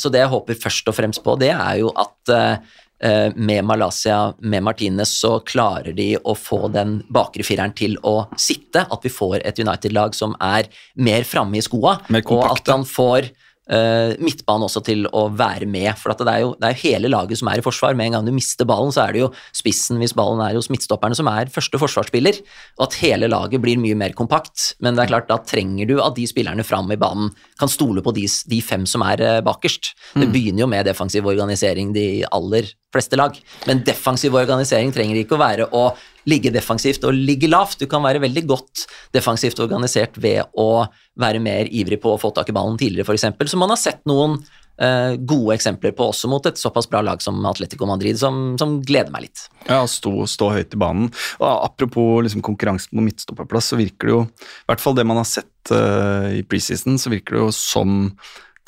så 0.00 0.08
det 0.08 0.22
jeg 0.22 0.32
håper 0.32 0.56
først 0.56 0.86
og 0.88 0.94
fremst 0.96 1.20
på, 1.24 1.34
det 1.36 1.50
er 1.52 1.80
jo 1.82 1.90
at 1.98 2.30
eh, 2.32 2.70
eh, 3.04 3.34
med 3.36 3.66
Malaysia, 3.68 4.32
med 4.38 4.64
Martinez, 4.64 5.12
så 5.20 5.34
klarer 5.44 5.92
de 5.92 6.14
å 6.16 6.34
få 6.38 6.70
den 6.72 7.00
bakre 7.12 7.44
fireren 7.44 7.74
til 7.76 7.98
å 8.06 8.28
sitte. 8.40 8.86
At 8.88 9.04
vi 9.04 9.12
får 9.12 9.42
et 9.42 9.60
United-lag 9.60 10.16
som 10.16 10.36
er 10.40 10.70
mer 10.94 11.26
framme 11.28 11.60
i 11.60 11.64
skoa, 11.64 11.98
og 12.22 12.44
at 12.48 12.72
han 12.72 12.86
får 12.88 13.28
eh, 13.28 13.51
midtbanen 13.70 14.66
også 14.66 14.82
til 14.84 15.06
å 15.14 15.28
være 15.38 15.68
med. 15.70 15.92
For 16.00 16.12
at 16.12 16.20
det, 16.20 16.32
er 16.32 16.42
jo, 16.44 16.52
det 16.58 16.66
er 16.68 16.74
jo 16.74 16.82
hele 16.82 17.10
laget 17.12 17.40
som 17.40 17.48
er 17.48 17.60
i 17.60 17.64
forsvar. 17.64 17.96
Med 17.98 18.10
en 18.10 18.16
gang 18.18 18.26
du 18.26 18.32
mister 18.34 18.68
ballen, 18.68 18.92
så 18.94 19.04
er 19.04 19.14
det 19.14 19.22
jo 19.22 19.30
spissen 19.54 20.00
hvis 20.02 20.16
ballen 20.18 20.42
er 20.44 20.58
hos 20.58 20.70
midtstopperne 20.72 21.16
som 21.18 21.30
er 21.30 21.52
første 21.52 21.80
forsvarsspiller. 21.80 22.40
Og 22.80 22.86
at 22.88 22.98
hele 23.02 23.30
laget 23.30 23.62
blir 23.62 23.80
mye 23.80 23.98
mer 23.98 24.16
kompakt. 24.18 24.72
Men 24.82 24.98
det 24.98 25.06
er 25.06 25.12
klart, 25.14 25.30
da 25.30 25.38
trenger 25.46 25.88
du 25.88 25.96
at 26.02 26.18
de 26.18 26.26
spillerne 26.28 26.66
fram 26.66 26.90
i 26.92 27.00
banen 27.00 27.30
kan 27.60 27.70
stole 27.70 28.02
på 28.04 28.14
de, 28.16 28.26
de 28.50 28.60
fem 28.64 28.86
som 28.88 29.04
er 29.06 29.22
eh, 29.22 29.40
bakerst. 29.46 29.92
Det 30.18 30.28
begynner 30.34 30.64
jo 30.64 30.70
med 30.70 30.88
defensiv 30.88 31.26
organisering 31.30 31.94
de 31.94 32.06
aller 32.34 32.68
fleste 32.92 33.16
lag. 33.18 33.36
Men 33.68 33.82
defensiv 33.86 34.34
organisering 34.36 34.92
trenger 34.94 35.22
ikke 35.22 35.38
å 35.38 35.42
være 35.42 35.68
å 35.72 35.86
ligge 36.30 36.52
defensivt 36.54 37.04
og 37.08 37.16
ligge 37.16 37.50
lavt. 37.50 37.80
Du 37.82 37.88
kan 37.90 38.04
være 38.04 38.22
veldig 38.22 38.44
godt 38.48 38.86
defensivt 39.14 39.60
organisert 39.62 40.18
ved 40.22 40.44
å 40.58 40.86
være 41.20 41.42
mer 41.42 41.70
ivrig 41.70 42.00
på 42.02 42.14
å 42.14 42.20
få 42.20 42.32
tak 42.34 42.50
i 42.50 42.56
ballen 42.56 42.78
tidligere, 42.80 43.08
f.eks. 43.08 43.50
Som 43.50 43.64
man 43.64 43.72
har 43.74 43.80
sett 43.80 44.02
noen 44.08 44.38
eh, 44.80 45.14
gode 45.18 45.56
eksempler 45.56 45.94
på, 45.96 46.08
også 46.12 46.30
mot 46.30 46.46
et 46.48 46.60
såpass 46.60 46.88
bra 46.90 47.02
lag 47.04 47.22
som 47.24 47.40
Atletico 47.48 47.88
Madrid, 47.88 48.18
som, 48.20 48.54
som 48.60 48.78
gleder 48.86 49.12
meg 49.14 49.28
litt. 49.28 49.46
Ja, 49.68 49.82
stå, 49.90 50.14
stå 50.30 50.52
høyt 50.56 50.76
i 50.76 50.80
banen. 50.80 51.10
Og 51.40 51.48
Apropos 51.52 52.22
liksom, 52.26 52.44
konkurransen 52.44 52.94
på 52.96 53.06
midtstopperplass, 53.06 53.72
så 53.72 53.80
virker 53.80 54.08
det 54.08 54.16
jo, 54.16 54.22
i 54.26 54.70
hvert 54.70 54.84
fall 54.84 54.98
det 54.98 55.08
man 55.08 55.20
har 55.20 55.28
sett 55.28 55.74
uh, 55.74 56.30
i 56.34 56.44
preseason, 56.46 57.00
så 57.00 57.12
virker 57.12 57.38
det 57.38 57.44
jo 57.44 57.50
som 57.56 58.06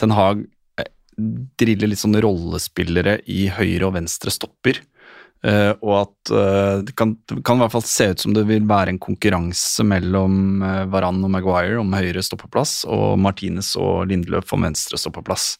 Ten 0.01 0.15
Hag 0.15 0.45
eh, 0.81 0.91
driller 1.61 1.91
litt 1.91 2.03
sånne 2.03 2.23
rollespillere 2.25 3.21
i 3.31 3.47
høyre 3.55 3.89
og 3.89 3.97
venstre 3.99 4.35
stopper. 4.35 4.83
Uh, 5.45 5.75
og 5.85 5.93
at 5.99 6.31
uh, 6.33 6.79
det, 6.81 6.95
kan, 6.97 7.11
det, 7.29 7.43
kan, 7.45 7.59
i 7.59 7.65
hvert 7.67 7.75
fall 7.75 7.85
se 7.85 8.07
ut 8.15 8.23
som 8.23 8.33
det 8.33 8.47
vil 8.49 8.65
være 8.65 8.95
en 8.95 9.01
konkurranse 9.03 9.85
mellom 9.85 10.63
uh, 10.65 10.87
Varan 10.89 11.21
og 11.21 11.35
Maguire 11.35 11.77
om 11.83 11.93
høyre 11.93 12.23
stoppeplass, 12.25 12.87
og 12.89 13.19
Martinez 13.21 13.75
og 13.77 14.07
Lindløf 14.09 14.55
om 14.57 14.65
venstre 14.65 15.01
stoppeplass. 15.01 15.59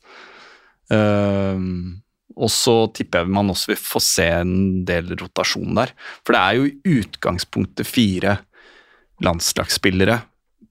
og 2.35 2.51
så 2.53 2.75
tipper 2.97 3.23
jeg 3.23 3.33
man 3.33 3.51
også 3.53 3.71
vil 3.73 3.79
få 3.81 4.01
se 4.05 4.27
en 4.41 4.85
del 4.89 5.13
rotasjon 5.21 5.77
der. 5.77 5.93
For 6.25 6.37
det 6.37 6.41
er 6.41 6.59
jo 6.59 6.67
i 6.69 6.99
utgangspunktet 7.01 7.89
fire 7.89 8.39
landslagsspillere 9.25 10.19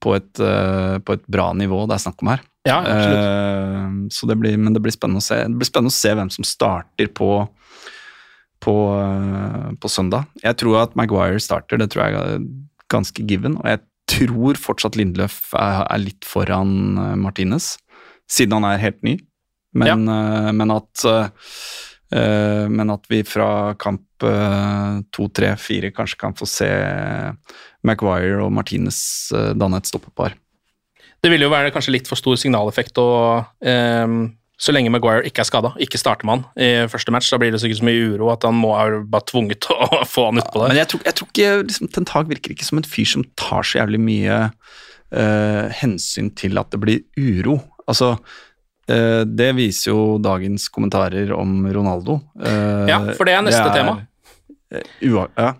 på 0.03 0.13
et, 0.17 0.33
på 0.37 1.15
et 1.15 1.25
bra 1.31 1.47
nivå 1.57 1.85
det 1.87 1.95
er 1.95 2.03
snakk 2.05 2.21
om 2.21 2.33
her. 2.33 2.43
Ja, 2.67 2.77
absolutt. 2.79 4.13
så 4.13 4.29
det 4.29 4.37
blir, 4.39 4.57
men 4.59 4.75
det 4.75 4.83
blir 4.83 4.93
spennende 4.95 5.23
å 5.23 5.25
se. 5.25 5.41
Det 5.41 5.59
blir 5.59 5.69
spennende 5.69 5.93
å 5.93 5.97
se 5.97 6.13
hvem 6.19 6.31
som 6.33 6.47
starter 6.47 7.09
på 7.09 7.31
på, 8.63 8.75
eh, 8.97 9.71
på, 9.79 9.91
søndag. 9.91 10.29
Jeg 10.43 10.57
tror 10.61 10.83
at 10.83 10.95
Maguire 10.99 11.41
starter, 11.43 11.79
det 11.81 11.91
tror 11.91 12.05
jeg 12.05 12.15
er 12.19 12.45
ganske 12.93 13.25
given. 13.27 13.57
Og 13.61 13.67
jeg 13.67 13.83
tror 14.13 14.59
fortsatt 14.59 14.97
Lindløf 14.99 15.53
er, 15.57 15.83
er 15.83 16.03
litt 16.03 16.27
foran 16.27 16.97
eh, 16.97 17.15
Martinez, 17.19 17.75
siden 18.31 18.59
han 18.59 18.69
er 18.71 18.83
helt 18.83 19.01
ny. 19.05 19.17
Men, 19.73 20.05
ja. 20.05 20.21
uh, 20.21 20.51
men, 20.53 20.69
at, 20.69 21.01
uh, 21.09 22.65
men 22.69 22.93
at 22.93 23.07
vi 23.09 23.23
fra 23.25 23.73
kamp 23.81 24.05
to, 24.23 25.25
tre, 25.35 25.49
fire 25.59 25.89
kanskje 25.91 26.19
kan 26.21 26.35
få 26.37 26.45
se 26.47 26.67
Maguire 27.83 28.37
og 28.45 28.53
Martinez 28.55 28.99
danne 29.59 29.81
et 29.81 29.89
stoppepar. 29.89 30.37
Det 31.19 31.31
ville 31.33 31.43
jo 31.43 31.51
være 31.51 31.73
kanskje 31.75 31.95
litt 31.97 32.07
for 32.07 32.21
stor 32.21 32.37
signaleffekt 32.39 33.01
å 33.01 33.09
så 34.63 34.71
lenge 34.71 34.91
Maguire 34.93 35.25
ikke 35.27 35.43
er 35.43 35.47
skada, 35.49 35.73
ikke 35.83 35.99
starter 35.99 36.27
man 36.29 36.45
i 36.55 36.85
første 36.91 37.11
match, 37.11 37.27
da 37.33 37.39
blir 37.41 37.51
det 37.51 37.59
sikkert 37.59 37.81
så 37.81 37.87
mye 37.89 38.13
uro 38.13 38.29
at 38.31 38.45
han 38.47 38.55
må 38.55 38.71
ha 38.77 38.85
bare 39.01 39.27
tvunget 39.27 39.59
til 39.65 39.75
å 39.75 40.03
få 40.07 40.29
han 40.29 40.39
utpå 40.39 40.61
der. 40.61 40.71
Men 40.71 40.79
jeg 40.79 40.91
tror, 40.93 41.03
jeg 41.09 41.17
tror 41.19 41.31
ikke 41.33 41.51
liksom, 41.65 41.91
Tentag 41.97 42.31
virker 42.31 42.55
ikke 42.55 42.67
som 42.69 42.79
en 42.79 42.87
fyr 42.87 43.09
som 43.15 43.25
tar 43.39 43.67
så 43.67 43.81
jævlig 43.81 43.99
mye 44.03 44.39
uh, 44.47 45.65
hensyn 45.81 46.31
til 46.39 46.61
at 46.61 46.71
det 46.71 46.79
blir 46.83 47.03
uro. 47.19 47.57
Altså, 47.83 48.13
uh, 48.15 49.21
det 49.27 49.51
viser 49.59 49.91
jo 49.91 50.05
dagens 50.23 50.69
kommentarer 50.71 51.35
om 51.35 51.59
Ronaldo. 51.67 52.21
Uh, 52.39 52.87
ja, 52.87 53.01
for 53.17 53.27
det 53.27 53.35
er 53.35 53.45
neste 53.49 53.67
det 53.67 53.73
er, 53.73 53.77
tema. 53.83 54.87
ja. 55.35 55.51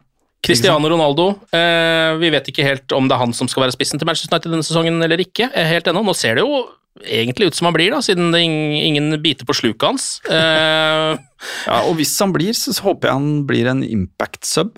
Cristiano 0.43 0.89
Ronaldo, 0.91 1.29
eh, 1.55 2.13
vi 2.19 2.31
vet 2.33 2.49
ikke 2.51 2.65
helt 2.67 2.95
om 2.95 3.07
det 3.07 3.15
er 3.15 3.21
han 3.21 3.35
som 3.35 3.47
skal 3.47 3.65
være 3.65 3.75
spissen 3.77 3.99
til 3.99 4.09
Manchester 4.09 4.35
United 4.35 4.51
denne 4.51 4.67
sesongen 4.67 4.99
eller 5.05 5.21
ikke. 5.23 5.47
helt 5.55 5.87
ennå. 5.87 6.03
Nå 6.03 6.15
ser 6.17 6.35
det 6.35 6.43
jo 6.43 6.65
egentlig 7.01 7.49
ut 7.49 7.57
som 7.57 7.69
han 7.69 7.75
blir, 7.75 7.93
da, 7.93 8.01
siden 8.03 8.33
det 8.33 8.41
ingen 8.43 9.15
biter 9.23 9.47
på 9.47 9.55
sluket 9.57 9.87
hans. 9.87 10.07
Eh, 10.29 11.13
ja, 11.69 11.79
og 11.87 11.95
hvis 11.97 12.13
han 12.21 12.33
blir, 12.35 12.53
så 12.57 12.75
håper 12.83 13.09
jeg 13.09 13.21
han 13.21 13.45
blir 13.49 13.69
en 13.71 13.83
impact-sub. 13.87 14.77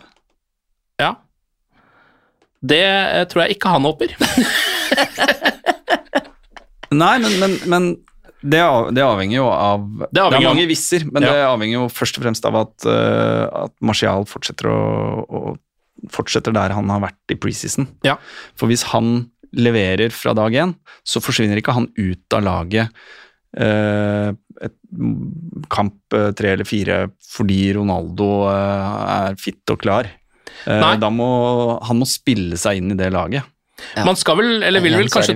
Ja. 1.01 1.15
Det 2.65 2.85
uh, 2.85 3.25
tror 3.29 3.45
jeg 3.45 3.57
ikke 3.57 3.73
han 3.73 3.85
håper. 3.85 4.15
Nei, 6.95 7.15
men, 7.19 7.33
men, 7.41 7.57
men 7.69 7.87
det, 8.45 8.61
det, 8.95 9.03
avhenger 9.03 9.37
jo 9.39 9.49
av 9.49 9.83
Det, 10.05 10.21
det 10.21 10.23
er 10.39 10.45
mange 10.45 10.67
visser, 10.69 11.05
men 11.09 11.25
ja. 11.25 11.33
det 11.33 11.43
avhenger 11.49 11.79
jo 11.79 11.85
først 11.91 12.19
og 12.19 12.25
fremst 12.25 12.47
av 12.47 12.59
at, 12.61 12.87
uh, 12.87 13.65
at 13.65 13.75
Martial 13.85 14.27
fortsetter, 14.29 14.69
å, 14.71 15.25
å, 15.25 15.43
fortsetter 16.13 16.55
der 16.55 16.75
han 16.77 16.91
har 16.93 17.03
vært 17.07 17.35
i 17.35 17.39
preseason. 17.41 17.89
Ja. 18.07 18.17
For 18.59 18.71
hvis 18.71 18.87
han 18.93 19.29
leverer 19.55 20.11
fra 20.11 20.33
dag 20.37 20.55
én, 20.57 20.75
så 21.07 21.21
forsvinner 21.23 21.61
ikke 21.61 21.75
han 21.77 21.87
ut 21.95 22.35
av 22.35 22.43
laget 22.43 23.05
uh, 23.59 24.35
et 24.63 24.77
kamp 25.71 26.15
uh, 26.15 26.29
tre 26.35 26.55
eller 26.55 26.67
fire 26.67 27.05
fordi 27.25 27.73
Ronaldo 27.75 28.29
er 28.51 29.39
fitt 29.41 29.73
og 29.73 29.81
klar. 29.83 30.11
Eh, 30.65 30.95
da 31.01 31.11
må 31.13 31.27
han 31.85 31.99
må 31.99 32.07
spille 32.09 32.57
seg 32.59 32.81
inn 32.81 32.93
i 32.93 32.99
det 32.99 33.11
laget. 33.13 33.45
Ja. 33.95 34.05
Man 34.07 34.17
skal 34.19 34.39
vel, 34.39 34.63
eller 34.63 34.83
vil 34.83 34.95
vel 34.97 35.11
kanskje 35.11 35.35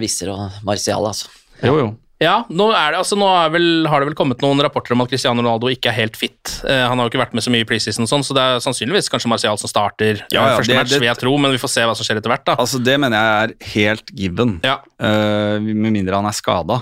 Marcial, 0.63 1.05
altså. 1.05 1.27
Jo, 1.59 1.75
jo. 1.75 1.89
Ja, 2.19 2.41
nå, 2.51 2.65
det, 2.73 2.79
altså, 2.99 3.15
nå 3.15 3.27
vel, 3.53 3.87
har 3.87 4.03
det 4.03 4.09
vel 4.09 4.15
kommet 4.19 4.41
noen 4.43 4.59
rapporter 4.59 4.91
om 4.91 5.05
at 5.05 5.11
Cristiano 5.11 5.39
Ronaldo 5.39 5.69
ikke 5.71 5.87
er 5.87 5.95
helt 6.01 6.17
fit. 6.19 6.51
Eh, 6.67 6.81
han 6.83 6.99
har 6.99 7.07
jo 7.07 7.13
ikke 7.13 7.21
vært 7.21 7.35
med 7.37 7.45
så 7.45 7.51
mye 7.53 7.63
i 7.63 7.67
preseason, 7.67 8.09
sånn, 8.11 8.25
så 8.27 8.35
det 8.35 8.43
er 8.43 8.63
sannsynligvis 8.65 9.07
kanskje 9.11 9.31
Martial 9.31 9.59
som 9.61 9.71
starter 9.71 10.19
ja, 10.27 10.41
ja, 10.41 10.57
første 10.57 10.73
det, 10.73 10.79
match, 10.81 10.91
det, 10.91 10.99
vil 10.99 11.07
jeg 11.07 11.21
tro, 11.21 11.31
men 11.39 11.55
vi 11.55 11.61
får 11.61 11.71
se 11.71 11.85
hva 11.87 11.93
som 11.95 12.07
skjer 12.07 12.19
etter 12.19 12.33
hvert. 12.33 12.43
da. 12.49 12.57
Altså, 12.59 12.81
Det 12.83 12.95
mener 12.99 13.23
jeg 13.23 13.45
er 13.45 13.53
helt 13.71 14.11
given, 14.19 14.57
ja. 14.67 14.81
uh, 14.99 15.55
med 15.63 15.93
mindre 15.95 16.19
han 16.19 16.27
er 16.27 16.35
skada. 16.35 16.81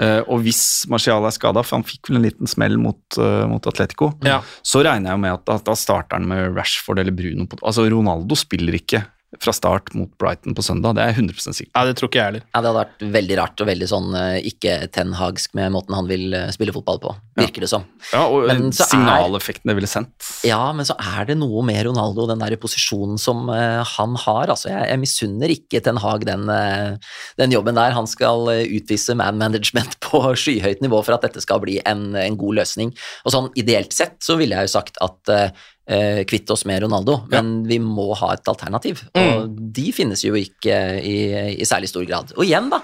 Uh, 0.00 0.20
og 0.28 0.44
hvis 0.44 0.60
Martial 0.92 1.24
er 1.24 1.32
skada, 1.32 1.64
for 1.64 1.78
han 1.78 1.86
fikk 1.88 2.10
vel 2.10 2.20
en 2.20 2.26
liten 2.28 2.52
smell 2.52 2.76
mot, 2.80 3.16
mot 3.48 3.70
Atletico, 3.72 4.10
ja. 4.28 4.42
så 4.60 4.84
regner 4.84 5.14
jeg 5.14 5.22
med 5.24 5.38
at, 5.38 5.54
at 5.56 5.64
da 5.72 5.78
starter 5.78 6.20
han 6.20 6.28
med 6.28 6.52
Rashford 6.52 7.00
eller 7.00 7.16
Bruno. 7.16 7.48
På, 7.48 7.62
altså 7.64 7.88
Ronaldo 7.88 8.36
spiller 8.36 8.76
ikke 8.76 9.06
fra 9.38 9.52
start 9.54 9.92
mot 9.94 10.10
Brighton 10.18 10.54
på 10.58 10.62
søndag. 10.62 10.96
Det 10.96 11.04
er 11.04 11.12
jeg 11.12 11.22
100% 11.22 11.60
på. 11.62 11.66
Ja, 11.70 11.84
Det 11.86 11.94
tror 11.98 12.10
ikke 12.10 12.18
jeg 12.18 12.26
heller. 12.26 12.42
Ja, 12.48 12.60
Det 12.60 12.66
hadde 12.70 12.80
vært 12.80 13.04
veldig 13.14 13.36
rart 13.38 13.62
og 13.62 13.68
veldig 13.70 13.88
sånn 13.92 14.08
uh, 14.16 14.38
ikke 14.50 14.74
tenhagsk 14.90 15.54
med 15.54 15.70
måten 15.70 15.94
han 15.94 16.10
vil 16.10 16.34
uh, 16.34 16.48
spille 16.50 16.74
fotball 16.74 16.98
på, 17.04 17.14
virker 17.38 17.62
ja. 17.62 17.66
det 17.66 17.70
som. 17.70 17.86
Ja, 18.10 18.24
og 18.26 18.50
signaleffekten 18.74 19.70
det 19.70 19.78
ville 19.78 19.90
sendt. 19.90 20.26
Ja, 20.46 20.58
men 20.74 20.88
så 20.88 20.98
er 20.98 21.30
det 21.30 21.38
noe 21.38 21.62
med 21.66 21.78
Ronaldo, 21.86 22.26
den 22.30 22.42
der 22.42 22.58
posisjonen 22.58 23.22
som 23.22 23.46
uh, 23.52 23.86
han 23.94 24.18
har. 24.26 24.50
Altså, 24.50 24.72
jeg, 24.72 24.90
jeg 24.90 25.02
misunner 25.04 25.54
ikke 25.54 25.84
Ten 25.84 26.02
Hag 26.02 26.26
den, 26.26 26.50
den, 27.38 27.54
jobben 27.54 27.78
der. 27.78 27.94
Han 27.94 28.10
skal 28.10 28.50
utvise 28.66 29.14
man 29.18 29.38
management 29.38 30.00
på 30.04 30.24
skyhøyt 30.34 30.82
nivå 30.82 31.04
for 31.06 31.14
at 31.14 31.28
dette 31.28 31.42
skal 31.44 31.62
bli 31.62 31.78
en, 31.86 32.10
en 32.18 32.38
god 32.40 32.64
løsning. 32.64 32.96
Og 33.22 33.34
sånn 33.34 33.52
ideelt 33.60 33.94
sett 33.94 34.18
så 34.24 34.34
ville 34.40 34.58
jeg 34.58 34.70
jo 34.70 34.78
sagt 34.80 34.98
at 35.04 35.54
eh, 35.90 36.22
kvitte 36.28 36.54
oss 36.54 36.64
med 36.68 36.82
Ronaldo, 36.84 37.20
men 37.32 37.52
ja. 37.60 37.68
vi 37.72 37.78
må 37.82 38.10
ha 38.18 38.32
et 38.36 38.50
alternativ. 38.50 39.04
Mm. 39.14 39.20
Og 39.28 39.60
de 39.76 39.86
finnes 39.96 40.24
jo 40.24 40.36
ikke 40.38 40.76
i, 41.02 41.16
i, 41.56 41.68
særlig 41.68 41.90
stor 41.92 42.06
grad. 42.08 42.34
Og 42.38 42.46
igjen, 42.46 42.70
da. 42.72 42.82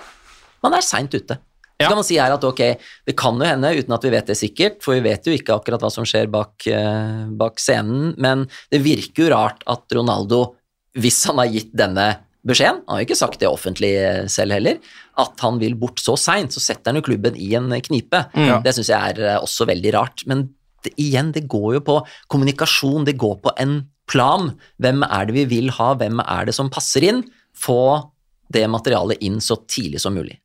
Man 0.65 0.77
er 0.77 0.85
seint 0.85 1.15
ute. 1.15 1.39
Så 1.77 1.91
kan 1.91 1.99
man 1.99 2.07
si 2.09 2.17
her 2.17 2.33
at 2.33 2.45
ok, 2.49 2.61
det 3.05 3.15
kan 3.21 3.37
jo 3.37 3.45
hende, 3.45 3.73
uten 3.77 3.93
at 3.93 4.05
vi 4.07 4.13
vet 4.15 4.31
det 4.31 4.39
sikkert, 4.41 4.79
for 4.85 4.97
vi 4.97 5.05
vet 5.05 5.27
jo 5.29 5.35
ikke 5.37 5.59
akkurat 5.59 5.83
hva 5.85 5.91
som 5.93 6.07
skjer 6.09 6.31
bak, 6.33 6.55
uh, 6.73 7.27
bak 7.37 7.61
scenen, 7.61 8.15
men 8.17 8.47
det 8.73 8.81
virker 8.81 9.27
jo 9.27 9.33
rart 9.35 9.61
at 9.69 9.85
Ronaldo, 9.93 10.55
hvis 10.97 11.21
han 11.29 11.37
har 11.43 11.53
gitt 11.53 11.75
denne 11.77 12.07
beskjeden, 12.47 12.81
han 12.87 12.95
har 12.95 13.03
jo 13.03 13.09
ikke 13.09 13.19
sagt 13.19 13.43
det 13.43 13.51
offentlig 13.51 13.93
eh, 13.99 14.23
selv 14.31 14.55
heller, 14.57 14.79
at 15.21 15.45
han 15.45 15.59
vil 15.61 15.77
bort 15.79 16.01
så 16.03 16.15
seint, 16.21 16.55
så 16.55 16.63
setter 16.63 16.93
han 16.93 17.01
jo 17.01 17.07
klubben 17.09 17.37
i 17.39 17.51
en 17.59 17.73
knipe. 17.89 18.23
Mm. 18.37 18.63
Det 18.65 18.75
syns 18.77 18.93
jeg 18.93 19.15
er 19.15 19.23
eh, 19.25 19.39
også 19.43 19.67
veldig 19.69 19.93
rart. 19.97 20.25
Men 20.31 20.47
igjen, 20.95 21.33
det 21.35 21.47
går 21.51 21.79
jo 21.79 21.85
på 21.87 22.01
kommunikasjon, 22.33 23.07
det 23.09 23.19
går 23.21 23.39
på 23.45 23.55
en 23.63 23.79
plan. 24.11 24.53
Hvem 24.83 25.05
er 25.07 25.29
det 25.29 25.37
vi 25.37 25.47
vil 25.57 25.73
ha, 25.79 25.93
hvem 25.99 26.23
er 26.25 26.49
det 26.49 26.57
som 26.57 26.71
passer 26.73 27.07
inn? 27.07 27.25
Få 27.57 28.13
det 28.53 28.67
materialet 28.71 29.23
inn 29.27 29.41
så 29.43 29.59
tidlig 29.67 30.01
som 30.03 30.15
mulig. 30.15 30.39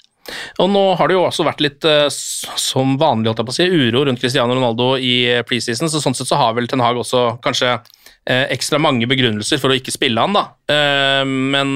Og 0.61 0.69
Nå 0.69 0.83
har 0.99 1.09
det 1.09 1.15
jo 1.17 1.25
også 1.25 1.45
vært 1.45 1.63
litt 1.63 1.85
uh, 1.87 2.05
som 2.09 2.93
vanlig 3.01 3.31
holdt 3.31 3.41
jeg 3.41 3.47
på 3.47 3.53
å 3.53 3.57
si, 3.57 3.67
uro 3.69 4.03
rundt 4.05 4.21
Cristiano 4.21 4.55
Ronaldo 4.55 4.93
i 5.01 5.41
preseason, 5.47 5.89
så 5.89 6.01
sånn 6.01 6.15
sett 6.17 6.29
så 6.29 6.39
har 6.39 6.53
vel 6.57 6.69
Ten 6.69 6.83
Hag 6.83 6.99
også 7.01 7.41
kanskje 7.43 7.79
ekstra 8.29 8.77
mange 8.77 9.07
begrunnelser 9.09 9.57
for 9.57 9.73
å 9.73 9.75
ikke 9.79 9.93
spille 9.93 10.21
han, 10.21 10.35
da. 10.35 10.43
men 11.25 11.71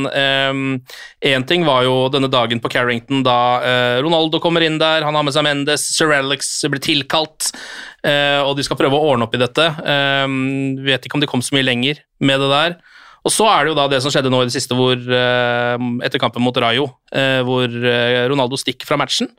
én 1.25 1.45
ting 1.49 1.65
var 1.65 1.81
jo 1.87 1.95
denne 2.13 2.29
dagen 2.29 2.61
på 2.61 2.69
Carrington 2.69 3.23
da 3.25 3.97
Ronaldo 4.05 4.37
kommer 4.43 4.61
inn 4.61 4.77
der, 4.77 5.01
han 5.07 5.17
har 5.17 5.25
med 5.25 5.33
seg 5.33 5.47
Mendes, 5.47 5.87
Sir 5.97 6.13
Alex 6.13 6.53
blir 6.69 6.83
tilkalt, 6.85 7.49
og 8.45 8.53
de 8.59 8.67
skal 8.67 8.77
prøve 8.77 8.93
å 8.93 9.09
ordne 9.09 9.25
opp 9.25 9.33
i 9.33 9.41
dette. 9.41 9.65
vet 10.85 11.09
ikke 11.09 11.17
om 11.17 11.25
de 11.25 11.31
kom 11.33 11.41
så 11.41 11.57
mye 11.57 11.65
lenger 11.65 12.05
med 12.21 12.45
det 12.45 12.51
der. 12.53 12.77
Og 13.25 13.33
så 13.33 13.47
er 13.49 13.65
det 13.65 13.73
jo 13.73 13.79
da 13.79 13.87
det 13.89 13.99
som 14.05 14.13
skjedde 14.13 14.29
nå 14.29 14.43
i 14.43 14.47
det 14.47 14.53
siste, 14.53 14.77
hvor, 14.77 14.93
eh, 14.93 15.85
etter 16.05 16.21
kampen 16.21 16.43
mot 16.45 16.57
Rayo, 16.61 16.91
eh, 17.11 17.41
hvor 17.45 17.65
eh, 17.65 18.25
Ronaldo 18.29 18.59
stikker 18.61 18.85
fra 18.85 18.99
matchen 19.01 19.31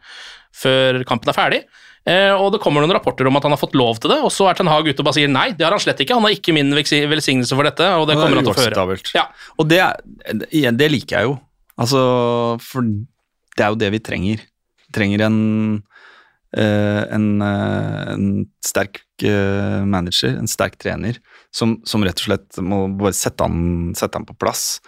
før 0.57 1.05
kampen 1.07 1.31
er 1.31 1.37
ferdig. 1.37 1.61
Og 2.07 2.53
det 2.55 2.61
kommer 2.63 2.85
noen 2.85 2.95
rapporter 2.95 3.27
om 3.27 3.35
at 3.35 3.43
han 3.43 3.51
har 3.51 3.59
fått 3.59 3.75
lov 3.75 3.99
til 3.99 4.13
det, 4.13 4.21
og 4.23 4.31
så 4.31 4.47
er 4.47 4.55
Ten 4.55 4.69
Hag 4.71 4.87
ute 4.87 5.03
og 5.03 5.09
bare 5.09 5.17
sier 5.17 5.31
nei, 5.33 5.49
det 5.59 5.67
har 5.67 5.75
han 5.75 5.83
slett 5.83 5.99
ikke. 6.05 6.15
Han 6.15 6.23
har 6.23 6.37
ikke 6.37 6.55
min 6.55 6.71
velsignelse 6.71 7.59
for 7.59 7.67
dette, 7.67 7.89
og 7.99 8.07
det 8.07 8.15
kommer 8.15 8.39
han 8.39 8.47
til 8.47 8.55
å 8.55 8.61
føre. 8.61 8.99
Ja. 9.17 9.25
Og 9.59 9.67
det, 9.67 9.81
igjen, 10.55 10.79
det 10.79 10.87
liker 10.93 11.19
jeg 11.19 11.31
jo. 11.33 11.35
Altså, 11.83 12.01
for 12.63 12.87
det 12.87 13.65
er 13.65 13.73
jo 13.73 13.81
det 13.81 13.91
vi 13.97 14.03
trenger. 14.05 14.47
Vi 14.87 14.95
trenger 14.95 15.27
en, 15.27 15.41
en, 16.55 17.27
en 17.43 18.31
sterk 18.65 19.03
manager, 19.89 20.37
en 20.37 20.51
sterk 20.51 20.79
trener, 20.81 21.19
som, 21.55 21.79
som, 21.89 22.05
rett 22.05 22.21
og 22.21 22.29
slett 22.29 22.61
må 22.65 22.85
bare 23.01 23.17
sette 23.17 23.47
han, 23.47 23.95
sette 23.97 24.21
han 24.21 24.29
på 24.29 24.37
plass. 24.39 24.79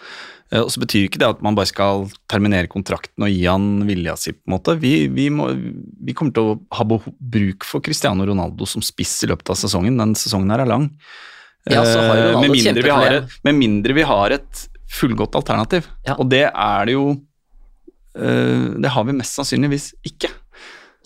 Eh, 0.52 0.60
Og 0.64 0.70
så 0.72 0.80
betyr 0.80 1.06
ikke 1.08 1.18
det 1.20 1.28
at 1.28 1.42
man 1.44 1.54
bare 1.58 1.68
skal 1.68 2.06
terminere 2.30 2.68
kontrakten 2.72 3.24
og 3.26 3.28
gi 3.32 3.42
han 3.46 3.84
vilja 3.88 4.14
si, 4.16 4.32
på 4.32 4.48
en 4.48 4.54
måte. 4.56 4.76
Vi, 4.80 5.06
vi, 5.12 5.28
må, 5.30 5.50
vi 5.52 6.14
kommer 6.16 6.32
til 6.32 6.52
å 6.54 6.58
ha 6.78 6.84
behov, 6.88 7.08
bruk 7.20 7.64
for 7.68 7.80
Cristiano 7.84 8.24
Ronaldo 8.24 8.66
som 8.66 8.80
spiss 8.84 9.18
i 9.24 9.28
løpet 9.28 9.50
av 9.52 9.58
sesongen. 9.60 9.98
Den 10.00 10.14
sesongen 10.16 10.50
her 10.54 10.64
er 10.64 10.70
lang. 10.70 10.90
Ja, 11.68 11.82
Eh, 11.84 12.40
med, 12.40 12.50
mindre 12.54 12.82
vi 12.82 12.88
har, 12.94 13.12
et- 13.18 13.32
med 13.44 13.54
mindre 13.58 13.92
vi 13.92 14.02
har 14.08 14.30
et 14.38 14.68
fullgodt 14.88 15.34
alternativ. 15.36 15.84
Ja. 16.06 16.14
Og 16.16 16.30
det 16.32 16.46
er 16.48 16.86
det 16.88 16.94
jo 16.94 17.10
eh, 18.16 18.68
Det 18.80 18.88
har 18.94 19.04
vi 19.04 19.12
mest 19.18 19.36
sannsynligvis 19.36 19.90
ikke. 20.08 20.30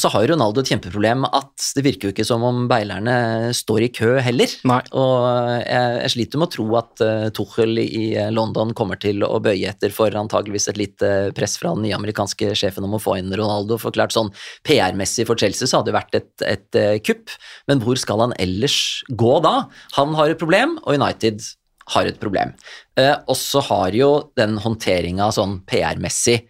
Så 0.02 0.10
har 0.10 0.24
Ronaldo 0.26 0.62
et 0.62 0.70
kjempeproblem 0.72 1.20
med 1.22 1.34
at 1.36 1.66
det 1.76 1.84
virker 1.86 2.08
jo 2.08 2.12
ikke 2.14 2.26
som 2.26 2.42
om 2.42 2.64
beilerne 2.70 3.52
står 3.54 3.84
i 3.86 3.90
kø 3.94 4.16
heller. 4.24 4.50
Nei. 4.66 4.80
Og 4.98 5.26
jeg, 5.62 5.92
jeg 6.00 6.12
sliter 6.16 6.40
med 6.40 6.48
å 6.48 6.52
tro 6.56 6.66
at 6.80 7.02
uh, 7.04 7.26
Tuchel 7.36 7.78
i 7.84 8.08
eh, 8.18 8.32
London 8.34 8.72
kommer 8.74 8.98
til 8.98 9.22
å 9.22 9.38
bøye 9.42 9.70
etter 9.70 9.94
for 9.94 10.14
antageligvis 10.18 10.66
et 10.72 10.80
lite 10.80 11.12
press 11.36 11.54
fra 11.60 11.76
den 11.76 11.86
nye 11.86 11.94
amerikanske 11.94 12.50
sjefen 12.58 12.88
om 12.88 12.96
å 12.98 13.02
få 13.02 13.14
inn 13.20 13.30
Ronaldo. 13.30 13.78
Forklart 13.78 14.16
sånn 14.16 14.32
PR-messig 14.66 15.28
for 15.28 15.38
Chelsea 15.38 15.70
så 15.70 15.78
hadde 15.78 15.92
det 15.92 15.98
vært 16.00 16.18
et, 16.18 16.32
et 16.50 16.80
uh, 16.80 16.96
kupp, 17.06 17.36
men 17.70 17.84
hvor 17.84 18.00
skal 18.00 18.26
han 18.26 18.34
ellers 18.42 18.80
gå 19.08 19.36
da? 19.46 19.68
Han 20.00 20.16
har 20.18 20.34
et 20.34 20.42
problem, 20.42 20.80
og 20.82 20.98
United 20.98 21.46
har 21.94 22.10
et 22.10 22.18
problem. 22.18 22.56
Uh, 22.98 23.20
og 23.30 23.38
så 23.38 23.62
har 23.70 23.94
jo 23.94 24.10
den 24.38 24.58
håndteringa 24.66 25.30
sånn 25.38 25.60
PR-messig 25.70 26.40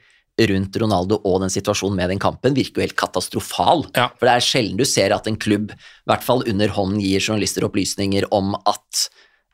rundt 0.41 0.77
Ronaldo 0.81 1.19
og 1.29 1.43
den 1.43 1.53
situasjonen 1.53 1.99
med 1.99 2.13
den 2.15 2.23
kampen 2.23 2.55
virker 2.57 2.81
jo 2.81 2.87
helt 2.87 2.99
katastrofal. 2.99 3.85
Ja. 3.97 4.09
For 4.17 4.29
det 4.29 4.37
er 4.37 4.47
sjelden 4.47 4.81
du 4.81 4.87
ser 4.89 5.15
at 5.15 5.29
en 5.29 5.41
klubb, 5.41 5.75
i 5.75 6.09
hvert 6.11 6.25
fall 6.25 6.45
under 6.49 6.73
hånd, 6.73 7.01
gir 7.05 7.21
journalister 7.21 7.69
opplysninger 7.69 8.31
om 8.35 8.57
at 8.63 9.09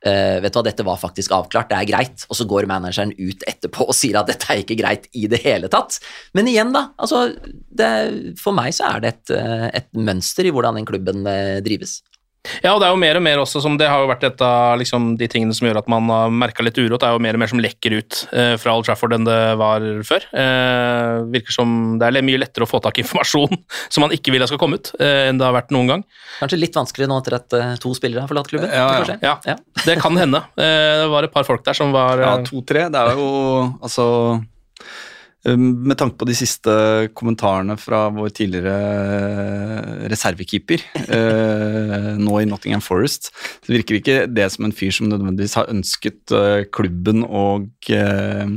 Uh, 0.07 0.39
vet 0.39 0.55
du 0.55 0.59
hva, 0.61 0.63
dette 0.63 0.85
var 0.87 0.99
faktisk 1.01 1.33
avklart, 1.35 1.73
det 1.73 1.79
er 1.81 1.89
greit, 1.89 2.23
og 2.31 2.37
så 2.39 2.45
går 2.47 2.69
manageren 2.71 3.11
ut 3.19 3.41
etterpå 3.51 3.83
og 3.83 3.97
sier 3.99 4.21
at 4.21 4.29
dette 4.31 4.47
er 4.47 4.61
ikke 4.63 4.77
greit 4.79 5.09
i 5.19 5.25
det 5.27 5.41
hele 5.43 5.67
tatt. 5.73 5.97
Men 6.39 6.47
igjen, 6.47 6.71
da, 6.71 6.85
altså, 7.03 7.25
det, 7.51 7.89
for 8.39 8.55
meg 8.55 8.77
så 8.77 8.93
er 8.93 9.03
det 9.03 9.11
et, 9.11 9.33
eh, 9.35 9.67
et 9.81 9.89
mønster 9.99 10.47
i 10.47 10.53
hvordan 10.55 10.79
den 10.79 10.87
klubben 10.87 11.27
eh, 11.27 11.59
drives. 11.67 11.97
Ja, 12.63 12.73
og 12.73 12.81
det 12.81 12.87
er 12.89 12.93
jo 12.95 13.01
mer 13.01 13.19
og 13.19 13.23
mer 13.25 13.41
også 13.43 13.61
som 13.61 13.75
det 13.81 13.89
har 13.91 14.01
jo 14.01 14.09
vært 14.09 14.23
et 14.25 14.41
av 14.45 14.79
liksom, 14.81 15.11
de 15.21 15.27
tingene 15.31 15.53
som 15.57 15.67
gjør 15.69 15.81
at 15.83 15.89
man 15.91 16.07
har 16.13 16.31
merka 16.33 16.65
litt 16.65 16.79
uråd. 16.79 16.97
Det 17.03 17.09
er 17.09 17.17
jo 17.17 17.23
mer 17.27 17.37
og 17.37 17.43
mer 17.43 17.51
som 17.51 17.61
lekker 17.61 17.97
ut 17.99 18.19
eh, 18.33 18.55
fra 18.63 18.75
Old 18.79 18.87
Trafford 18.89 19.17
enn 19.17 19.27
det 19.27 19.37
var 19.61 19.85
før. 20.07 20.25
Eh, 20.33 21.19
virker 21.35 21.55
som 21.59 21.75
det 22.01 22.09
er 22.09 22.25
mye 22.25 22.41
lettere 22.41 22.65
å 22.65 22.71
få 22.71 22.81
tak 22.85 22.99
i 23.01 23.05
informasjon 23.05 23.53
som 23.93 24.07
man 24.07 24.15
ikke 24.17 24.33
vil 24.35 24.47
skal 24.49 24.61
komme 24.63 24.79
ut, 24.81 24.93
eh, 25.03 25.29
enn 25.29 25.41
det 25.41 25.45
har 25.49 25.57
vært 25.59 25.75
noen 25.75 25.93
gang. 25.93 26.05
Kanskje 26.39 26.61
litt 26.63 26.79
vanskelig 26.79 27.11
nå 27.11 27.19
etter 27.21 27.39
at 27.41 27.59
eh, 27.59 27.75
to 27.83 27.93
spillere 27.99 28.25
har 28.25 28.31
forlatt 28.31 28.49
klubben? 28.53 28.71
Ja, 28.73 28.87
ja. 29.03 29.19
Ja, 29.23 29.35
Ja. 29.55 29.59
det 29.85 29.99
kan 30.01 30.17
hende. 30.19 30.45
Eh, 30.57 31.03
det 31.05 31.11
var 31.13 31.27
et 31.29 31.35
par 31.35 31.45
folk 31.49 31.67
der 31.67 31.77
som 31.77 31.93
var 31.97 32.23
Ja, 32.23 32.37
eh, 32.39 32.47
to-tre. 32.49 32.87
Det 32.93 33.03
er 33.03 33.19
jo 33.19 33.29
altså 33.83 34.07
Med 35.57 35.97
tanke 35.99 36.19
på 36.21 36.27
de 36.29 36.35
siste 36.37 36.73
kommentarene 37.17 37.77
fra 37.81 38.09
vår 38.13 38.33
tidligere 38.37 40.09
reservekeeper, 40.11 40.85
eh, 41.09 42.09
nå 42.19 42.41
i 42.41 42.49
Nottingham 42.49 42.83
Forest, 42.85 43.31
så 43.65 43.73
virker 43.73 43.99
ikke 43.99 44.19
det 44.31 44.49
som 44.53 44.67
en 44.67 44.75
fyr 44.75 44.93
som 44.95 45.09
nødvendigvis 45.11 45.57
har 45.61 45.71
ønsket 45.73 46.35
eh, 46.35 46.67
klubben 46.75 47.25
og 47.25 47.71
eh, 47.95 48.51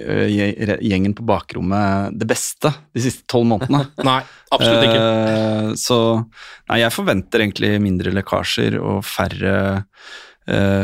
eh, 0.00 0.26
gjengen 0.32 1.14
på 1.18 1.26
bakrommet 1.28 2.18
det 2.18 2.28
beste 2.30 2.72
de 2.94 3.04
siste 3.04 3.26
tolv 3.30 3.52
månedene. 3.52 3.84
Nei, 4.08 4.18
absolutt 4.50 4.88
ikke. 4.88 5.06
Eh, 5.06 5.70
så 5.80 6.00
nei, 6.18 6.82
jeg 6.82 6.96
forventer 6.96 7.44
egentlig 7.44 7.76
mindre 7.84 8.14
lekkasjer 8.16 8.80
og 8.80 9.02
færre 9.06 9.56
eh, 9.62 10.20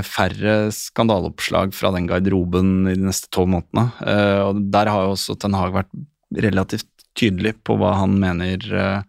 færre 0.07 0.69
skandaleoppslag 0.75 1.73
fra 1.75 1.91
den 1.95 2.07
garderoben 2.07 2.87
i 2.87 2.95
de 2.95 3.09
neste 3.09 3.31
tolv 3.35 3.51
månedene. 3.51 3.89
Eh, 4.07 4.43
og 4.47 4.61
der 4.73 4.91
har 4.93 5.07
jo 5.09 5.17
også 5.17 5.35
Ten 5.43 5.57
Hag 5.59 5.75
vært 5.75 5.91
relativt 6.45 6.87
tydelig 7.19 7.57
på 7.67 7.77
hva 7.81 7.95
han 7.99 8.15
mener 8.21 8.63
eh, 8.71 9.01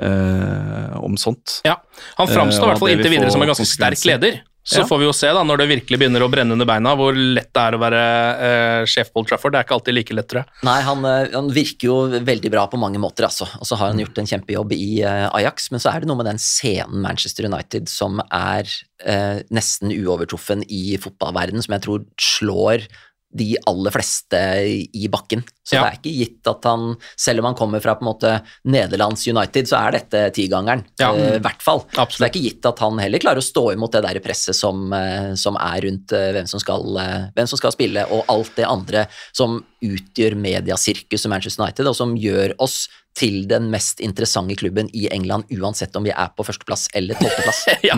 eh, 0.00 0.96
om 1.00 1.18
sånt. 1.20 1.60
Ja, 1.66 1.76
Han 2.16 2.30
framstår 2.30 2.62
i 2.62 2.66
Eh, 2.66 2.70
hvert 2.72 2.84
fall 2.84 2.94
inntil 2.94 3.14
videre 3.16 3.32
som 3.34 3.42
en 3.44 3.52
ganske 3.52 3.68
sterk 3.68 4.04
leder. 4.08 4.40
Så 4.70 4.80
Ja. 4.80 4.86
får 4.86 4.98
vi 5.02 5.06
jo 5.08 5.12
se, 5.16 5.26
da, 5.34 5.40
når 5.42 5.58
det 5.58 5.66
virkelig 5.70 5.98
begynner 5.98 6.22
å 6.22 6.28
brenne 6.30 6.54
under 6.54 6.68
beina, 6.68 6.92
hvor 6.94 7.16
lett 7.16 7.48
det 7.56 7.62
er 7.64 7.74
å 7.74 7.80
være 7.82 8.02
eh, 8.46 8.84
sjef 8.86 9.10
Old 9.18 9.26
Trafford. 9.26 9.52
Det 9.56 9.58
er 9.58 9.66
ikke 9.66 9.74
alltid 9.80 9.96
like 9.96 10.14
lett, 10.14 10.28
tror 10.30 10.44
jeg. 10.44 10.52
Nei, 10.68 10.76
han, 10.86 11.04
eh, 11.10 11.32
han 11.34 11.48
virker 11.56 11.88
jo 11.88 11.96
veldig 12.30 12.52
bra 12.54 12.66
på 12.70 12.78
mange 12.78 13.00
måter, 13.02 13.26
altså. 13.26 13.48
Og 13.58 13.66
så 13.66 13.76
har 13.80 13.90
han 13.90 13.98
gjort 13.98 14.20
en 14.22 14.30
kjempejobb 14.30 14.72
i 14.76 15.02
eh, 15.02 15.26
Ajax, 15.34 15.72
men 15.74 15.82
så 15.82 15.90
er 15.90 16.04
det 16.04 16.10
noe 16.12 16.20
med 16.22 16.30
den 16.30 16.38
scenen 16.38 17.02
Manchester 17.02 17.48
United 17.50 17.90
som 17.90 18.22
er 18.30 18.62
eh, 19.02 19.42
nesten 19.50 19.90
uovertruffen 19.90 20.62
i 20.70 20.94
fotballverdenen, 21.02 21.66
som 21.66 21.74
jeg 21.74 21.86
tror 21.88 22.06
slår 22.20 22.86
de 23.30 23.54
aller 23.70 23.94
fleste 23.94 24.38
i 24.92 25.08
bakken. 25.10 25.44
Så 25.62 25.76
Ja. 25.76 25.84
det 25.84 25.90
er 25.90 25.98
ikke 26.00 26.18
gitt 26.18 26.48
at 26.50 26.64
han, 26.66 26.96
selv 27.16 27.38
om 27.38 27.44
han 27.44 27.54
kommer 27.54 27.80
fra 27.80 27.94
på 27.94 28.02
en 28.02 28.08
måte 28.10 28.42
Nederlands 28.64 29.22
United, 29.28 29.68
så 29.70 29.78
er 29.78 29.92
dette 29.92 30.22
tigangeren. 30.34 30.82
Ja. 30.98 31.12
uh, 31.14 31.36
I 31.36 31.38
hvert 31.38 31.62
fall. 31.62 31.84
Så 31.94 32.18
det 32.18 32.26
er 32.26 32.32
ikke 32.32 32.48
gitt 32.48 32.66
at 32.66 32.82
han 32.82 32.98
heller 32.98 33.22
klarer 33.22 33.38
å 33.38 33.46
stå 33.46 33.72
imot 33.72 33.92
det 33.92 34.02
der 34.02 34.18
presset 34.24 34.58
som, 34.58 34.92
uh, 34.92 35.34
som 35.38 35.54
er 35.56 35.86
rundt 35.86 36.10
uh, 36.12 36.32
hvem 36.34 36.48
som, 36.50 36.58
skal, 36.58 36.82
eh, 36.98 37.28
hvem 37.36 37.46
som 37.46 37.60
skal 37.60 37.72
spille, 37.76 38.06
og 38.10 38.24
alt 38.28 38.56
det 38.56 38.66
andre 38.66 39.06
som 39.32 39.60
utgjør 39.80 40.34
mediasirkuset 40.36 41.30
Manchester 41.30 41.62
United, 41.62 41.86
og 41.86 41.96
som 41.96 42.16
gjør 42.18 42.56
oss 42.58 42.88
til 43.20 43.44
den 43.50 43.68
mest 43.72 44.00
interessante 44.04 44.56
klubben 44.56 44.88
i 44.96 45.06
England, 45.12 45.50
uansett 45.52 45.96
om 45.98 46.06
vi 46.06 46.12
er 46.14 46.32
på 46.32 46.46
førsteplass 46.46 46.88
eller 46.96 47.18
tolvteplass. 47.20 47.64
ja, 47.90 47.96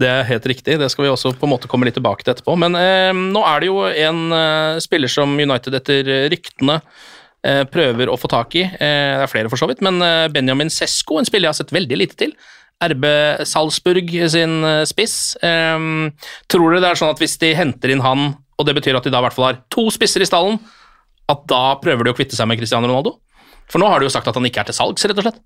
det 0.00 0.10
er 0.12 0.26
helt 0.28 0.48
riktig. 0.52 0.78
Det 0.80 0.90
skal 0.92 1.06
vi 1.06 1.12
også 1.12 1.32
på 1.38 1.48
en 1.48 1.54
måte 1.54 1.70
komme 1.70 1.88
litt 1.88 1.96
tilbake 1.98 2.26
til 2.26 2.34
etterpå. 2.34 2.56
Men 2.60 2.76
eh, 2.78 3.12
nå 3.16 3.44
er 3.48 3.62
det 3.62 3.70
jo 3.70 3.84
en 3.88 4.24
eh, 4.36 4.80
spiller 4.84 5.12
som 5.12 5.32
United 5.38 5.80
etter 5.80 6.12
ryktene 6.32 6.82
eh, 7.46 7.64
prøver 7.70 8.10
å 8.10 8.18
få 8.20 8.30
tak 8.30 8.56
i. 8.58 8.64
Eh, 8.66 9.14
det 9.18 9.26
er 9.26 9.32
flere 9.32 9.52
for 9.52 9.60
så 9.60 9.68
vidt, 9.70 9.82
men 9.84 10.00
eh, 10.04 10.28
Benjamin 10.32 10.72
Sesko, 10.72 11.18
en 11.18 11.28
spiller 11.28 11.48
jeg 11.48 11.56
har 11.56 11.60
sett 11.62 11.76
veldig 11.76 12.00
lite 12.00 12.18
til. 12.24 12.34
RB 12.84 13.06
Salzburg 13.48 14.12
sin 14.30 14.58
eh, 14.64 14.82
spiss. 14.88 15.36
Tror 15.42 16.68
dere 16.68 16.82
det 16.84 16.92
er 16.92 17.00
sånn 17.00 17.14
at 17.14 17.22
hvis 17.22 17.38
de 17.42 17.54
henter 17.58 17.94
inn 17.94 18.04
han, 18.04 18.32
og 18.58 18.66
det 18.66 18.76
betyr 18.78 18.98
at 18.98 19.06
de 19.06 19.14
da 19.14 19.22
i 19.22 19.26
hvert 19.26 19.36
fall 19.36 19.50
har 19.50 19.62
to 19.72 19.88
spisser 19.94 20.24
i 20.24 20.28
stallen, 20.28 20.58
at 21.28 21.42
da 21.50 21.76
prøver 21.82 22.06
de 22.06 22.14
å 22.14 22.16
kvitte 22.16 22.38
seg 22.38 22.48
med 22.48 22.60
Cristiano 22.60 22.88
Ronaldo? 22.88 23.18
For 23.68 23.80
nå 23.80 23.88
har 23.90 24.00
du 24.00 24.08
jo 24.08 24.12
sagt 24.12 24.28
at 24.30 24.36
han 24.38 24.48
ikke 24.48 24.62
er 24.64 24.70
til 24.70 24.76
salgs, 24.76 25.04
rett 25.08 25.20
og 25.20 25.26
slett. 25.28 25.40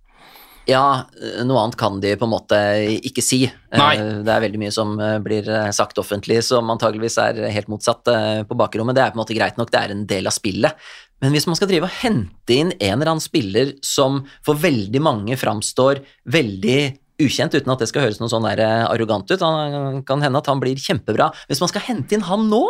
Ja, 0.71 1.09
noe 1.43 1.59
annet 1.65 1.77
kan 1.79 1.97
de 2.03 2.13
på 2.19 2.27
en 2.29 2.31
måte 2.31 2.59
ikke 3.03 3.23
si. 3.25 3.41
Nei. 3.75 3.95
Eh, 3.99 4.21
Det 4.23 4.31
er 4.31 4.45
veldig 4.45 4.61
mye 4.63 4.75
som 4.75 4.95
eh, 5.03 5.17
blir 5.23 5.49
eh, 5.51 5.71
sagt 5.75 5.99
offentlig 5.99 6.39
som 6.47 6.71
antageligvis 6.71 7.19
er 7.19 7.41
helt 7.51 7.71
motsatt 7.73 8.07
på 8.47 8.59
bakrommet. 8.59 8.95
Det 8.95 9.03
er 9.03 9.15
på 9.15 9.19
en 9.19 9.25
måte 9.25 9.37
greit 9.39 9.59
nok, 9.59 9.73
det 9.75 9.81
er 9.81 9.95
en 9.95 10.07
del 10.07 10.31
av 10.31 10.37
spillet. 10.37 10.79
Men 11.23 11.35
hvis 11.35 11.47
man 11.51 11.59
skal 11.59 11.71
drive 11.71 11.87
og 11.87 11.97
hente 12.03 12.55
inn 12.55 12.73
en 12.79 12.95
eller 12.95 13.13
annen 13.13 13.23
spiller 13.23 13.75
som 13.87 14.23
for 14.47 14.59
veldig 14.59 15.03
mange 15.03 15.39
framstår 15.39 16.03
veldig 16.31 16.79
ukjent, 17.23 17.55
uten 17.55 17.75
at 17.75 17.83
det 17.83 17.91
skal 17.91 18.07
høres 18.07 18.19
noe 18.23 18.31
sånn 18.31 18.47
arrogant 18.47 19.31
ut, 19.31 19.43
han 19.43 20.01
kan 20.07 20.23
hende 20.25 20.41
at 20.43 20.51
han 20.51 20.63
blir 20.63 20.79
kjempebra. 20.79 21.31
Hvis 21.51 21.63
man 21.63 21.71
skal 21.71 21.87
hente 21.91 22.17
inn 22.17 22.27
han 22.27 22.49
nå 22.51 22.65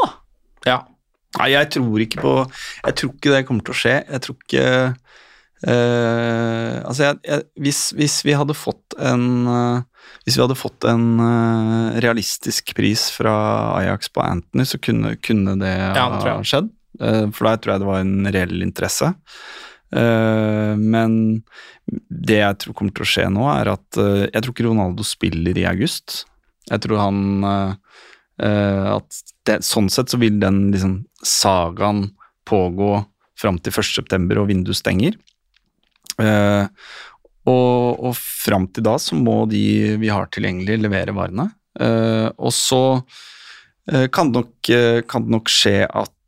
Ja, 0.69 0.83
Nei, 1.39 1.49
jeg 1.55 1.71
tror 1.73 2.03
ikke 2.05 2.21
på 2.21 2.33
Jeg 2.45 2.97
tror 3.01 3.13
ikke 3.15 3.31
det 3.33 3.45
kommer 3.49 3.65
til 3.65 3.73
å 3.73 3.79
skje. 3.79 3.95
Jeg 4.05 4.25
tror 4.25 4.37
ikke 4.37 4.65
eh, 5.69 6.77
Altså, 6.83 7.05
jeg, 7.07 7.19
jeg, 7.27 7.47
hvis, 7.65 7.81
hvis 7.99 8.19
vi 8.27 8.37
hadde 8.37 8.57
fått 8.57 8.97
en 9.01 9.27
uh, 9.47 10.07
Hvis 10.27 10.39
vi 10.39 10.45
hadde 10.45 10.59
fått 10.59 10.87
en 10.91 11.07
uh, 11.21 11.99
realistisk 12.03 12.75
pris 12.79 13.09
fra 13.15 13.35
Ajax 13.81 14.13
på 14.13 14.25
Anthony, 14.25 14.67
så 14.69 14.81
kunne, 14.83 15.17
kunne 15.23 15.57
det 15.61 15.75
Ja, 15.97 16.09
ha 16.13 16.39
skjedd. 16.47 16.73
For 17.03 17.49
der 17.49 17.59
tror 17.59 17.73
jeg 17.73 17.83
det 17.83 17.89
var 17.89 18.03
en 18.03 18.29
reell 18.35 18.63
interesse. 18.63 19.09
Men 19.91 21.15
det 21.89 22.37
jeg 22.37 22.59
tror 22.61 22.77
kommer 22.77 22.95
til 22.95 23.05
å 23.07 23.09
skje 23.09 23.25
nå, 23.33 23.47
er 23.49 23.71
at 23.73 23.97
jeg 23.97 24.45
tror 24.45 24.53
ikke 24.53 24.67
Ronaldo 24.69 25.07
spiller 25.09 25.57
i 25.59 25.65
august. 25.67 26.21
Jeg 26.69 26.85
tror 26.85 27.01
han 27.01 27.19
At 28.37 29.19
det, 29.49 29.59
sånn 29.67 29.89
sett 29.91 30.13
så 30.13 30.21
vil 30.21 30.37
den 30.45 30.67
liksom 30.77 31.01
sagaen 31.25 32.05
pågå 32.49 32.93
fram 33.41 33.59
til 33.59 33.75
1.9. 33.75 34.39
og 34.39 34.49
vinduet 34.53 34.79
stenger. 34.79 35.17
Eh, 36.21 36.67
og, 37.51 38.05
og 38.07 38.15
fram 38.17 38.69
til 38.71 38.85
da 38.87 38.97
så 39.03 39.19
må 39.19 39.43
de 39.51 39.97
vi 40.01 40.11
har 40.13 40.31
tilgjengelig, 40.33 40.81
levere 40.85 41.15
varene. 41.17 41.49
Eh, 41.81 42.29
og 42.37 42.53
så 42.55 42.83
eh, 43.91 44.09
kan, 44.13 44.33
det 44.33 44.43
nok, 44.45 44.73
kan 45.11 45.27
det 45.29 45.39
nok 45.39 45.53
skje 45.53 45.79
at 45.87 46.19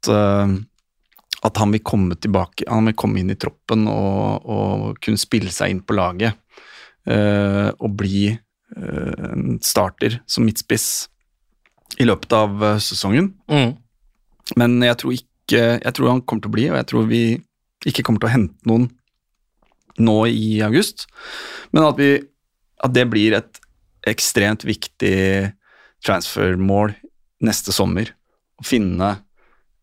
at 1.45 1.59
han 1.61 1.71
vil 1.73 1.81
komme 1.81 2.13
tilbake, 2.21 2.67
han 2.69 2.91
vil 2.91 2.97
komme 2.97 3.23
inn 3.23 3.33
i 3.33 3.37
troppen 3.41 3.87
og, 3.89 4.45
og 4.45 4.99
kunne 5.01 5.21
spille 5.21 5.49
seg 5.53 5.73
inn 5.73 5.81
på 5.81 5.97
laget. 5.97 6.37
og 7.09 7.89
bli 7.97 8.35
en 8.77 9.57
starter 9.65 10.19
som 10.29 10.45
midtspiss 10.45 11.09
i 12.01 12.05
løpet 12.05 12.37
av 12.37 12.65
sesongen. 12.85 13.33
mm. 13.49 13.73
Men 14.61 14.77
jeg 14.85 14.97
tror 15.01 15.17
ikke 15.17 15.31
Jeg 15.81 15.93
tror 15.97 16.11
han 16.11 16.21
kommer 16.21 16.43
til 16.45 16.53
å 16.53 16.57
bli, 16.57 16.69
og 16.69 16.77
jeg 16.77 16.89
tror 16.91 17.09
vi 17.09 17.23
ikke 17.89 18.03
kommer 18.03 18.21
til 18.21 18.29
å 18.29 18.35
hente 18.35 18.69
noen 18.69 18.91
nå 19.99 20.17
i 20.31 20.63
august. 20.67 21.07
Men 21.75 21.89
at, 21.89 22.01
vi, 22.01 22.17
at 22.83 22.95
det 22.95 23.07
blir 23.13 23.37
et 23.39 23.61
ekstremt 24.11 24.65
viktig 24.67 25.53
transfermål 26.05 26.95
neste 27.45 27.75
sommer. 27.75 28.11
Å 28.61 28.67
finne 28.67 29.15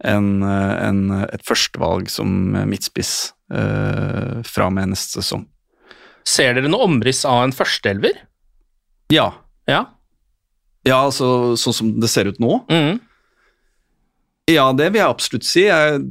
en, 0.06 0.30
en, 0.44 1.02
et 1.28 1.46
førstevalg 1.46 2.10
som 2.12 2.30
midtspiss 2.70 3.32
eh, 3.54 4.42
fra 4.48 4.68
og 4.70 4.76
med 4.78 4.94
neste 4.94 5.20
sesong. 5.22 5.46
Ser 6.28 6.56
dere 6.58 6.70
noe 6.70 6.86
omriss 6.86 7.24
av 7.26 7.44
en 7.46 7.56
førsteelver? 7.56 8.22
Ja. 9.14 9.32
Ja. 9.70 9.86
Ja, 10.88 11.04
altså 11.06 11.58
sånn 11.60 11.78
som 11.78 11.90
det 12.02 12.10
ser 12.10 12.30
ut 12.30 12.40
nå? 12.42 12.62
Mm. 12.72 13.02
Ja, 14.50 14.72
det 14.74 14.90
vil 14.92 15.02
jeg 15.02 15.14
absolutt 15.14 15.48
si. 15.48 15.66
Jeg 15.68 16.02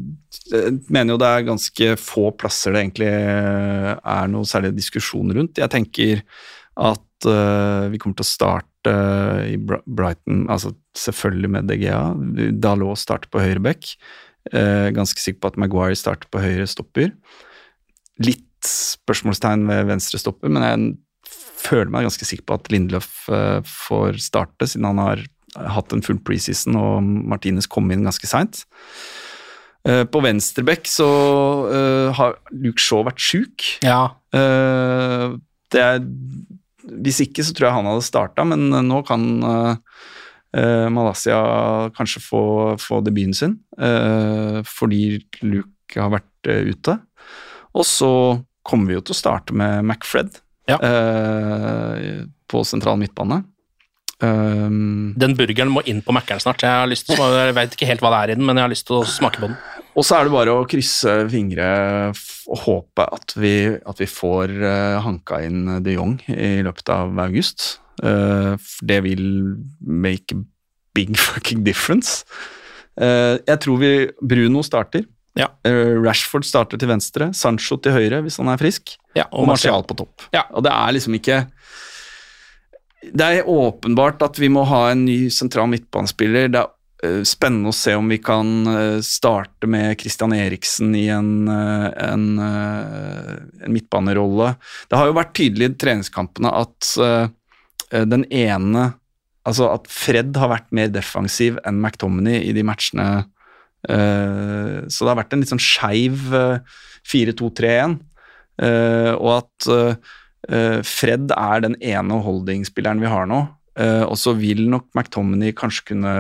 mener 0.91 1.15
jo 1.15 1.21
det 1.21 1.29
er 1.29 1.47
ganske 1.49 1.93
få 1.99 2.31
plasser 2.39 2.75
det 2.75 2.85
egentlig 2.85 3.11
eh, 3.11 3.93
er 3.99 4.31
noe 4.31 4.49
særlig 4.49 4.73
diskusjon 4.77 5.33
rundt. 5.35 5.59
Jeg 5.59 5.73
tenker 5.73 6.23
at 6.81 7.29
uh, 7.29 7.91
vi 7.91 7.99
kommer 8.01 8.17
til 8.17 8.25
å 8.25 8.31
starte 8.31 8.93
i 9.51 9.57
Brighton, 9.61 10.47
altså 10.49 10.73
selvfølgelig 10.97 11.51
med 11.53 11.69
DGA. 11.69 12.01
Dalot 12.63 13.01
starter 13.03 13.29
på 13.33 13.43
høyre 13.43 13.63
back. 13.65 13.91
Uh, 14.55 14.89
ganske 14.97 15.21
sikker 15.21 15.43
på 15.43 15.51
at 15.51 15.59
Maguire 15.61 15.99
starter 15.99 16.31
på 16.33 16.41
høyre 16.41 16.69
stopper. 16.71 17.11
Litt 18.23 18.47
spørsmålstegn 18.65 19.67
ved 19.69 19.91
venstre 19.91 20.21
stopper, 20.23 20.53
men 20.53 20.65
jeg 20.65 21.35
føler 21.61 21.93
meg 21.93 22.07
ganske 22.07 22.29
sikker 22.29 22.47
på 22.49 22.57
at 22.57 22.71
Lindløf 22.73 23.11
uh, 23.29 23.61
får 23.67 24.23
starte, 24.31 24.71
siden 24.71 24.89
han 24.89 25.03
har 25.03 25.27
hatt 25.75 25.93
en 25.93 26.05
full 26.07 26.21
preseason 26.23 26.77
og 26.79 27.03
Martinez 27.03 27.67
kom 27.69 27.91
inn 27.91 28.07
ganske 28.07 28.29
seint. 28.31 28.63
Eh, 29.89 30.03
på 30.05 30.21
venstreback 30.21 30.89
så 30.91 31.07
eh, 31.73 32.09
har 32.17 32.37
Luke 32.53 32.83
Shaw 32.83 33.05
vært 33.07 33.23
sjuk. 33.25 33.65
Ja. 33.85 34.11
Eh, 34.37 35.31
er, 35.81 36.03
hvis 37.01 37.23
ikke 37.25 37.45
så 37.47 37.55
tror 37.57 37.69
jeg 37.71 37.77
han 37.79 37.89
hadde 37.89 38.05
starta, 38.05 38.45
men 38.49 38.69
nå 38.89 39.01
kan 39.07 39.23
Malaysia 40.91 41.37
kanskje 41.95 42.19
få, 42.25 42.41
få 42.83 42.99
debuten 43.07 43.37
sin, 43.39 43.53
fordi 44.67 45.21
Luke 45.47 45.95
har 45.95 46.11
vært 46.11 46.51
ute. 46.73 46.97
Og 47.79 47.87
så 47.87 48.11
kommer 48.67 48.91
vi 48.91 48.97
jo 48.97 49.05
til 49.07 49.15
å 49.15 49.21
starte 49.21 49.55
med 49.55 49.85
McFred 49.87 50.41
Ja. 50.73 50.81
på 52.51 52.65
sentral 52.67 52.99
midtbane. 52.99 53.45
Um, 54.21 55.15
Den 55.17 55.33
burgeren 55.39 55.71
må 55.73 55.83
inn 55.89 56.03
på 56.05 56.13
Mækkern 56.13 56.43
snart. 56.43 56.65
Jeg, 56.65 56.83
har 56.83 56.89
lyst 56.91 57.09
til, 57.09 57.17
jeg 57.17 57.57
vet 57.57 57.77
ikke 57.77 57.89
helt 57.89 58.03
hva 58.05 58.13
det 58.13 58.21
er 58.21 58.33
i 58.33 58.37
den, 58.37 58.47
men 58.47 58.59
jeg 58.59 58.67
har 58.67 58.73
lyst 58.73 58.87
til 58.91 58.99
å 58.99 59.07
smake 59.09 59.41
på 59.41 59.49
den. 59.49 59.57
Og 59.99 60.07
så 60.07 60.19
er 60.19 60.27
det 60.27 60.35
bare 60.35 60.55
å 60.55 60.67
krysse 60.71 61.15
fingre 61.33 61.69
og 62.51 62.65
håpe 62.65 63.07
at 63.17 63.35
vi, 63.41 63.55
at 63.75 64.01
vi 64.01 64.09
får 64.11 64.53
uh, 64.61 65.01
hanka 65.05 65.41
inn 65.47 65.65
de 65.85 65.97
Jong 65.97 66.19
i 66.31 66.61
løpet 66.67 66.93
av 66.95 67.17
august. 67.25 67.81
Uh, 68.01 68.55
det 68.87 69.01
vil 69.09 69.25
make 69.81 70.37
a 70.37 70.43
big 70.97 71.17
fucking 71.29 71.65
difference. 71.67 72.23
Uh, 73.01 73.41
jeg 73.49 73.59
tror 73.65 73.81
vi 73.83 73.95
Bruno 74.21 74.63
starter. 74.67 75.09
Ja. 75.39 75.47
Rashford 75.65 76.45
starter 76.45 76.77
til 76.81 76.91
venstre. 76.91 77.31
Sancho 77.39 77.79
til 77.81 77.95
høyre 77.95 78.19
hvis 78.25 78.37
han 78.43 78.51
er 78.51 78.59
frisk. 78.61 78.97
Ja, 79.17 79.29
Og 79.31 79.47
Martial 79.49 79.87
på 79.87 79.97
topp. 79.97 80.27
Ja. 80.35 80.43
Og 80.53 80.67
det 80.67 80.73
er 80.75 80.97
liksom 80.97 81.15
ikke 81.17 81.45
Det 83.01 83.27
er 83.27 83.49
åpenbart 83.49 84.21
at 84.27 84.39
vi 84.41 84.51
må 84.53 84.67
ha 84.69 84.91
en 84.91 85.07
ny 85.07 85.31
sentral 85.33 85.71
midtbanespiller. 85.73 86.51
Det 86.53 86.61
er 86.61 86.69
eh, 87.07 87.23
spennende 87.29 87.73
å 87.73 87.77
se 87.77 87.95
om 87.97 88.11
vi 88.13 88.21
kan 88.23 88.51
eh, 88.69 88.99
starte 89.05 89.69
med 89.71 89.97
Christian 90.01 90.35
Eriksen 90.37 90.93
i 90.99 91.07
en, 91.13 91.49
eh, 91.49 91.89
en, 92.11 92.27
en 92.45 93.73
midtbanerolle. 93.73 94.53
Det 94.91 95.01
har 95.01 95.09
jo 95.09 95.17
vært 95.17 95.37
tydelig 95.39 95.71
i 95.71 95.77
treningskampene 95.81 96.57
at 96.63 96.95
den 97.91 98.23
ene 98.31 98.91
Altså 99.49 99.71
at 99.73 99.87
Fred 99.89 100.37
har 100.37 100.51
vært 100.53 100.67
mer 100.77 100.91
defensiv 100.93 101.57
enn 101.67 101.79
McTominay 101.81 102.43
i 102.45 102.51
de 102.53 102.61
matchene. 102.63 103.07
så 103.89 105.07
det 105.07 105.09
har 105.09 105.17
vært 105.17 105.33
en 105.33 105.41
litt 105.41 105.51
sånn 105.51 105.63
skeiv 105.65 106.35
eh, 106.37 106.61
4-2-3-1. 107.09 107.97
eh, 108.63 109.13
og 109.17 109.31
at 109.39 109.71
Fred 110.49 111.33
er 111.37 111.61
den 111.61 111.75
ene 111.85 112.17
holdingspilleren 112.25 113.03
vi 113.03 113.11
har 113.13 113.27
nå. 113.29 113.43
Eh, 113.79 114.03
og 114.03 114.17
så 114.19 114.35
vil 114.35 114.65
nok 114.71 114.89
McTominay 114.97 115.55
kanskje 115.57 115.93
kunne 115.93 116.15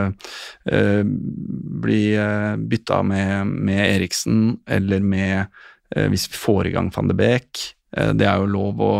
eh, 0.70 1.02
bli 1.04 2.02
bytta 2.70 3.00
med, 3.06 3.50
med 3.50 3.82
Eriksen, 3.88 4.60
eller 4.70 5.02
med 5.02 5.36
eh, 5.96 6.06
Hvis 6.12 6.28
vi 6.30 6.38
får 6.38 6.70
i 6.70 6.74
gang 6.76 6.90
van 6.94 7.10
de 7.10 7.16
Beek. 7.18 7.64
Eh, 7.96 8.12
det 8.14 8.28
er 8.28 8.38
jo 8.40 8.52
lov 8.54 8.84
å 8.84 8.92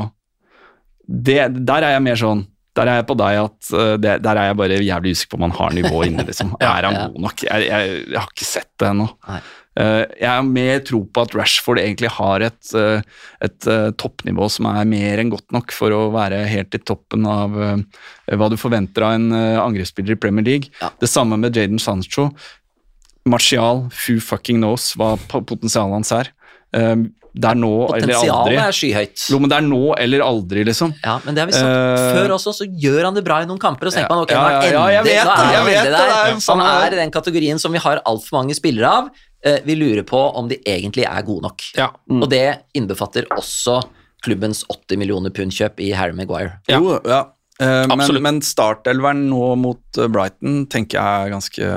det, 1.07 1.43
Der 1.67 1.87
er 1.87 1.97
jeg 1.97 2.07
mer 2.07 2.19
sånn 2.19 2.47
der 2.79 2.87
er 2.87 3.01
jeg 3.01 3.07
på 3.09 3.17
deg 3.19 3.37
at 3.41 3.71
eh, 3.75 3.95
det, 3.99 4.13
Der 4.23 4.39
er 4.39 4.51
jeg 4.51 4.59
bare 4.61 4.77
jævlig 4.79 5.15
usikker 5.17 5.33
på 5.33 5.41
om 5.41 5.47
han 5.49 5.57
har 5.57 5.73
nivået 5.75 6.11
inne. 6.11 6.27
Liksom. 6.29 6.53
Er 6.63 6.87
han 6.87 6.99
god 7.01 7.25
nok? 7.27 7.43
Jeg, 7.43 7.67
jeg, 7.67 7.97
jeg 8.07 8.21
har 8.21 8.31
ikke 8.31 8.47
sett 8.47 8.71
det 8.79 8.91
ennå. 8.93 9.09
Eh, 9.81 10.05
jeg 10.19 10.29
har 10.29 10.47
mer 10.47 10.81
tro 10.85 11.03
på 11.07 11.25
at 11.25 11.35
Rashford 11.37 11.81
egentlig 11.81 12.11
har 12.13 12.45
et, 12.45 12.73
eh, 12.77 13.03
et 13.47 13.69
eh, 13.71 13.91
toppnivå 14.01 14.49
som 14.53 14.69
er 14.73 14.89
mer 14.89 15.23
enn 15.23 15.33
godt 15.33 15.55
nok 15.55 15.73
for 15.73 15.95
å 15.95 16.03
være 16.15 16.43
helt 16.51 16.75
i 16.77 16.83
toppen 16.83 17.29
av 17.29 17.55
hva 18.31 18.49
du 18.51 18.57
forventer 18.61 19.07
av 19.07 19.17
en 19.17 19.31
angrepsspiller 19.67 20.17
i 20.17 20.21
Premier 20.21 20.47
League. 20.47 20.73
Ja. 20.83 20.91
Det 21.01 21.11
samme 21.11 21.39
med 21.41 21.57
Jaden 21.57 21.81
Sancho. 21.83 22.31
Martial, 23.29 23.89
who 24.03 24.19
fucking 24.21 24.61
knows 24.61 24.93
hva 24.99 25.15
potensialet 25.29 25.99
hans 25.99 26.13
er. 26.17 26.31
Det 27.31 27.47
er 27.47 27.59
nå 27.59 27.71
eller 27.95 28.11
aldri. 28.11 28.11
Potensialet 28.11 28.61
er 28.65 28.75
skyhøyt. 28.75 29.25
Jo, 29.31 29.39
men 29.43 29.53
det 29.53 29.59
er 29.61 29.67
nå 29.67 29.81
eller 30.03 30.25
aldri, 30.25 30.65
liksom. 30.67 30.95
Ja, 31.05 31.19
men 31.23 31.37
det 31.37 31.45
har 31.45 31.51
vi 31.51 31.55
sagt 31.55 31.69
uh, 31.71 32.17
før 32.17 32.35
også, 32.35 32.55
så 32.59 32.67
gjør 32.67 33.07
han 33.07 33.19
det 33.19 33.23
bra 33.27 33.39
i 33.45 33.47
noen 33.47 33.61
kamper. 33.63 33.87
Og 33.87 33.95
så 33.95 34.01
tenker 34.01 34.11
Ja, 34.11 34.17
man 34.17 34.25
ok, 34.25 34.35
ja, 34.35 34.47
ja, 34.51 34.87
ja, 34.91 34.95
jeg 34.97 35.05
vet 35.07 35.21
nå 35.29 35.35
er 35.35 35.39
det, 35.39 35.45
han 35.45 35.71
endelig 35.71 35.93
der. 35.95 36.41
Han 36.49 36.65
er 36.67 36.97
i 36.97 37.01
den 37.05 37.15
kategorien 37.15 37.63
som 37.63 37.77
vi 37.77 37.83
har 37.83 38.03
altfor 38.09 38.41
mange 38.41 38.57
spillere 38.59 38.91
av. 38.91 39.13
Eh, 39.47 39.59
Vi 39.65 39.75
lurer 39.75 40.03
på 40.05 40.19
om 40.37 40.49
de 40.51 40.59
egentlig 40.69 41.07
er 41.09 41.23
gode 41.25 41.43
nok. 41.49 41.63
Ja. 41.79 41.91
Og 42.13 42.29
det 42.31 42.45
innbefatter 42.77 43.29
også 43.37 43.79
klubbens 44.25 44.65
80 44.69 44.99
millioner 45.01 45.33
pund-kjøp 45.33 45.81
i 45.81 45.93
Harry 45.97 46.13
Maguire. 46.13 46.59
Ja. 46.69 46.77
Jo, 46.81 46.99
ja. 47.09 47.23
Eh, 47.61 47.87
men, 47.89 48.23
men 48.25 48.41
startelveren 48.45 49.27
nå 49.31 49.55
mot 49.61 49.99
eh, 50.01 50.09
Brighton 50.13 50.67
tenker 50.73 50.99
jeg 51.01 51.25
er 51.29 51.33
ganske 51.35 51.71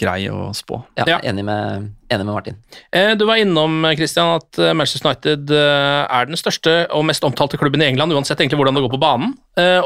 grei 0.00 0.24
å 0.32 0.48
spå. 0.56 0.80
Ja, 0.98 1.04
Ja. 1.08 1.18
Enig, 1.22 1.44
med, 1.46 1.92
enig 2.14 2.26
med 2.26 2.34
Martin. 2.34 2.56
Eh, 2.92 3.12
Du 3.18 3.24
var 3.28 3.40
innom 3.40 3.84
Christian, 3.96 4.36
at 4.40 4.58
eh, 4.58 4.72
Manchester 4.76 5.10
United 5.10 5.50
eh, 5.50 6.04
er 6.06 6.30
den 6.30 6.38
største 6.38 6.76
og 6.94 7.04
mest 7.08 7.24
omtalte 7.26 7.60
klubben 7.60 7.82
i 7.82 7.88
England, 7.90 8.14
uansett 8.14 8.40
egentlig 8.40 8.60
hvordan 8.60 8.78
det 8.78 8.84
går 8.86 8.94
på 8.96 9.02
banen. 9.02 9.34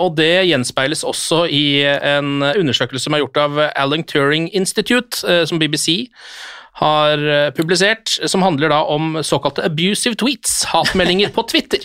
Og 0.01 0.15
det 0.17 0.49
gjenspeiles 0.49 1.03
også 1.05 1.43
i 1.53 1.83
en 1.85 2.41
undersøkelse 2.41 3.05
som 3.05 3.13
er 3.13 3.21
gjort 3.21 3.37
av 3.43 3.59
Alan 3.77 4.01
Turing 4.09 4.47
Institute, 4.57 5.21
som 5.21 5.61
BBC 5.61 6.09
har 6.81 7.21
publisert, 7.53 8.15
som 8.33 8.41
handler 8.47 8.73
da 8.73 8.79
om 8.89 9.19
såkalte 9.21 9.67
abusive 9.69 10.17
tweets, 10.17 10.63
hatmeldinger 10.73 11.35
på 11.37 11.45
Twitter. 11.53 11.85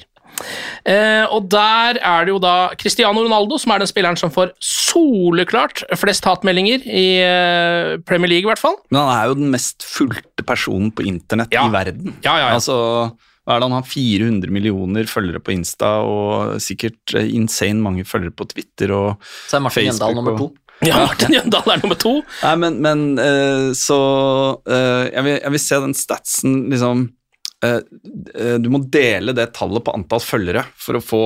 Eh, 0.83 1.23
og 1.31 1.45
der 1.51 1.99
er 2.01 2.25
det 2.27 2.33
jo 2.33 2.39
da 2.43 2.53
Cristiano 2.79 3.21
Ronaldo 3.23 3.57
som 3.61 3.71
er 3.75 3.83
den 3.83 3.89
spilleren 3.91 4.17
som 4.19 4.31
får 4.33 4.51
soleklart 4.63 5.83
flest 5.99 6.25
hatmeldinger 6.27 6.83
i 6.87 7.05
eh, 7.23 7.93
Premier 8.07 8.31
League, 8.33 8.47
i 8.47 8.49
hvert 8.51 8.61
fall. 8.61 8.75
Men 8.91 9.03
han 9.05 9.13
er 9.17 9.29
jo 9.31 9.37
den 9.39 9.51
mest 9.53 9.85
fulgte 9.87 10.45
personen 10.47 10.91
på 10.95 11.05
internett 11.07 11.53
Ja. 11.55 11.67
i 11.67 11.73
verden. 11.73 12.15
Ja, 12.25 12.37
ja, 12.41 12.49
ja. 12.49 12.57
Altså, 12.57 12.75
hva 13.43 13.55
er 13.57 13.59
det 13.63 13.67
han 13.69 13.77
har 13.77 13.87
400 13.87 14.51
millioner 14.55 15.07
følgere 15.11 15.41
på 15.43 15.51
Insta, 15.55 15.93
og 16.07 16.59
sikkert 16.63 17.15
eh, 17.19 17.29
insane 17.37 17.79
mange 17.83 18.05
følgere 18.07 18.35
på 18.35 18.47
Twitter 18.51 18.93
og 18.95 19.15
Så 19.47 19.57
er 19.59 19.65
Martin 19.65 19.89
Facebook 19.89 20.01
Jøndal 20.01 20.19
nummer 20.19 20.37
to. 20.39 20.51
Ja, 20.83 20.97
Martin 21.07 21.35
Jøndal 21.37 21.73
er 21.77 21.81
nummer 21.83 21.99
to. 22.01 22.13
Nei, 22.43 22.55
men, 22.59 22.79
men 22.83 23.03
så 23.79 23.99
eh, 24.67 25.03
jeg, 25.13 25.23
vil, 25.27 25.35
jeg 25.39 25.53
vil 25.55 25.61
se 25.63 25.79
den 25.85 25.93
statsen 25.95 26.57
liksom 26.73 27.05
Du 27.63 28.65
må 28.73 28.81
dele 28.91 29.31
det 29.37 29.53
tallet 29.55 29.85
på 29.85 29.93
antall 29.95 30.19
følgere 30.23 30.65
for 30.75 30.99
å 30.99 31.03
få 31.03 31.21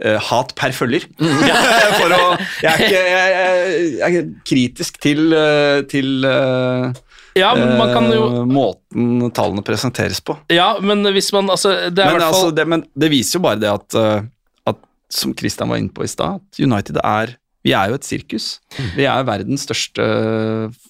uh, 0.00 0.18
hat 0.30 0.54
per 0.58 0.74
følger. 0.76 1.06
for 2.00 2.14
å, 2.14 2.20
jeg, 2.62 2.72
er 2.72 2.84
ikke, 2.86 3.00
jeg, 3.06 3.32
jeg, 3.32 3.88
jeg 3.98 4.20
er 4.20 4.28
kritisk 4.48 5.00
til, 5.02 5.24
eh, 5.36 5.80
til 5.90 6.26
uh, 6.26 6.92
Ja, 7.38 7.52
men 7.56 7.76
man 7.80 7.92
kan 7.94 8.08
jo 8.12 8.24
eh, 8.28 8.48
måten 8.48 9.28
tallene 9.34 9.64
presenteres 9.66 10.22
på. 10.24 10.36
Ja, 10.52 10.74
men 10.84 11.04
hvis 11.14 11.32
man 11.34 11.50
Altså, 11.52 11.74
det 11.90 12.04
er 12.04 12.12
Men, 12.12 12.18
hvert 12.18 12.28
altså, 12.28 12.50
det, 12.54 12.66
men 12.68 12.86
det 12.92 13.12
viser 13.12 13.38
jo 13.38 13.44
bare 13.46 13.60
det 13.62 13.70
at, 13.72 13.98
eh, 13.98 14.26
at 14.68 14.82
som 15.12 15.34
Christian 15.36 15.72
var 15.72 15.80
inne 15.80 15.92
på 15.94 16.04
i 16.04 16.10
stad, 16.10 16.42
at 16.42 16.60
United 16.62 17.00
er 17.02 17.36
Vi 17.62 17.72
er 17.78 17.90
jo 17.92 17.98
et 17.98 18.06
sirkus. 18.06 18.46
Vi 18.96 19.06
er 19.06 19.26
verdens 19.26 19.66
største 19.68 20.04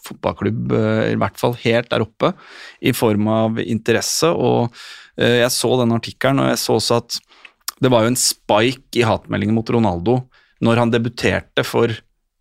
fotballklubb, 0.06 0.72
eh, 0.78 1.10
i 1.12 1.18
hvert 1.20 1.36
fall 1.40 1.56
helt 1.64 1.90
der 1.92 2.04
oppe, 2.04 2.32
i 2.80 2.94
form 2.96 3.28
av 3.28 3.60
interesse. 3.60 4.30
Og 4.32 4.72
eh, 5.20 5.42
jeg 5.42 5.52
så 5.52 5.74
den 5.82 5.92
artikkelen, 5.92 6.40
og 6.40 6.52
jeg 6.52 6.62
så 6.62 6.78
også 6.78 7.00
at 7.02 7.18
det 7.82 7.90
var 7.92 8.04
jo 8.04 8.12
en 8.12 8.20
spike 8.20 9.00
i 9.00 9.04
hatmeldingen 9.04 9.56
mot 9.56 9.68
Ronaldo 9.74 10.22
når 10.62 10.78
han 10.84 10.92
debuterte 10.94 11.64
for 11.66 11.90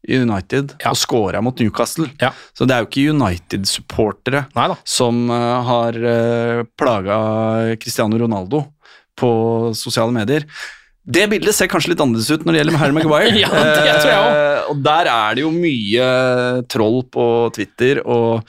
United 0.02 0.76
Ja. 0.82 0.92
og 0.94 0.98
scora 0.98 1.42
mot 1.46 1.58
Newcastle. 1.62 2.08
Ja. 2.22 2.32
Så 2.58 2.66
det 2.66 2.76
er 2.76 2.84
jo 2.84 2.90
ikke 2.90 3.14
United-supportere 3.14 4.46
som 4.86 5.28
uh, 5.30 5.62
har 5.66 5.98
plaga 6.78 7.18
Cristiano 7.82 8.18
Ronaldo 8.18 8.64
på 9.18 9.32
sosiale 9.78 10.14
medier. 10.14 10.46
Det 11.04 11.26
bildet 11.32 11.56
ser 11.58 11.70
kanskje 11.72 11.94
litt 11.96 12.02
annerledes 12.04 12.30
ut 12.30 12.44
når 12.46 12.54
det 12.54 12.60
gjelder 12.62 12.80
Harry 12.82 12.96
Maguire. 12.96 13.34
Ja, 13.42 13.50
det 13.50 13.76
tror 13.76 13.88
jeg 13.90 14.22
også. 14.22 14.38
Eh, 14.38 14.72
og 14.72 14.82
der 14.86 15.10
er 15.12 15.38
det 15.38 15.46
jo 15.46 15.52
mye 15.56 16.08
troll 16.72 17.00
på 17.12 17.28
Twitter, 17.56 18.04
og 18.06 18.46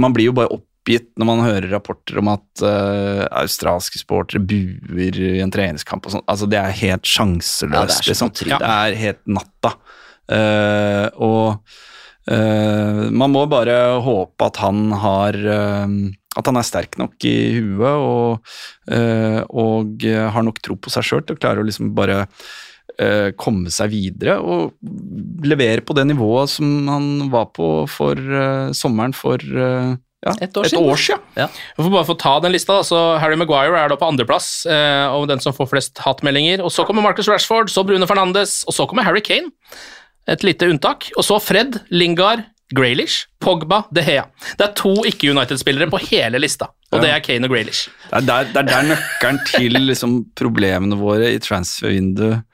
man 0.00 0.14
blir 0.16 0.30
jo 0.30 0.36
bare 0.38 0.52
oppgitt 0.54 1.10
når 1.20 1.28
man 1.28 1.42
hører 1.44 1.68
rapporter 1.74 2.20
om 2.22 2.30
at 2.32 2.62
eh, 2.64 3.24
australske 3.42 4.00
sportere 4.00 4.40
buer 4.40 5.18
i 5.18 5.42
en 5.42 5.52
treningskamp 5.52 6.06
og 6.06 6.14
sånn. 6.14 6.26
Altså, 6.30 6.48
det 6.50 6.60
er 6.62 6.78
helt 6.84 7.04
Ja, 7.04 7.14
sjanseløst, 7.18 8.00
det 8.06 8.06
er 8.06 8.12
liksom. 8.14 8.32
Det 8.38 8.60
er 8.70 8.98
helt 9.02 9.22
natta. 9.38 9.74
Eh, 10.30 11.06
og 11.18 11.58
man 12.30 13.32
må 13.34 13.44
bare 13.50 13.76
håpe 14.04 14.46
at 14.46 14.60
han 14.62 14.92
har 15.02 15.34
eh, 15.34 15.94
At 16.38 16.46
han 16.46 16.58
er 16.60 16.66
sterk 16.66 16.94
nok 17.00 17.16
i 17.26 17.36
huet 17.58 17.90
og, 17.90 18.52
eh, 18.92 19.40
og 19.50 20.04
eh, 20.06 20.28
har 20.30 20.44
nok 20.46 20.60
tro 20.62 20.76
på 20.78 20.92
seg 20.94 21.06
sjøl 21.08 21.24
til 21.26 21.34
å 21.34 21.40
klare 21.42 21.64
å 21.64 21.66
liksom 21.66 21.90
bare 21.96 22.20
eh, 23.00 23.32
komme 23.34 23.72
seg 23.74 23.90
videre 23.90 24.36
og 24.38 24.76
levere 25.42 25.82
på 25.82 25.96
det 25.98 26.06
nivået 26.12 26.52
som 26.54 26.86
han 26.92 27.10
var 27.32 27.50
på 27.56 27.72
for 27.90 28.14
eh, 28.14 28.70
sommeren 28.78 29.16
for 29.16 29.42
eh, 29.42 29.96
ja, 30.20 30.34
Et 30.44 30.56
år 30.60 30.66
siden. 30.68 30.84
År 30.84 30.98
siden. 31.00 31.22
Ja. 31.38 31.46
Vi 31.78 31.84
får 31.86 31.92
bare 31.94 32.08
få 32.10 32.16
ta 32.20 32.34
den 32.44 32.52
lista. 32.52 32.74
da. 32.76 32.84
Så 32.84 32.98
Harry 33.22 33.38
Maguire 33.40 33.78
er 33.80 33.88
da 33.88 33.96
på 33.96 34.04
andreplass, 34.04 34.66
eh, 34.68 35.06
og 35.16 35.30
den 35.30 35.40
som 35.40 35.54
får 35.56 35.70
flest 35.70 36.02
hatmeldinger. 36.04 36.60
Og 36.60 36.68
så 36.74 36.84
kommer 36.84 37.00
Marcus 37.06 37.28
Rashford, 37.30 37.72
så 37.72 37.86
Brune 37.88 38.04
Fernandes, 38.04 38.58
og 38.68 38.76
så 38.76 38.84
kommer 38.84 39.06
Harry 39.08 39.22
Kane. 39.24 39.48
Et 40.30 40.44
lite 40.46 40.68
unntak. 40.70 41.08
Og 41.18 41.26
så 41.26 41.40
Fred, 41.42 41.80
Lingard, 41.90 42.44
Graylish, 42.76 43.24
Pogba, 43.42 43.82
De 43.90 44.02
Hea. 44.06 44.28
Det 44.58 44.68
er 44.68 44.74
to 44.78 44.92
ikke-United-spillere 45.10 45.90
på 45.90 45.98
hele 46.06 46.38
lista, 46.38 46.68
og 46.92 47.00
Ja. 47.00 47.02
det 47.02 47.10
er 47.16 47.24
Kane 47.26 47.48
og 47.48 47.50
Graylish. 47.50 47.88
Det 48.10 48.20
er 48.20 48.26
der, 48.28 48.44
det 48.52 48.56
er 48.62 48.68
der 48.68 48.82
nøkkelen 48.92 49.40
til 49.50 49.72
liksom, 49.88 50.14
problemene 50.38 50.96
våre 51.00 51.32
i 51.34 51.38
transfervinduet 51.42 52.44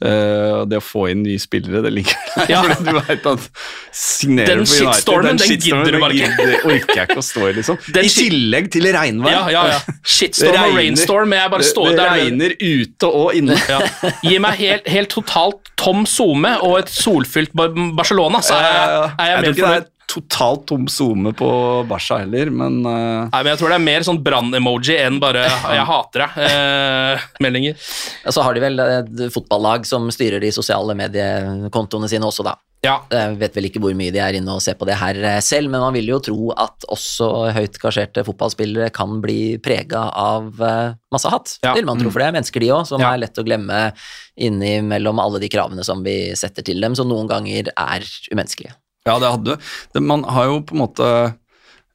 og 0.00 0.70
det 0.70 0.78
å 0.80 0.84
få 0.84 1.02
inn 1.12 1.20
nye 1.26 1.40
spillere, 1.40 1.82
det 1.84 1.90
ligger 1.92 2.14
der. 2.34 2.46
Ja. 2.48 2.60
Fordi 2.64 2.86
du 2.86 3.00
vet 3.10 3.26
at 3.28 3.48
signerer 3.92 4.62
Den 4.62 4.64
for 4.64 4.80
United, 4.80 4.94
shitstormen, 4.96 5.28
den 5.28 5.42
shitstormen, 5.44 5.84
gidder 5.84 5.92
du 5.92 6.04
bare 6.04 6.16
ikke. 6.16 6.46
Det 6.48 6.60
orker 6.64 7.00
jeg 7.00 7.10
ikke 7.10 7.20
å 7.20 7.26
stå 7.26 7.44
i, 7.44 7.52
liksom. 7.58 7.78
Den 7.98 8.08
I 8.08 8.12
tillegg 8.14 8.70
til 8.72 8.88
regnvær. 8.96 9.34
Ja, 9.34 9.42
ja, 9.52 9.66
ja. 9.74 9.96
Shitstorm 10.16 10.56
regner, 10.56 10.72
og 10.72 10.80
rainstorm. 10.80 11.36
Jeg 11.36 11.54
bare 11.56 11.68
står 11.68 11.90
det, 11.90 11.92
det 11.92 12.02
der. 12.06 12.18
regner 12.24 12.56
ute 12.64 13.12
og 13.20 13.38
inne. 13.38 13.60
Ja. 13.68 13.80
Gi 14.24 14.40
meg 14.42 14.60
helt, 14.62 14.90
helt 14.96 15.12
totalt 15.12 15.72
tom 15.80 16.06
SoMe 16.08 16.56
og 16.64 16.80
et 16.80 16.92
solfylt 16.92 17.52
Barcelona, 17.56 18.40
så 18.44 18.56
er 18.56 18.68
jeg, 18.68 18.76
er 18.80 19.32
jeg, 19.32 19.40
jeg 19.40 19.42
mer 19.44 19.60
fornøyd. 19.60 19.96
Totalt 20.10 20.64
tom 20.70 20.88
SoMe 20.90 21.30
på 21.38 21.48
Basha 21.90 22.18
heller, 22.24 22.50
men 22.50 22.80
uh... 22.82 23.28
Nei, 23.30 23.42
men 23.44 23.52
jeg 23.52 23.60
tror 23.60 23.70
det 23.70 23.76
er 23.78 23.84
mer 23.84 24.06
sånn 24.06 24.18
brann-emoji 24.26 24.96
enn 24.98 25.20
bare 25.22 25.44
'jeg 25.46 25.86
hater 25.86 26.24
deg'-meldinger. 26.26 27.76
Og 28.26 28.34
så 28.34 28.42
har 28.42 28.56
de 28.56 28.64
vel 28.64 28.82
et 28.86 29.22
fotballag 29.34 29.86
som 29.88 30.10
styrer 30.12 30.42
de 30.42 30.50
sosiale 30.54 30.96
mediekontoene 30.98 32.10
sine 32.10 32.26
også, 32.26 32.44
da. 32.46 32.56
ja. 32.86 32.96
Jeg 33.12 33.38
vet 33.40 33.56
vel 33.58 33.68
ikke 33.70 33.82
hvor 33.84 33.94
mye 33.96 34.12
de 34.14 34.18
er 34.24 34.38
inne 34.40 34.54
og 34.56 34.62
ser 34.64 34.74
på 34.80 34.88
det 34.88 34.98
her 35.00 35.18
eh, 35.22 35.38
selv, 35.44 35.70
men 35.70 35.82
man 35.84 35.94
vil 35.94 36.10
jo 36.10 36.18
tro 36.24 36.50
at 36.58 36.86
også 36.90 37.30
høyt 37.56 37.78
kasjerte 37.82 38.24
fotballspillere 38.26 38.90
kan 38.96 39.20
bli 39.22 39.58
prega 39.62 40.08
av 40.10 40.50
eh, 40.60 40.94
masse 41.12 41.30
hatt. 41.32 41.56
Ja. 41.62 41.74
Vil 41.78 41.86
man 41.88 42.00
tro, 42.00 42.10
for 42.10 42.22
det 42.22 42.30
er 42.30 42.36
mennesker 42.40 42.60
de 42.64 42.72
òg, 42.74 42.86
som 42.90 43.00
Ja. 43.00 43.12
er 43.14 43.22
lett 43.26 43.38
å 43.38 43.46
glemme 43.46 43.92
innimellom 44.40 45.20
alle 45.22 45.38
de 45.42 45.48
kravene 45.52 45.84
som 45.84 46.02
vi 46.04 46.34
setter 46.38 46.64
til 46.66 46.80
dem, 46.80 46.94
som 46.98 47.08
noen 47.10 47.28
ganger 47.30 47.70
er 47.76 48.06
umenneskelige. 48.32 48.74
Ja, 49.08 49.14
det 49.22 49.30
hadde 49.32 49.54
du. 49.56 49.60
Man 50.04 50.24
har 50.28 50.44
jo 50.50 50.58
på 50.66 50.74
en 50.76 50.82
måte 50.82 51.06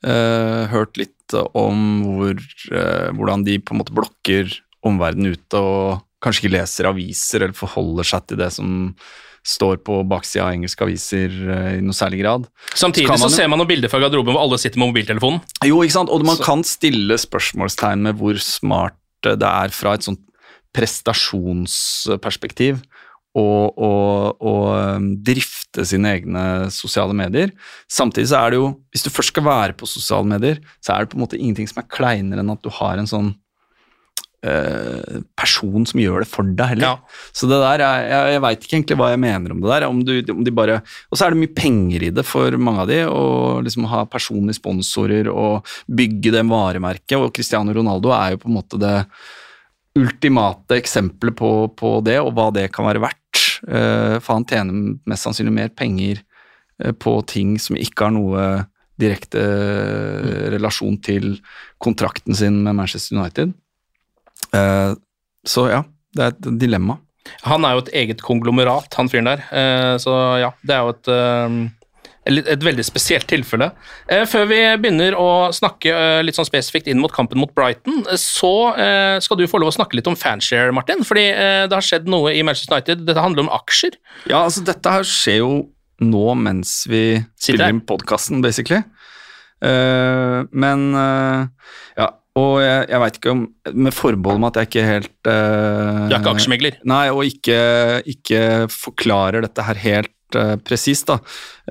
uh, 0.05 0.61
hørt 0.71 0.97
litt 0.97 1.11
om 1.57 1.77
hvor, 2.05 2.33
uh, 2.71 3.09
hvordan 3.17 3.43
de 3.45 3.59
på 3.61 3.73
en 3.75 3.79
måte 3.83 3.93
blokker 3.97 4.45
omverdenen 4.85 5.33
ute 5.37 5.57
og 5.61 6.01
kanskje 6.25 6.41
ikke 6.45 6.55
leser 6.57 6.87
aviser 6.89 7.39
eller 7.45 7.57
forholder 7.57 8.05
seg 8.07 8.21
til 8.29 8.37
det 8.41 8.49
som 8.53 8.67
står 9.45 9.75
på 9.85 9.99
baksida 10.09 10.41
av 10.47 10.53
engelske 10.55 10.81
aviser 10.81 11.29
eh, 11.29 11.75
i 11.77 11.81
noe 11.85 11.93
særlig 11.93 12.17
grad. 12.23 12.47
Samtidig 12.73 13.05
Så 13.05 13.13
så, 13.13 13.21
man 13.21 13.29
jo- 13.29 13.35
ser 13.37 13.45
man 13.51 13.59
noen 13.61 13.69
bilder 13.69 13.89
fra 13.93 13.99
garderoben 14.01 14.33
hvor 14.33 14.41
alle 14.41 14.57
sitter 14.57 14.81
med 14.81 14.89
mobiltelefonen. 14.89 15.37
Jo, 15.69 15.83
ikke 15.85 15.93
sant? 15.99 16.09
Og 16.09 16.25
man 16.25 16.39
kan 16.41 16.63
stille 16.65 17.13
spørsmålstegn 17.21 18.01
med 18.07 18.17
hvor 18.17 18.33
smart 18.41 18.97
det 19.21 19.37
er 19.45 19.69
fra 19.69 19.93
et 19.99 20.05
sånt 20.07 20.17
prestasjonsperspektiv 20.73 22.81
å, 23.35 23.47
å, 23.67 23.93
å 24.39 24.53
um, 24.95 25.09
drifte 25.25 25.83
sine 25.87 26.13
egne 26.15 26.43
sosiale 26.73 27.15
medier. 27.17 27.51
Samtidig 27.91 28.29
så 28.31 28.41
er 28.41 28.53
det 28.53 28.61
jo, 28.61 28.69
hvis 28.95 29.03
du 29.05 29.11
først 29.11 29.33
skal 29.33 29.47
være 29.47 29.75
på 29.77 29.89
sosiale 29.89 30.27
medier, 30.29 30.61
så 30.79 30.95
er 30.95 31.03
det 31.03 31.11
på 31.11 31.19
en 31.19 31.25
måte 31.25 31.39
ingenting 31.39 31.67
som 31.67 31.81
er 31.83 31.91
kleinere 31.91 32.43
enn 32.43 32.53
at 32.53 32.63
du 32.63 32.71
har 32.77 33.01
en 33.01 33.09
sånn 33.09 33.33
eh, 34.45 35.19
person 35.35 35.87
som 35.89 35.99
gjør 35.99 36.23
det 36.23 36.29
for 36.31 36.47
deg 36.47 36.75
heller. 36.75 36.95
Ja. 36.95 37.21
Så 37.35 37.49
det 37.51 37.59
der, 37.59 37.83
er, 37.83 38.07
jeg, 38.07 38.33
jeg 38.35 38.43
veit 38.47 38.63
ikke 38.63 38.77
egentlig 38.77 38.99
hva 39.01 39.11
jeg 39.11 39.23
mener 39.25 39.55
om 39.55 39.63
det 39.63 39.71
der. 39.73 39.87
Om 39.89 40.03
du, 40.07 40.13
om 40.31 40.43
de 40.47 40.55
bare, 40.55 40.81
og 41.09 41.19
så 41.19 41.27
er 41.27 41.35
det 41.35 41.43
mye 41.43 41.55
penger 41.57 42.07
i 42.07 42.13
det 42.15 42.27
for 42.27 42.55
mange 42.55 42.85
av 42.85 42.91
de, 42.91 43.01
å 43.09 43.23
liksom 43.65 43.89
ha 43.91 44.05
personlige 44.07 44.61
sponsorer 44.61 45.31
og 45.31 45.75
bygge 45.91 46.37
det 46.37 46.45
varemerket. 46.47 47.17
Og 47.19 47.33
Cristiano 47.35 47.75
Ronaldo 47.75 48.15
er 48.15 48.35
jo 48.35 48.45
på 48.45 48.51
en 48.51 48.61
måte 48.61 48.79
det 48.79 48.99
ultimate 49.95 50.77
eksempelet 50.77 51.35
på, 51.39 51.51
på 51.77 51.97
det, 52.05 52.19
og 52.21 52.33
hva 52.35 52.49
det 52.55 52.67
kan 52.75 52.87
være 52.87 53.03
verdt. 53.03 53.43
Eh, 53.67 54.17
for 54.19 54.35
han 54.35 54.47
tjener 54.49 54.95
mest 55.07 55.25
sannsynlig 55.25 55.53
mer 55.55 55.71
penger 55.73 56.19
eh, 56.83 56.91
på 56.91 57.17
ting 57.29 57.55
som 57.61 57.79
ikke 57.79 58.07
har 58.07 58.15
noe 58.15 58.45
direkte 58.99 59.41
eh, 59.41 60.43
relasjon 60.55 60.99
til 61.03 61.37
kontrakten 61.83 62.35
sin 62.37 62.61
med 62.65 62.77
Manchester 62.77 63.19
United. 63.19 63.55
Så 65.45 65.65
ja, 65.67 65.81
det 66.15 66.23
er 66.23 66.31
et 66.31 66.45
dilemma. 66.61 66.95
Han 67.43 67.65
er 67.67 67.75
jo 67.75 67.81
et 67.83 67.89
eget 67.99 68.21
konglomerat, 68.23 68.93
han 68.95 69.09
fyren 69.11 69.27
der. 69.27 69.41
Så 69.99 70.13
ja, 70.39 70.53
det 70.63 70.77
er 70.77 70.85
jo 70.85 70.93
et, 70.93 71.09
et, 72.25 72.63
veldig 72.63 72.85
spesielt 72.85 73.27
tilfelle. 73.29 73.69
Eh, 74.09 74.23
før 74.29 74.47
vi 74.49 74.59
begynner 74.81 75.17
å 75.19 75.51
snakke 75.55 75.93
eh, 75.93 76.21
litt 76.25 76.37
sånn 76.37 76.47
spesifikt 76.47 76.89
inn 76.89 76.99
mot 77.01 77.13
kampen 77.13 77.39
mot 77.41 77.53
Brighton, 77.55 78.01
eh, 78.09 78.19
så 78.19 78.53
skal 79.21 79.39
du 79.39 79.45
få 79.49 79.61
lov 79.61 79.71
å 79.71 79.77
snakke 79.77 79.99
litt 79.99 80.09
om 80.09 80.17
fanshare, 80.17 80.73
Martin. 80.75 81.03
Fordi 81.05 81.25
det 81.69 81.75
har 81.75 81.85
skjedd 81.85 82.09
noe 82.11 82.33
i 82.35 82.43
Manchester 82.45 82.75
United. 82.75 83.05
Dette 83.07 83.23
handler 83.23 83.45
om 83.45 83.53
aksjer. 83.53 83.97
Ja, 84.25 84.43
altså 84.43 84.65
dette 84.65 84.91
her 84.97 85.07
skjer 85.07 85.41
jo 85.43 85.53
nå 86.03 86.27
mens 86.35 86.81
vi 86.91 87.21
spiller 87.39 87.71
inn 87.71 87.85
podkasten, 87.87 88.43
basically. 88.43 88.83
Men 89.65 90.81
Ja, 91.95 92.09
og 92.35 92.57
jeg, 92.59 92.81
jeg 92.91 92.99
veit 92.99 93.17
ikke 93.17 93.31
om 93.31 93.43
Med 93.79 93.95
forbehold 93.95 94.41
om 94.41 94.47
at 94.49 94.57
jeg 94.59 94.67
ikke 94.67 94.83
helt 94.83 95.29
uh, 95.29 96.03
Du 96.09 96.11
er 96.11 96.19
ikke 96.19 96.33
aksjemegler. 96.35 96.77
Nei, 96.91 97.05
og 97.13 97.23
ikke, 97.29 97.59
ikke 98.11 98.41
forklarer 98.73 99.45
dette 99.47 99.65
her 99.65 99.79
helt 99.85 100.11
uh, 100.35 100.55
presist, 100.65 101.07
da. 101.11 101.19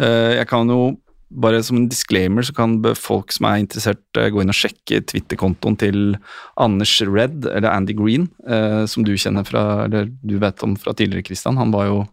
Eh, 0.00 0.38
jeg 0.38 0.46
kan 0.50 0.70
jo 0.70 0.94
bare 1.34 1.62
som 1.66 1.78
en 1.78 1.88
disclaimer 1.90 2.46
så 2.46 2.54
kan 2.54 2.76
folk 2.98 3.32
som 3.34 3.48
er 3.48 3.62
interessert, 3.62 4.02
eh, 4.16 4.30
gå 4.30 4.42
inn 4.42 4.52
og 4.52 4.58
sjekke 4.58 5.02
Twitter-kontoen 5.02 5.76
til 5.80 6.16
Anders 6.60 6.94
Red, 7.02 7.46
eller 7.46 7.72
Andy 7.72 7.94
Green, 7.98 8.28
eh, 8.46 8.86
som 8.86 9.04
du 9.04 9.14
kjenner 9.16 9.46
fra, 9.46 9.84
eller 9.84 10.10
du 10.22 10.38
vet 10.38 10.62
om 10.62 10.76
fra 10.76 10.94
tidligere, 10.94 11.26
Christian. 11.26 11.56
Han 11.56 11.72
var 11.72 11.86
jo 11.86 12.06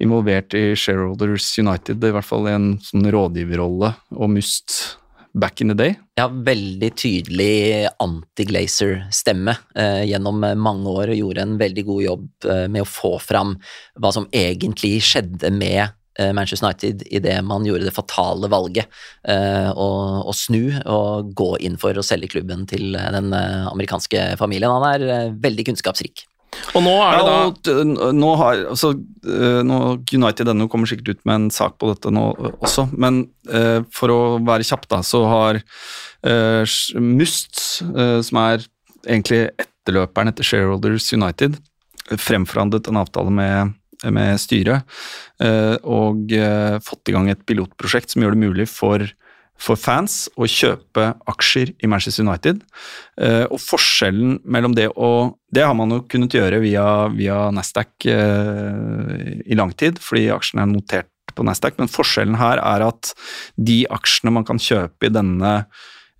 involvert 0.00 0.54
i 0.54 0.74
Shareholders 0.74 1.58
United, 1.58 2.02
i 2.02 2.10
hvert 2.10 2.24
fall 2.24 2.48
i 2.48 2.56
en 2.56 2.78
sånn 2.78 3.04
rådgiverrolle 3.12 3.94
og 4.16 4.30
must 4.30 4.96
back 5.34 5.60
in 5.60 5.68
the 5.68 5.74
day. 5.74 5.94
Ja, 6.14 6.28
veldig 6.28 6.90
tydelig 6.96 7.88
anti-Glazer-stemme 8.02 9.56
eh, 9.74 10.04
gjennom 10.08 10.44
mange 10.56 10.90
år, 10.90 11.10
og 11.10 11.18
gjorde 11.18 11.44
en 11.44 11.58
veldig 11.60 11.84
god 11.88 12.02
jobb 12.04 12.48
eh, 12.50 12.64
med 12.70 12.84
å 12.84 12.88
få 12.88 13.16
fram 13.22 13.56
hva 13.98 14.14
som 14.14 14.28
egentlig 14.30 15.00
skjedde 15.04 15.50
med 15.54 15.82
eh, 16.18 16.30
Manchester 16.36 16.68
United 16.68 17.02
idet 17.10 17.40
man 17.46 17.66
gjorde 17.66 17.88
det 17.88 17.96
fatale 17.96 18.50
valget 18.52 18.86
eh, 19.28 19.70
å, 19.70 19.88
å 20.22 20.36
snu 20.36 20.70
og 20.84 21.34
gå 21.34 21.50
inn 21.66 21.80
for 21.82 21.98
å 21.98 22.06
selge 22.06 22.30
klubben 22.36 22.66
til 22.70 22.94
eh, 22.94 23.10
den 23.14 23.34
eh, 23.34 23.66
amerikanske 23.72 24.34
familien. 24.40 24.70
Han 24.70 24.86
er 24.94 25.34
veldig 25.42 25.66
kunnskapsrik. 25.72 26.28
Og 26.74 26.82
nå 26.82 26.94
er 27.04 27.14
det 27.14 27.24
Ja, 27.24 27.50
da 27.54 27.74
og 28.08 28.16
nå 28.18 28.30
har, 28.40 28.62
altså, 28.72 28.92
eh, 29.26 29.60
nå, 29.66 29.78
United 30.12 30.50
NO 30.56 30.68
kommer 30.70 30.90
sikkert 30.90 31.14
ut 31.14 31.22
med 31.28 31.34
en 31.34 31.50
sak 31.54 31.76
på 31.78 31.90
dette 31.92 32.12
nå 32.14 32.24
også, 32.54 32.88
men 32.92 33.24
uh, 33.52 33.84
for 33.94 34.12
å 34.12 34.20
være 34.44 34.66
kjapp, 34.66 34.88
da, 34.90 35.00
så 35.06 35.22
har 35.30 35.60
uh, 35.60 36.62
Sh- 36.66 36.98
Must, 36.98 37.60
eh, 37.94 38.18
som 38.26 38.42
er 38.42 38.66
egentlig 39.04 39.46
etterløperen 39.60 40.32
etter 40.32 40.46
Shareholders 40.46 41.10
United, 41.14 41.58
fremforhandlet 42.20 42.88
en 42.90 43.00
avtale 43.00 43.32
med, 43.32 43.74
med 44.12 44.40
styret 44.40 44.84
og 45.88 46.32
fått 46.84 47.08
i 47.08 47.14
gang 47.14 47.30
et 47.32 47.40
pilotprosjekt 47.48 48.12
som 48.12 48.20
gjør 48.20 48.34
det 48.34 48.42
mulig 48.42 48.66
for 48.68 49.06
for 49.60 49.78
fans 49.78 50.26
å 50.36 50.48
kjøpe 50.50 51.12
aksjer 51.30 51.72
i 51.78 51.88
Manchester 51.90 52.26
United. 52.26 52.60
Eh, 53.20 53.44
og 53.46 53.60
forskjellen 53.62 54.40
mellom 54.44 54.74
det 54.76 54.90
og 54.94 55.38
Det 55.54 55.62
har 55.62 55.74
man 55.78 55.92
jo 55.94 56.00
kunnet 56.10 56.34
gjøre 56.34 56.58
via, 56.58 57.06
via 57.14 57.36
Nasdaq 57.54 58.08
eh, 58.10 59.42
i 59.46 59.54
lang 59.54 59.70
tid, 59.70 60.00
fordi 60.02 60.26
aksjene 60.34 60.64
er 60.64 60.72
notert 60.72 61.10
på 61.34 61.46
Nasdaq, 61.46 61.76
men 61.78 61.90
forskjellen 61.90 62.34
her 62.40 62.58
er 62.58 62.82
at 62.88 63.12
de 63.54 63.84
aksjene 63.94 64.32
man 64.34 64.46
kan 64.48 64.58
kjøpe 64.58 65.06
i 65.06 65.12
denne, 65.14 65.52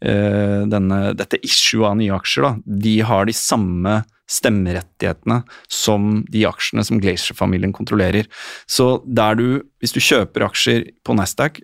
eh, 0.06 0.62
denne 0.70 1.00
dette 1.18 1.42
issue 1.42 1.82
av 1.82 1.98
nye 1.98 2.14
aksjer, 2.14 2.46
da, 2.46 2.78
de 2.86 2.94
har 3.10 3.26
de 3.26 3.34
samme 3.34 3.96
stemmerettighetene 4.30 5.42
som 5.68 6.22
de 6.30 6.46
aksjene 6.48 6.86
som 6.86 7.02
Glacier-familien 7.02 7.74
kontrollerer. 7.74 8.30
Så 8.70 9.02
der 9.04 9.36
du, 9.40 9.46
hvis 9.82 9.92
du 9.92 10.00
kjøper 10.00 10.46
aksjer 10.46 10.86
på 11.04 11.16
Nasdaq, 11.18 11.60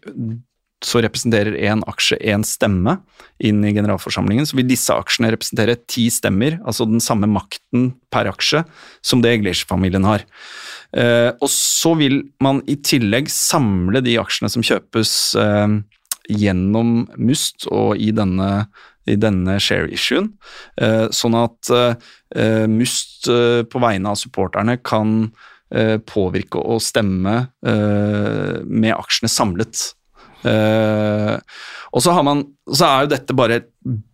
så 0.84 1.02
representerer 1.04 1.56
én 1.60 1.82
aksje 1.88 2.16
én 2.24 2.44
stemme 2.46 2.96
inn 3.44 3.60
i 3.64 3.72
generalforsamlingen. 3.76 4.46
Så 4.48 4.56
vil 4.56 4.68
disse 4.68 4.94
aksjene 4.94 5.32
representere 5.34 5.76
ti 5.90 6.06
stemmer, 6.12 6.56
altså 6.64 6.86
den 6.88 7.02
samme 7.04 7.28
makten 7.28 7.90
per 8.12 8.30
aksje 8.30 8.64
som 9.04 9.20
det 9.24 9.36
Glacier-familien 9.42 10.08
har. 10.08 10.24
Eh, 10.96 11.30
og 11.36 11.50
så 11.52 11.94
vil 12.00 12.22
man 12.42 12.62
i 12.70 12.78
tillegg 12.80 13.30
samle 13.32 14.02
de 14.04 14.16
aksjene 14.20 14.50
som 14.52 14.64
kjøpes 14.64 15.12
eh, 15.38 15.76
gjennom 16.30 17.04
Must 17.20 17.68
og 17.70 18.00
i 18.00 18.10
denne, 18.16 18.50
i 19.04 19.18
denne 19.20 19.60
share-issuen, 19.62 20.32
eh, 20.80 21.06
sånn 21.12 21.38
at 21.38 21.74
Must 22.70 23.26
på 23.26 23.80
vegne 23.82 24.12
av 24.12 24.18
supporterne 24.20 24.76
kan 24.86 25.32
påvirke 26.06 26.60
og 26.62 26.78
stemme 26.82 27.32
med 27.58 28.92
aksjene 28.94 29.30
samlet. 29.30 29.82
Og 30.44 32.02
så, 32.04 32.14
man, 32.26 32.44
så 32.70 32.86
er 32.86 33.04
jo 33.04 33.12
dette 33.12 33.36
bare 33.36 33.60
et 33.60 33.70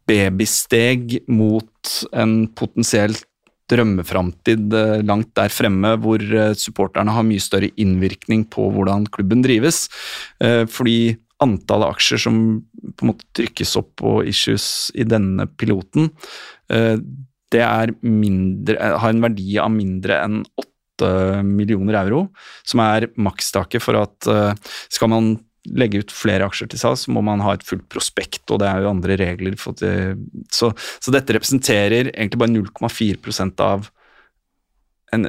babysteg 0.06 1.18
mot 1.28 1.96
en 2.16 2.38
potensielt 2.56 3.24
drømmeframtid 3.70 4.74
langt 5.06 5.32
der 5.34 5.50
fremme, 5.50 5.96
hvor 5.98 6.22
supporterne 6.54 7.14
har 7.14 7.26
mye 7.26 7.42
større 7.42 7.72
innvirkning 7.82 8.44
på 8.50 8.68
hvordan 8.74 9.08
klubben 9.10 9.42
drives. 9.42 9.88
Fordi 10.38 11.16
antallet 11.42 11.96
aksjer 11.96 12.22
som 12.28 12.36
på 12.94 13.04
en 13.04 13.10
måte 13.10 13.26
trykkes 13.36 13.74
opp 13.80 13.90
på 13.98 14.20
issues 14.30 14.92
i 14.94 15.06
denne 15.08 15.48
piloten, 15.58 16.12
det 16.70 17.66
mindre, 18.06 18.78
har 19.02 19.10
en 19.12 19.26
verdi 19.26 19.58
av 19.62 19.74
mindre 19.74 20.22
enn 20.22 20.40
8 20.46 21.42
millioner 21.46 21.98
euro, 22.04 22.22
som 22.66 22.80
er 22.86 23.10
makstaket 23.18 23.82
for 23.82 23.98
at 23.98 24.30
skal 24.86 25.10
man 25.12 25.34
legge 25.74 26.04
ut 26.04 26.14
flere 26.14 26.46
aksjer 26.46 26.70
til 26.72 26.80
salgs, 26.80 27.06
så 27.06 27.14
må 27.14 27.22
man 27.26 27.42
ha 27.44 27.56
et 27.56 27.66
fullt 27.66 27.86
prospekt, 27.92 28.44
og 28.50 28.62
det 28.62 28.70
er 28.70 28.84
jo 28.84 28.92
andre 28.92 29.18
regler. 29.20 29.58
Det, 29.80 29.92
så, 30.52 30.72
så, 30.76 31.14
dette 31.14 31.36
representerer 31.36 32.12
egentlig 32.12 32.42
bare 32.42 32.54
0,4% 32.54 33.62
av 33.66 33.90
en, 35.14 35.26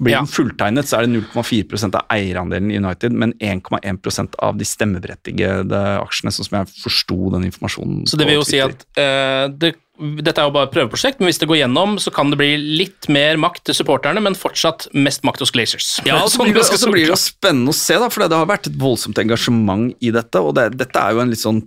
blir 0.00 0.16
den 0.16 0.28
fulltegnet, 0.30 0.88
så 0.88 0.98
er 0.98 1.06
det 1.06 1.20
0,4% 1.20 1.98
av 1.98 2.08
eierandelen 2.12 2.72
i 2.72 2.78
United, 2.80 3.14
men 3.14 3.34
1,1% 3.36 4.38
av 4.40 4.56
de 4.58 4.66
stemmeberettigede 4.66 5.82
aksjene, 6.00 6.32
sånn 6.34 6.48
som 6.48 6.58
jeg 6.60 6.72
forsto 6.80 7.34
den 7.36 7.46
informasjonen. 7.50 8.06
Så 8.10 8.20
det 8.20 8.28
vil 8.30 8.40
jo 8.40 8.46
si 8.48 8.62
at 8.64 8.86
uh, 8.96 9.46
det, 9.52 9.74
dette 10.20 10.40
er 10.40 10.48
jo 10.48 10.54
bare 10.54 10.68
et 10.68 10.74
prøveprosjekt, 10.74 11.20
men 11.20 11.30
hvis 11.30 11.40
det 11.42 11.48
går 11.50 11.62
gjennom, 11.62 11.98
så 12.02 12.12
kan 12.14 12.32
det 12.32 12.38
bli 12.40 12.52
litt 12.58 13.08
mer 13.12 13.40
makt 13.40 13.66
til 13.68 13.76
supporterne, 13.80 14.22
men 14.24 14.38
fortsatt 14.38 14.88
mest 14.96 15.26
makt 15.26 15.44
hos 15.44 15.54
Glazers. 15.54 15.90
Ja, 16.08 16.20
og 16.24 16.32
så 16.32 16.44
blir, 16.44 16.56
det, 16.56 16.80
blir 16.90 17.04
det 17.04 17.12
jo 17.12 17.20
spennende 17.20 17.74
å 17.74 17.76
se, 17.76 17.98
da, 18.00 18.08
for 18.12 18.24
det 18.24 18.40
har 18.40 18.48
vært 18.50 18.70
et 18.70 18.80
voldsomt 18.80 19.20
engasjement 19.20 19.92
i 20.00 20.14
dette, 20.14 20.42
og 20.42 20.56
det, 20.58 20.72
dette 20.80 21.04
er 21.04 21.16
jo 21.16 21.24
en 21.24 21.34
litt 21.34 21.44
sånn 21.44 21.62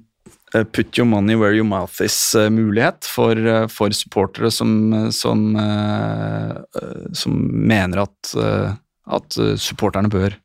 Eh, 0.54 0.64
put 0.64 0.98
your 0.98 1.06
money 1.06 1.36
where 1.36 1.54
your 1.54 1.66
mouth 1.66 2.02
is-mulighet 2.02 3.06
for, 3.06 3.32
eh, 3.32 3.68
for, 3.68 3.90
supportere 3.90 4.52
som, 4.52 5.12
som, 5.12 5.56
eh, 5.56 6.54
som 7.14 7.34
mener 7.52 8.04
at, 8.04 8.36
at, 9.08 9.38
supporterne 9.58 10.12
bør 10.14 10.38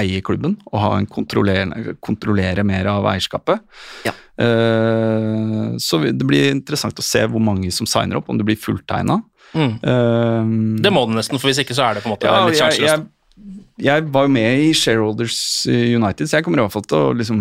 eie 0.00 0.22
klubben 0.24 0.56
og 0.70 0.78
ha 0.82 0.92
en 0.98 1.08
kontrollere, 1.10 1.94
kontrollere 2.04 2.64
mer 2.66 2.88
av 2.92 3.06
eierskapet. 3.12 3.62
Ja. 4.06 4.14
Så 4.34 6.00
det 6.02 6.26
blir 6.26 6.48
interessant 6.50 6.98
å 6.98 7.04
se 7.06 7.20
hvor 7.30 7.42
mange 7.44 7.70
som 7.70 7.86
signer 7.86 8.18
opp, 8.18 8.32
om 8.32 8.40
det 8.40 8.46
blir 8.48 8.58
fulltegna. 8.58 9.20
Mm. 9.54 10.82
det 10.82 10.90
må 10.90 11.04
det 11.06 11.20
nesten, 11.20 11.38
for 11.38 11.46
hvis 11.46 11.60
ikke 11.62 11.76
så 11.78 11.84
er 11.86 11.94
det 11.94 12.02
på 12.02 12.10
en 12.10 12.16
måte 12.16 12.26
ja, 12.26 12.40
litt 12.42 12.58
sjanseløst 12.58 13.12
jeg 13.82 14.06
var 14.14 14.26
jo 14.26 14.32
med 14.34 14.60
i 14.62 14.74
Shareholders 14.76 15.38
eh, 15.70 15.94
United, 15.96 16.28
så 16.28 16.38
jeg 16.38 16.46
kommer 16.46 16.60
i 16.60 16.64
hvert 16.64 16.74
fall 16.76 16.86
til 16.86 17.00
å 17.00 17.14
liksom, 17.18 17.40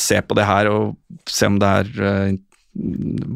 se 0.00 0.20
på 0.24 0.36
det 0.38 0.46
her 0.48 0.70
og 0.72 0.94
se 1.28 1.50
om 1.50 1.58
det 1.60 1.72
er 1.82 1.90
uh, 2.00 2.38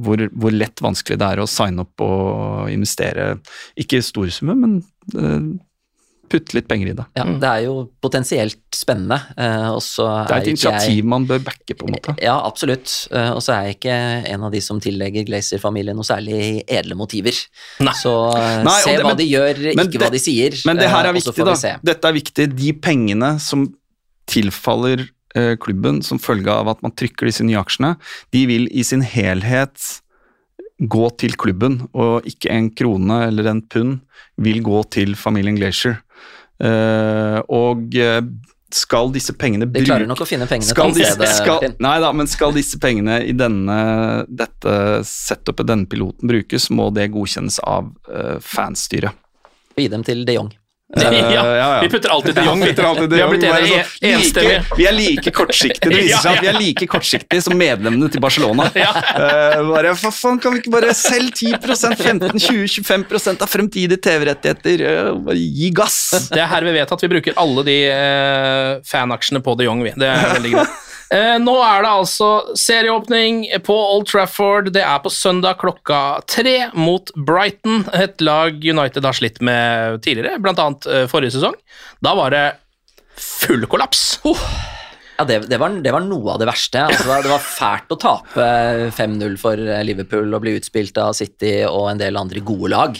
hvor, 0.05 0.23
hvor, 0.33 0.55
lett 0.55 0.83
vanskelig 0.83 1.19
det 1.21 1.29
er 1.29 1.43
å 1.43 1.51
signe 1.51 1.85
opp 1.85 2.05
og 2.05 2.71
investere. 2.73 3.35
Ikke 3.81 4.03
store 4.05 4.33
summer, 4.33 4.57
men 4.57 4.79
uh, 5.19 5.55
putte 6.35 6.57
litt 6.57 6.67
penger 6.71 6.91
i 6.91 6.97
det. 6.99 7.05
Ja, 7.17 7.25
Det 7.25 7.51
er 7.51 7.63
jo 7.67 7.75
potensielt 8.03 8.61
spennende. 8.75 9.21
Eh, 9.39 9.69
det 9.71 10.35
er 10.35 10.37
et 10.41 10.51
initiativ 10.51 10.99
jeg, 10.99 11.07
man 11.15 11.27
bør 11.29 11.43
backe, 11.47 11.77
på 11.79 11.89
en 11.89 11.95
måte. 11.97 12.17
Ja, 12.23 12.37
absolutt. 12.47 12.91
Eh, 13.15 13.31
og 13.35 13.43
så 13.45 13.55
er 13.57 13.69
jeg 13.69 13.79
ikke 13.79 13.99
en 14.35 14.47
av 14.49 14.55
de 14.55 14.63
som 14.65 14.81
tillegger 14.83 15.27
Glazer-familien 15.29 15.97
noe 15.99 16.07
særlig 16.07 16.65
edle 16.67 16.99
motiver. 16.99 17.39
Nei. 17.85 17.97
Så 18.01 18.13
eh, 18.35 18.61
Nei, 18.67 18.79
se 18.83 18.97
det, 18.97 19.03
hva 19.05 19.15
men, 19.15 19.21
de 19.23 19.29
gjør, 19.31 19.65
ikke 19.75 19.89
det, 19.97 20.05
hva 20.05 20.13
de 20.15 20.23
sier. 20.23 20.61
Men 20.69 20.81
det 20.83 20.93
her 20.93 21.11
er 21.11 21.19
viktig, 21.19 21.49
da. 21.51 21.59
Dette 21.93 22.11
er 22.11 22.19
viktig. 22.19 22.49
De 22.55 22.73
pengene 22.85 23.37
som 23.43 23.69
tilfaller 24.31 25.09
klubben 25.59 25.97
som 26.07 26.21
følge 26.23 26.47
av 26.47 26.69
at 26.71 26.83
man 26.85 26.93
trykker 26.95 27.27
disse 27.27 27.43
nye 27.43 27.59
aksjene, 27.59 27.97
de 28.31 28.45
vil 28.47 28.69
i 28.71 28.85
sin 28.87 29.01
helhet 29.03 29.83
gå 30.79 31.09
til 31.19 31.35
klubben, 31.39 31.81
og 31.95 32.27
ikke 32.29 32.51
en 32.55 32.69
krone 32.75 33.21
eller 33.29 33.51
en 33.51 33.63
pund 33.67 33.99
vil 34.43 34.63
gå 34.63 34.83
til 34.95 35.15
familien 35.19 35.59
Glacier. 35.59 36.01
Uh, 36.63 37.41
og 37.51 37.97
eh, 37.99 38.21
skal 38.75 39.11
disse 39.15 39.35
pengene 39.39 39.67
bruke... 39.67 39.83
De 39.83 39.91
klarer 39.91 40.11
nok 40.11 40.23
å 40.25 40.27
finne 40.29 40.47
pengene 40.51 40.71
skal 40.71 40.95
disse, 40.95 41.29
skal, 41.39 41.67
Nei 41.83 41.95
da, 42.03 42.11
men 42.17 42.31
skal 42.31 42.55
disse 42.55 42.79
pengene 42.83 43.21
i 43.27 43.35
denne, 43.37 43.79
dette 44.29 44.75
setupet, 45.09 45.67
denne 45.69 45.91
piloten, 45.91 46.31
brukes, 46.31 46.69
må 46.75 46.91
det 46.95 47.11
godkjennes 47.15 47.61
av 47.67 47.91
uh, 48.11 48.37
fanstyret. 48.43 49.15
gi 49.79 49.91
dem 49.91 50.07
til 50.07 50.27
de 50.27 50.39
Jong. 50.39 50.53
ja, 51.03 51.57
ja, 51.57 51.81
vi 51.83 51.89
putter 51.89 52.13
alltid 52.15 52.37
til 52.37 52.47
Young. 52.47 52.61
Vi, 52.63 52.73
vi 52.73 53.21
har 53.21 53.31
blitt 53.31 53.47
enige 53.49 53.81
sånn, 53.85 54.45
like, 54.47 54.77
Vi 54.79 54.87
er 54.87 54.95
like 54.95 55.33
kortsiktige. 55.35 55.91
Det 55.91 56.01
viser 56.05 56.23
seg 56.23 56.39
at 56.39 56.45
vi 56.45 56.51
er 56.53 56.59
like 56.59 56.89
kortsiktige 56.91 57.45
som 57.45 57.57
medlemmene 57.59 58.11
til 58.13 58.23
Barcelona. 58.25 58.71
Uh, 59.15 59.71
bare, 59.71 59.93
for 59.99 60.15
faen, 60.15 60.39
Kan 60.43 60.55
vi 60.55 60.61
ikke 60.61 60.73
bare 60.73 60.93
selge 60.97 61.53
10% 61.55 61.95
15-20-25% 61.99 63.45
av 63.45 63.51
fremtidige 63.51 64.01
TV-rettigheter? 64.03 64.83
Uh, 64.85 65.11
bare 65.27 65.39
gi 65.39 65.71
gass! 65.75 65.99
Det 66.33 66.43
er 66.43 66.51
her 66.51 66.67
vi 66.67 66.75
vet 66.77 66.95
at 66.97 67.05
vi 67.05 67.11
bruker 67.13 67.39
alle 67.41 67.65
de 67.67 67.77
uh, 67.91 68.83
fanaksjene 68.89 69.43
på 69.45 69.57
de 69.59 69.69
Jong, 69.69 69.85
vi. 69.87 69.95
Det 69.99 70.11
er 70.11 70.35
veldig 70.37 70.55
greit. 70.57 70.84
Eh, 71.15 71.37
nå 71.39 71.55
er 71.63 71.85
det 71.85 71.93
altså 71.93 72.29
serieåpning 72.59 73.45
på 73.67 73.75
Old 73.75 74.09
Trafford. 74.11 74.73
Det 74.75 74.83
er 74.83 74.99
på 75.05 75.13
søndag 75.15 75.61
klokka 75.61 76.01
tre 76.27 76.57
mot 76.75 77.13
Brighton, 77.15 77.85
et 77.95 78.19
lag 78.25 78.59
United 78.59 79.07
har 79.07 79.15
slitt 79.15 79.39
med 79.45 80.01
tidligere, 80.03 80.41
bl.a. 80.43 80.69
Eh, 80.91 81.07
forrige 81.11 81.37
sesong. 81.37 81.55
Da 82.03 82.17
var 82.19 82.35
det 82.35 82.45
full 83.21 83.69
kollaps. 83.71 84.19
Oh. 84.27 84.49
Ja, 85.15 85.23
det, 85.29 85.45
det, 85.47 85.61
var, 85.63 85.71
det, 85.79 85.93
var, 85.95 86.03
noe 86.03 86.35
av 86.35 86.41
det 86.43 86.49
verste. 86.51 86.83
Altså, 86.89 87.21
det 87.23 87.31
var 87.31 87.43
fælt 87.47 87.95
å 87.95 88.01
tape 88.03 88.47
5-0 88.97 89.37
for 89.39 89.61
Liverpool 89.87 90.35
og 90.35 90.43
bli 90.43 90.57
utspilt 90.59 90.99
av 90.99 91.15
City 91.15 91.61
og 91.69 91.93
en 91.93 92.03
del 92.03 92.19
andre 92.19 92.43
gode 92.43 92.73
lag. 92.75 92.99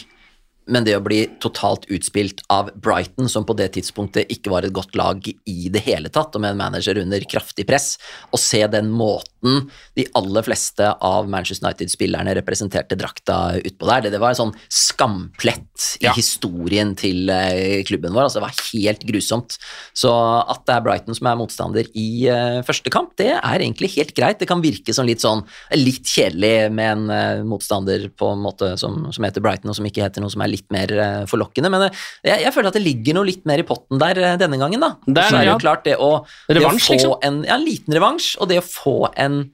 Men 0.65 0.85
det 0.85 0.95
å 0.97 1.03
bli 1.03 1.21
totalt 1.43 1.85
utspilt 1.93 2.41
av 2.49 2.71
Brighton, 2.81 3.29
som 3.29 3.45
på 3.45 3.53
det 3.57 3.71
tidspunktet 3.75 4.31
ikke 4.33 4.49
var 4.53 4.65
et 4.65 4.73
godt 4.73 4.95
lag 4.97 5.21
i 5.27 5.69
det 5.69 5.83
hele 5.85 6.09
tatt, 6.09 6.33
og 6.33 6.41
med 6.41 6.55
en 6.55 6.61
manager 6.63 6.97
under 7.01 7.21
kraftig 7.29 7.67
press, 7.69 7.95
og 8.31 8.41
se 8.41 8.63
den 8.71 8.89
måten 8.89 9.67
de 9.93 10.07
aller 10.17 10.45
fleste 10.45 10.87
av 11.05 11.29
Manchester 11.29 11.67
United-spillerne 11.67 12.33
representerte 12.39 12.97
drakta 12.97 13.59
utpå 13.61 13.89
der, 13.89 14.05
det, 14.05 14.13
det 14.15 14.21
var 14.23 14.33
en 14.33 14.39
sånn 14.39 14.55
skamplett 14.73 15.85
i 16.01 16.07
ja. 16.07 16.15
historien 16.17 16.95
til 16.97 17.29
uh, 17.29 17.83
klubben 17.85 18.15
vår. 18.15 18.25
altså 18.25 18.39
Det 18.39 18.45
var 18.47 18.63
helt 18.71 19.05
grusomt. 19.05 19.57
Så 19.93 20.11
at 20.11 20.65
det 20.65 20.75
er 20.75 20.85
Brighton 20.85 21.17
som 21.17 21.29
er 21.29 21.39
motstander 21.39 21.89
i 21.93 22.07
uh, 22.31 22.63
første 22.65 22.89
kamp, 22.93 23.13
det 23.21 23.35
er 23.37 23.61
egentlig 23.61 23.93
helt 23.99 24.15
greit. 24.17 24.41
Det 24.41 24.49
kan 24.49 24.63
virke 24.65 24.95
som 24.95 25.05
litt 25.05 25.23
sånn 25.23 25.45
litt 25.77 26.09
kjedelig 26.09 26.71
med 26.73 26.91
en 26.95 27.05
uh, 27.13 27.45
motstander 27.47 28.09
på 28.17 28.33
en 28.33 28.43
måte 28.43 28.73
som, 28.81 29.05
som 29.13 29.29
heter 29.29 29.45
Brighton, 29.45 29.69
og 29.69 29.77
som 29.77 29.85
ikke 29.85 30.03
heter 30.05 30.23
noe 30.25 30.33
som 30.33 30.41
er 30.41 30.54
litt 30.55 30.65
mer 30.73 30.93
uh, 30.95 31.25
forlokkende. 31.29 31.71
Men 31.73 31.87
uh, 31.87 32.05
jeg, 32.25 32.45
jeg, 32.45 32.53
føler 32.55 32.71
at 32.71 32.79
det 32.79 32.85
ligger 32.85 33.19
noe 33.19 33.29
litt 33.29 33.45
mer 33.49 33.61
i 33.61 33.67
potten 33.67 34.01
der 34.01 34.21
uh, 34.23 34.31
denne 34.41 34.59
gangen, 34.61 34.81
da. 34.81 34.95
Der, 35.05 35.29
så 35.29 35.39
er 35.39 35.45
det 35.45 35.53
jo 35.53 35.61
klart 35.61 35.85
det 35.87 35.99
å, 35.99 36.11
revansj, 36.49 36.57
det 36.57 36.65
å 36.65 36.71
få 36.87 36.97
liksom. 36.97 37.15
en 37.29 37.43
ja, 37.49 37.59
liten 37.61 37.97
revansj, 37.97 38.33
og 38.39 38.51
det 38.51 38.61
å 38.61 38.65
få 38.65 38.97
en 39.13 39.45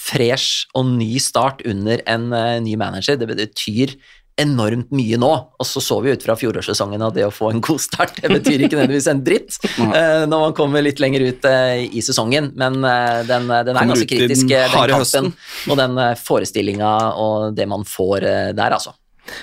fresh 0.00 0.70
og 0.78 0.94
ny 0.94 1.18
start 1.20 1.60
under 1.68 2.00
en 2.08 2.30
ny 2.64 2.72
manager, 2.80 3.18
det 3.20 3.26
betyr 3.28 3.92
enormt 4.40 4.88
mye 4.96 5.18
nå. 5.20 5.28
Og 5.60 5.66
så 5.68 5.82
så 5.84 5.98
vi 6.00 6.14
ut 6.14 6.22
fra 6.24 6.36
fjorårssesongen 6.38 7.02
at 7.04 7.16
det 7.18 7.26
å 7.26 7.34
få 7.34 7.50
en 7.52 7.60
god 7.64 7.82
start, 7.84 8.22
det 8.22 8.30
betyr 8.32 8.64
ikke 8.64 8.78
nødvendigvis 8.78 9.10
en 9.12 9.20
dritt 9.26 9.58
når 10.30 10.46
man 10.46 10.56
kommer 10.56 10.86
litt 10.86 11.02
lenger 11.02 11.26
ut 11.26 11.48
i 11.50 12.00
sesongen, 12.06 12.52
men 12.56 12.80
den, 12.80 13.50
den 13.50 13.74
er 13.74 13.92
ganske 13.92 14.08
kritisk, 14.08 14.48
den 14.48 14.72
kampen 14.94 15.34
og 15.68 15.82
den 15.82 16.00
forestillinga 16.22 16.94
og 17.20 17.58
det 17.58 17.68
man 17.68 17.84
får 17.84 18.30
der, 18.56 18.78
altså. 18.78 18.94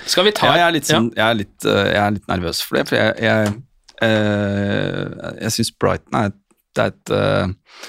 Skal 0.08 0.28
vi 0.28 0.34
ta 0.36 0.48
ja, 0.50 0.56
jeg, 0.56 0.66
er 0.66 0.74
litt, 0.76 0.88
sånn, 0.88 1.12
jeg, 1.14 1.24
er 1.24 1.38
litt, 1.42 1.56
eh, 1.66 1.84
jeg, 1.92 2.00
er 2.02 2.16
litt, 2.16 2.26
nervøs 2.30 2.60
for 2.64 2.78
det, 2.78 2.84
for 2.90 2.98
jeg, 2.98 3.14
jeg, 3.24 3.54
uh, 4.02 5.32
jeg 5.44 5.54
syns 5.56 5.72
Brighton 5.80 6.18
er, 6.18 6.34
det 6.76 6.84
er 6.84 6.92
et, 6.94 7.12
uh, 7.12 7.88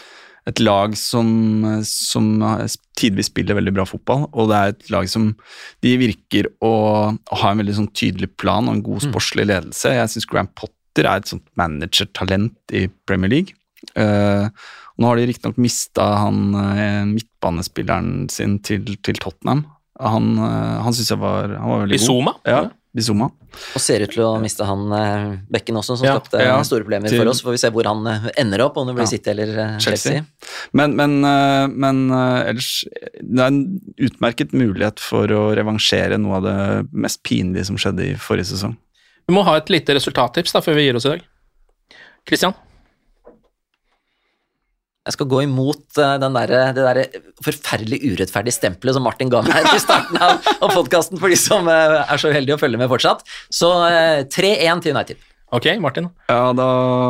et 0.50 0.62
lag 0.64 0.96
som, 0.98 1.30
som 1.86 2.30
tidvis 2.98 3.30
spiller 3.30 3.60
veldig 3.60 3.76
bra 3.76 3.86
fotball, 3.88 4.26
og 4.34 4.52
det 4.52 4.60
er 4.60 4.74
et 4.74 4.92
lag 4.96 5.10
som 5.12 5.32
de 5.86 5.94
virker 6.02 6.50
å, 6.66 6.74
ha 7.14 7.54
en 7.54 7.62
veldig 7.62 7.78
sånn 7.82 7.92
tydelig 7.94 8.32
plan 8.42 8.68
og 8.68 8.78
en 8.78 8.86
god 8.86 9.06
sportslig 9.06 9.46
ledelse. 9.52 9.94
Jeg 9.94 10.14
syns 10.16 10.28
Graham 10.30 10.50
Potter 10.58 11.06
er 11.06 11.22
et 11.22 11.30
sånt 11.30 11.46
managertalent 11.60 12.76
i 12.76 12.88
Premier 13.10 13.36
League. 13.36 13.58
Uh, 13.94 14.50
nå 15.00 15.08
har 15.08 15.20
de 15.20 15.30
riktignok 15.30 15.60
mista 15.62 16.04
han 16.26 16.50
midtbanespilleren 17.14 18.26
sin 18.34 18.58
til, 18.68 18.98
til 19.06 19.22
Tottenham. 19.22 19.62
Han, 20.00 20.38
uh, 20.40 20.82
han 20.86 20.94
syns 20.96 21.10
jeg 21.12 21.20
var, 21.20 21.50
han 21.60 21.70
var 21.74 21.82
veldig 21.86 21.98
Bizuma? 22.00 22.34
god. 22.40 22.52
Ja, 22.54 22.60
Bizuma. 22.96 23.28
Og 23.76 23.82
ser 23.84 24.02
ut 24.06 24.12
til 24.14 24.24
å 24.26 24.30
miste 24.42 24.66
han 24.66 24.86
eh, 24.96 25.26
bekken 25.52 25.78
også, 25.78 25.98
som 26.00 26.06
Ja, 26.08 26.16
skapte 26.18 26.40
ja, 26.42 26.56
store 26.66 26.86
problemer 26.86 27.10
til- 27.12 27.20
for 27.22 27.30
oss. 27.30 27.42
Får 27.46 27.54
vi 27.54 27.60
se 27.62 27.70
hvor 27.76 27.86
han 27.90 28.08
eh, 28.10 28.28
ender 28.42 28.64
opp, 28.66 28.78
om 28.82 28.88
det 28.88 28.96
blir 28.96 29.06
Ja. 29.06 29.12
City 29.12 29.30
eller 29.34 29.52
eh, 29.58 29.78
Chelsea. 29.84 30.22
Chelsea. 30.22 30.26
Men, 30.74 30.96
men, 30.98 31.18
eh, 31.26 31.68
men 31.70 32.00
eh, 32.12 32.50
ellers 32.50 32.70
Det 33.22 33.44
er 33.44 33.48
en 33.52 33.60
utmerket 34.10 34.54
mulighet 34.58 35.00
for 35.04 35.28
å 35.28 35.44
revansjere 35.60 36.18
noe 36.22 36.38
av 36.40 36.48
det 36.48 36.58
mest 36.94 37.22
pinlige 37.28 37.66
som 37.70 37.78
skjedde 37.78 38.08
i 38.08 38.16
forrige 38.18 38.50
sesong. 38.54 38.78
Vi 39.28 39.36
må 39.38 39.44
ha 39.46 39.58
et 39.60 39.70
lite 39.70 39.94
resultattips 39.98 40.54
da, 40.56 40.62
før 40.66 40.80
vi 40.80 40.88
gir 40.88 40.98
oss 40.98 41.06
i 41.06 41.14
dag. 41.18 41.22
Christian? 42.30 42.54
Jeg 45.10 45.16
skal 45.16 45.30
gå 45.32 45.40
imot 45.42 45.98
eh, 45.98 46.16
den 46.22 46.36
der, 46.38 46.52
det 46.78 46.84
der 46.86 47.22
forferdelig 47.42 47.98
urettferdige 48.12 48.54
stempelet 48.54 48.94
som 48.94 49.06
Martin 49.08 49.32
ga 49.34 49.42
meg 49.42 49.70
i 49.78 49.82
starten 49.82 50.20
av, 50.22 50.38
av 50.62 50.74
podkasten, 50.76 51.18
for 51.18 51.34
de 51.34 51.38
som 51.40 51.66
eh, 51.66 51.96
er 52.04 52.22
så 52.22 52.30
uheldige 52.30 52.60
å 52.60 52.62
følge 52.62 52.78
med 52.78 52.92
fortsatt. 52.92 53.24
Så 53.50 53.72
eh, 53.88 54.22
3-1 54.30 54.84
til 54.86 54.94
United. 54.94 55.24
Ok, 55.58 55.66
Martin? 55.82 56.12
Ja, 56.30 56.52
da 56.54 56.68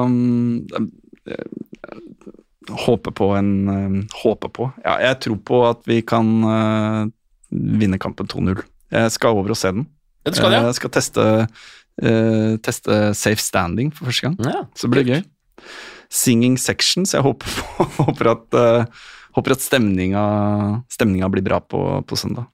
eh, 0.07 1.49
Håper 2.85 3.11
på 3.17 3.27
en 3.35 3.51
eh, 3.73 3.97
Håper 4.21 4.51
på 4.55 4.69
Ja, 4.85 4.95
jeg 5.03 5.17
tror 5.25 5.41
på 5.43 5.59
at 5.67 5.81
vi 5.89 5.99
kan 6.05 6.29
uh, 6.45 7.01
vinne 7.51 7.99
kampen 7.99 8.29
2-0. 8.31 8.61
Jeg 8.93 9.11
skal 9.11 9.35
over 9.35 9.51
og 9.51 9.59
se 9.59 9.73
den. 9.75 9.89
Det 10.23 10.37
skal 10.37 10.53
du, 10.53 10.55
ja. 10.55 10.63
Jeg 10.69 10.77
skal 10.77 10.93
teste, 10.95 11.25
uh, 12.05 12.55
teste 12.63 13.01
safe 13.17 13.43
standing 13.43 13.91
for 13.91 14.07
første 14.07 14.29
gang. 14.29 14.39
Ja, 14.45 14.63
Så 14.77 14.87
blir 14.87 15.03
det 15.03 15.17
gøy. 15.17 15.27
Singing 16.09 16.57
section, 16.57 17.05
så 17.05 17.19
Jeg 17.19 17.27
håper, 17.27 17.57
på, 17.59 17.89
håper 18.05 18.31
at, 18.33 18.45
uh, 18.57 19.09
håper 19.37 19.55
at 19.55 19.65
stemninga, 19.65 20.23
stemninga 20.91 21.29
blir 21.29 21.45
bra 21.45 21.61
på, 21.61 21.83
på 22.05 22.19
søndag. 22.19 22.49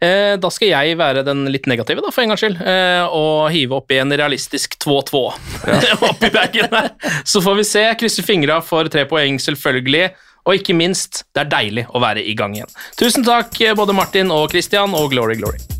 Eh, 0.00 0.34
da 0.40 0.50
skal 0.52 0.72
jeg 0.72 0.96
være 0.98 1.24
den 1.26 1.44
litt 1.52 1.68
negative, 1.70 2.02
da, 2.02 2.12
for 2.14 2.24
en 2.24 2.32
gangs 2.32 2.42
skyld, 2.42 2.58
eh, 2.64 3.04
og 3.06 3.50
hive 3.54 3.78
oppi 3.78 4.00
en 4.02 4.14
realistisk 4.18 4.76
2-2 4.82 5.22
oppi 6.10 6.32
bagen 6.34 6.72
der. 6.72 6.90
Så 7.28 7.42
får 7.44 7.60
vi 7.60 7.66
se. 7.68 7.84
Krysser 8.00 8.26
fingra 8.26 8.60
for 8.64 8.90
tre 8.92 9.06
poeng, 9.10 9.40
selvfølgelig. 9.42 10.10
Og 10.48 10.56
ikke 10.56 10.74
minst, 10.76 11.24
det 11.36 11.44
er 11.44 11.52
deilig 11.52 11.84
å 11.92 12.00
være 12.02 12.24
i 12.24 12.34
gang 12.36 12.56
igjen. 12.56 12.78
Tusen 12.98 13.26
takk, 13.26 13.52
eh, 13.60 13.76
både 13.76 13.96
Martin 13.96 14.32
og 14.34 14.48
Christian, 14.54 14.96
og 14.96 15.12
glory, 15.14 15.38
glory. 15.40 15.79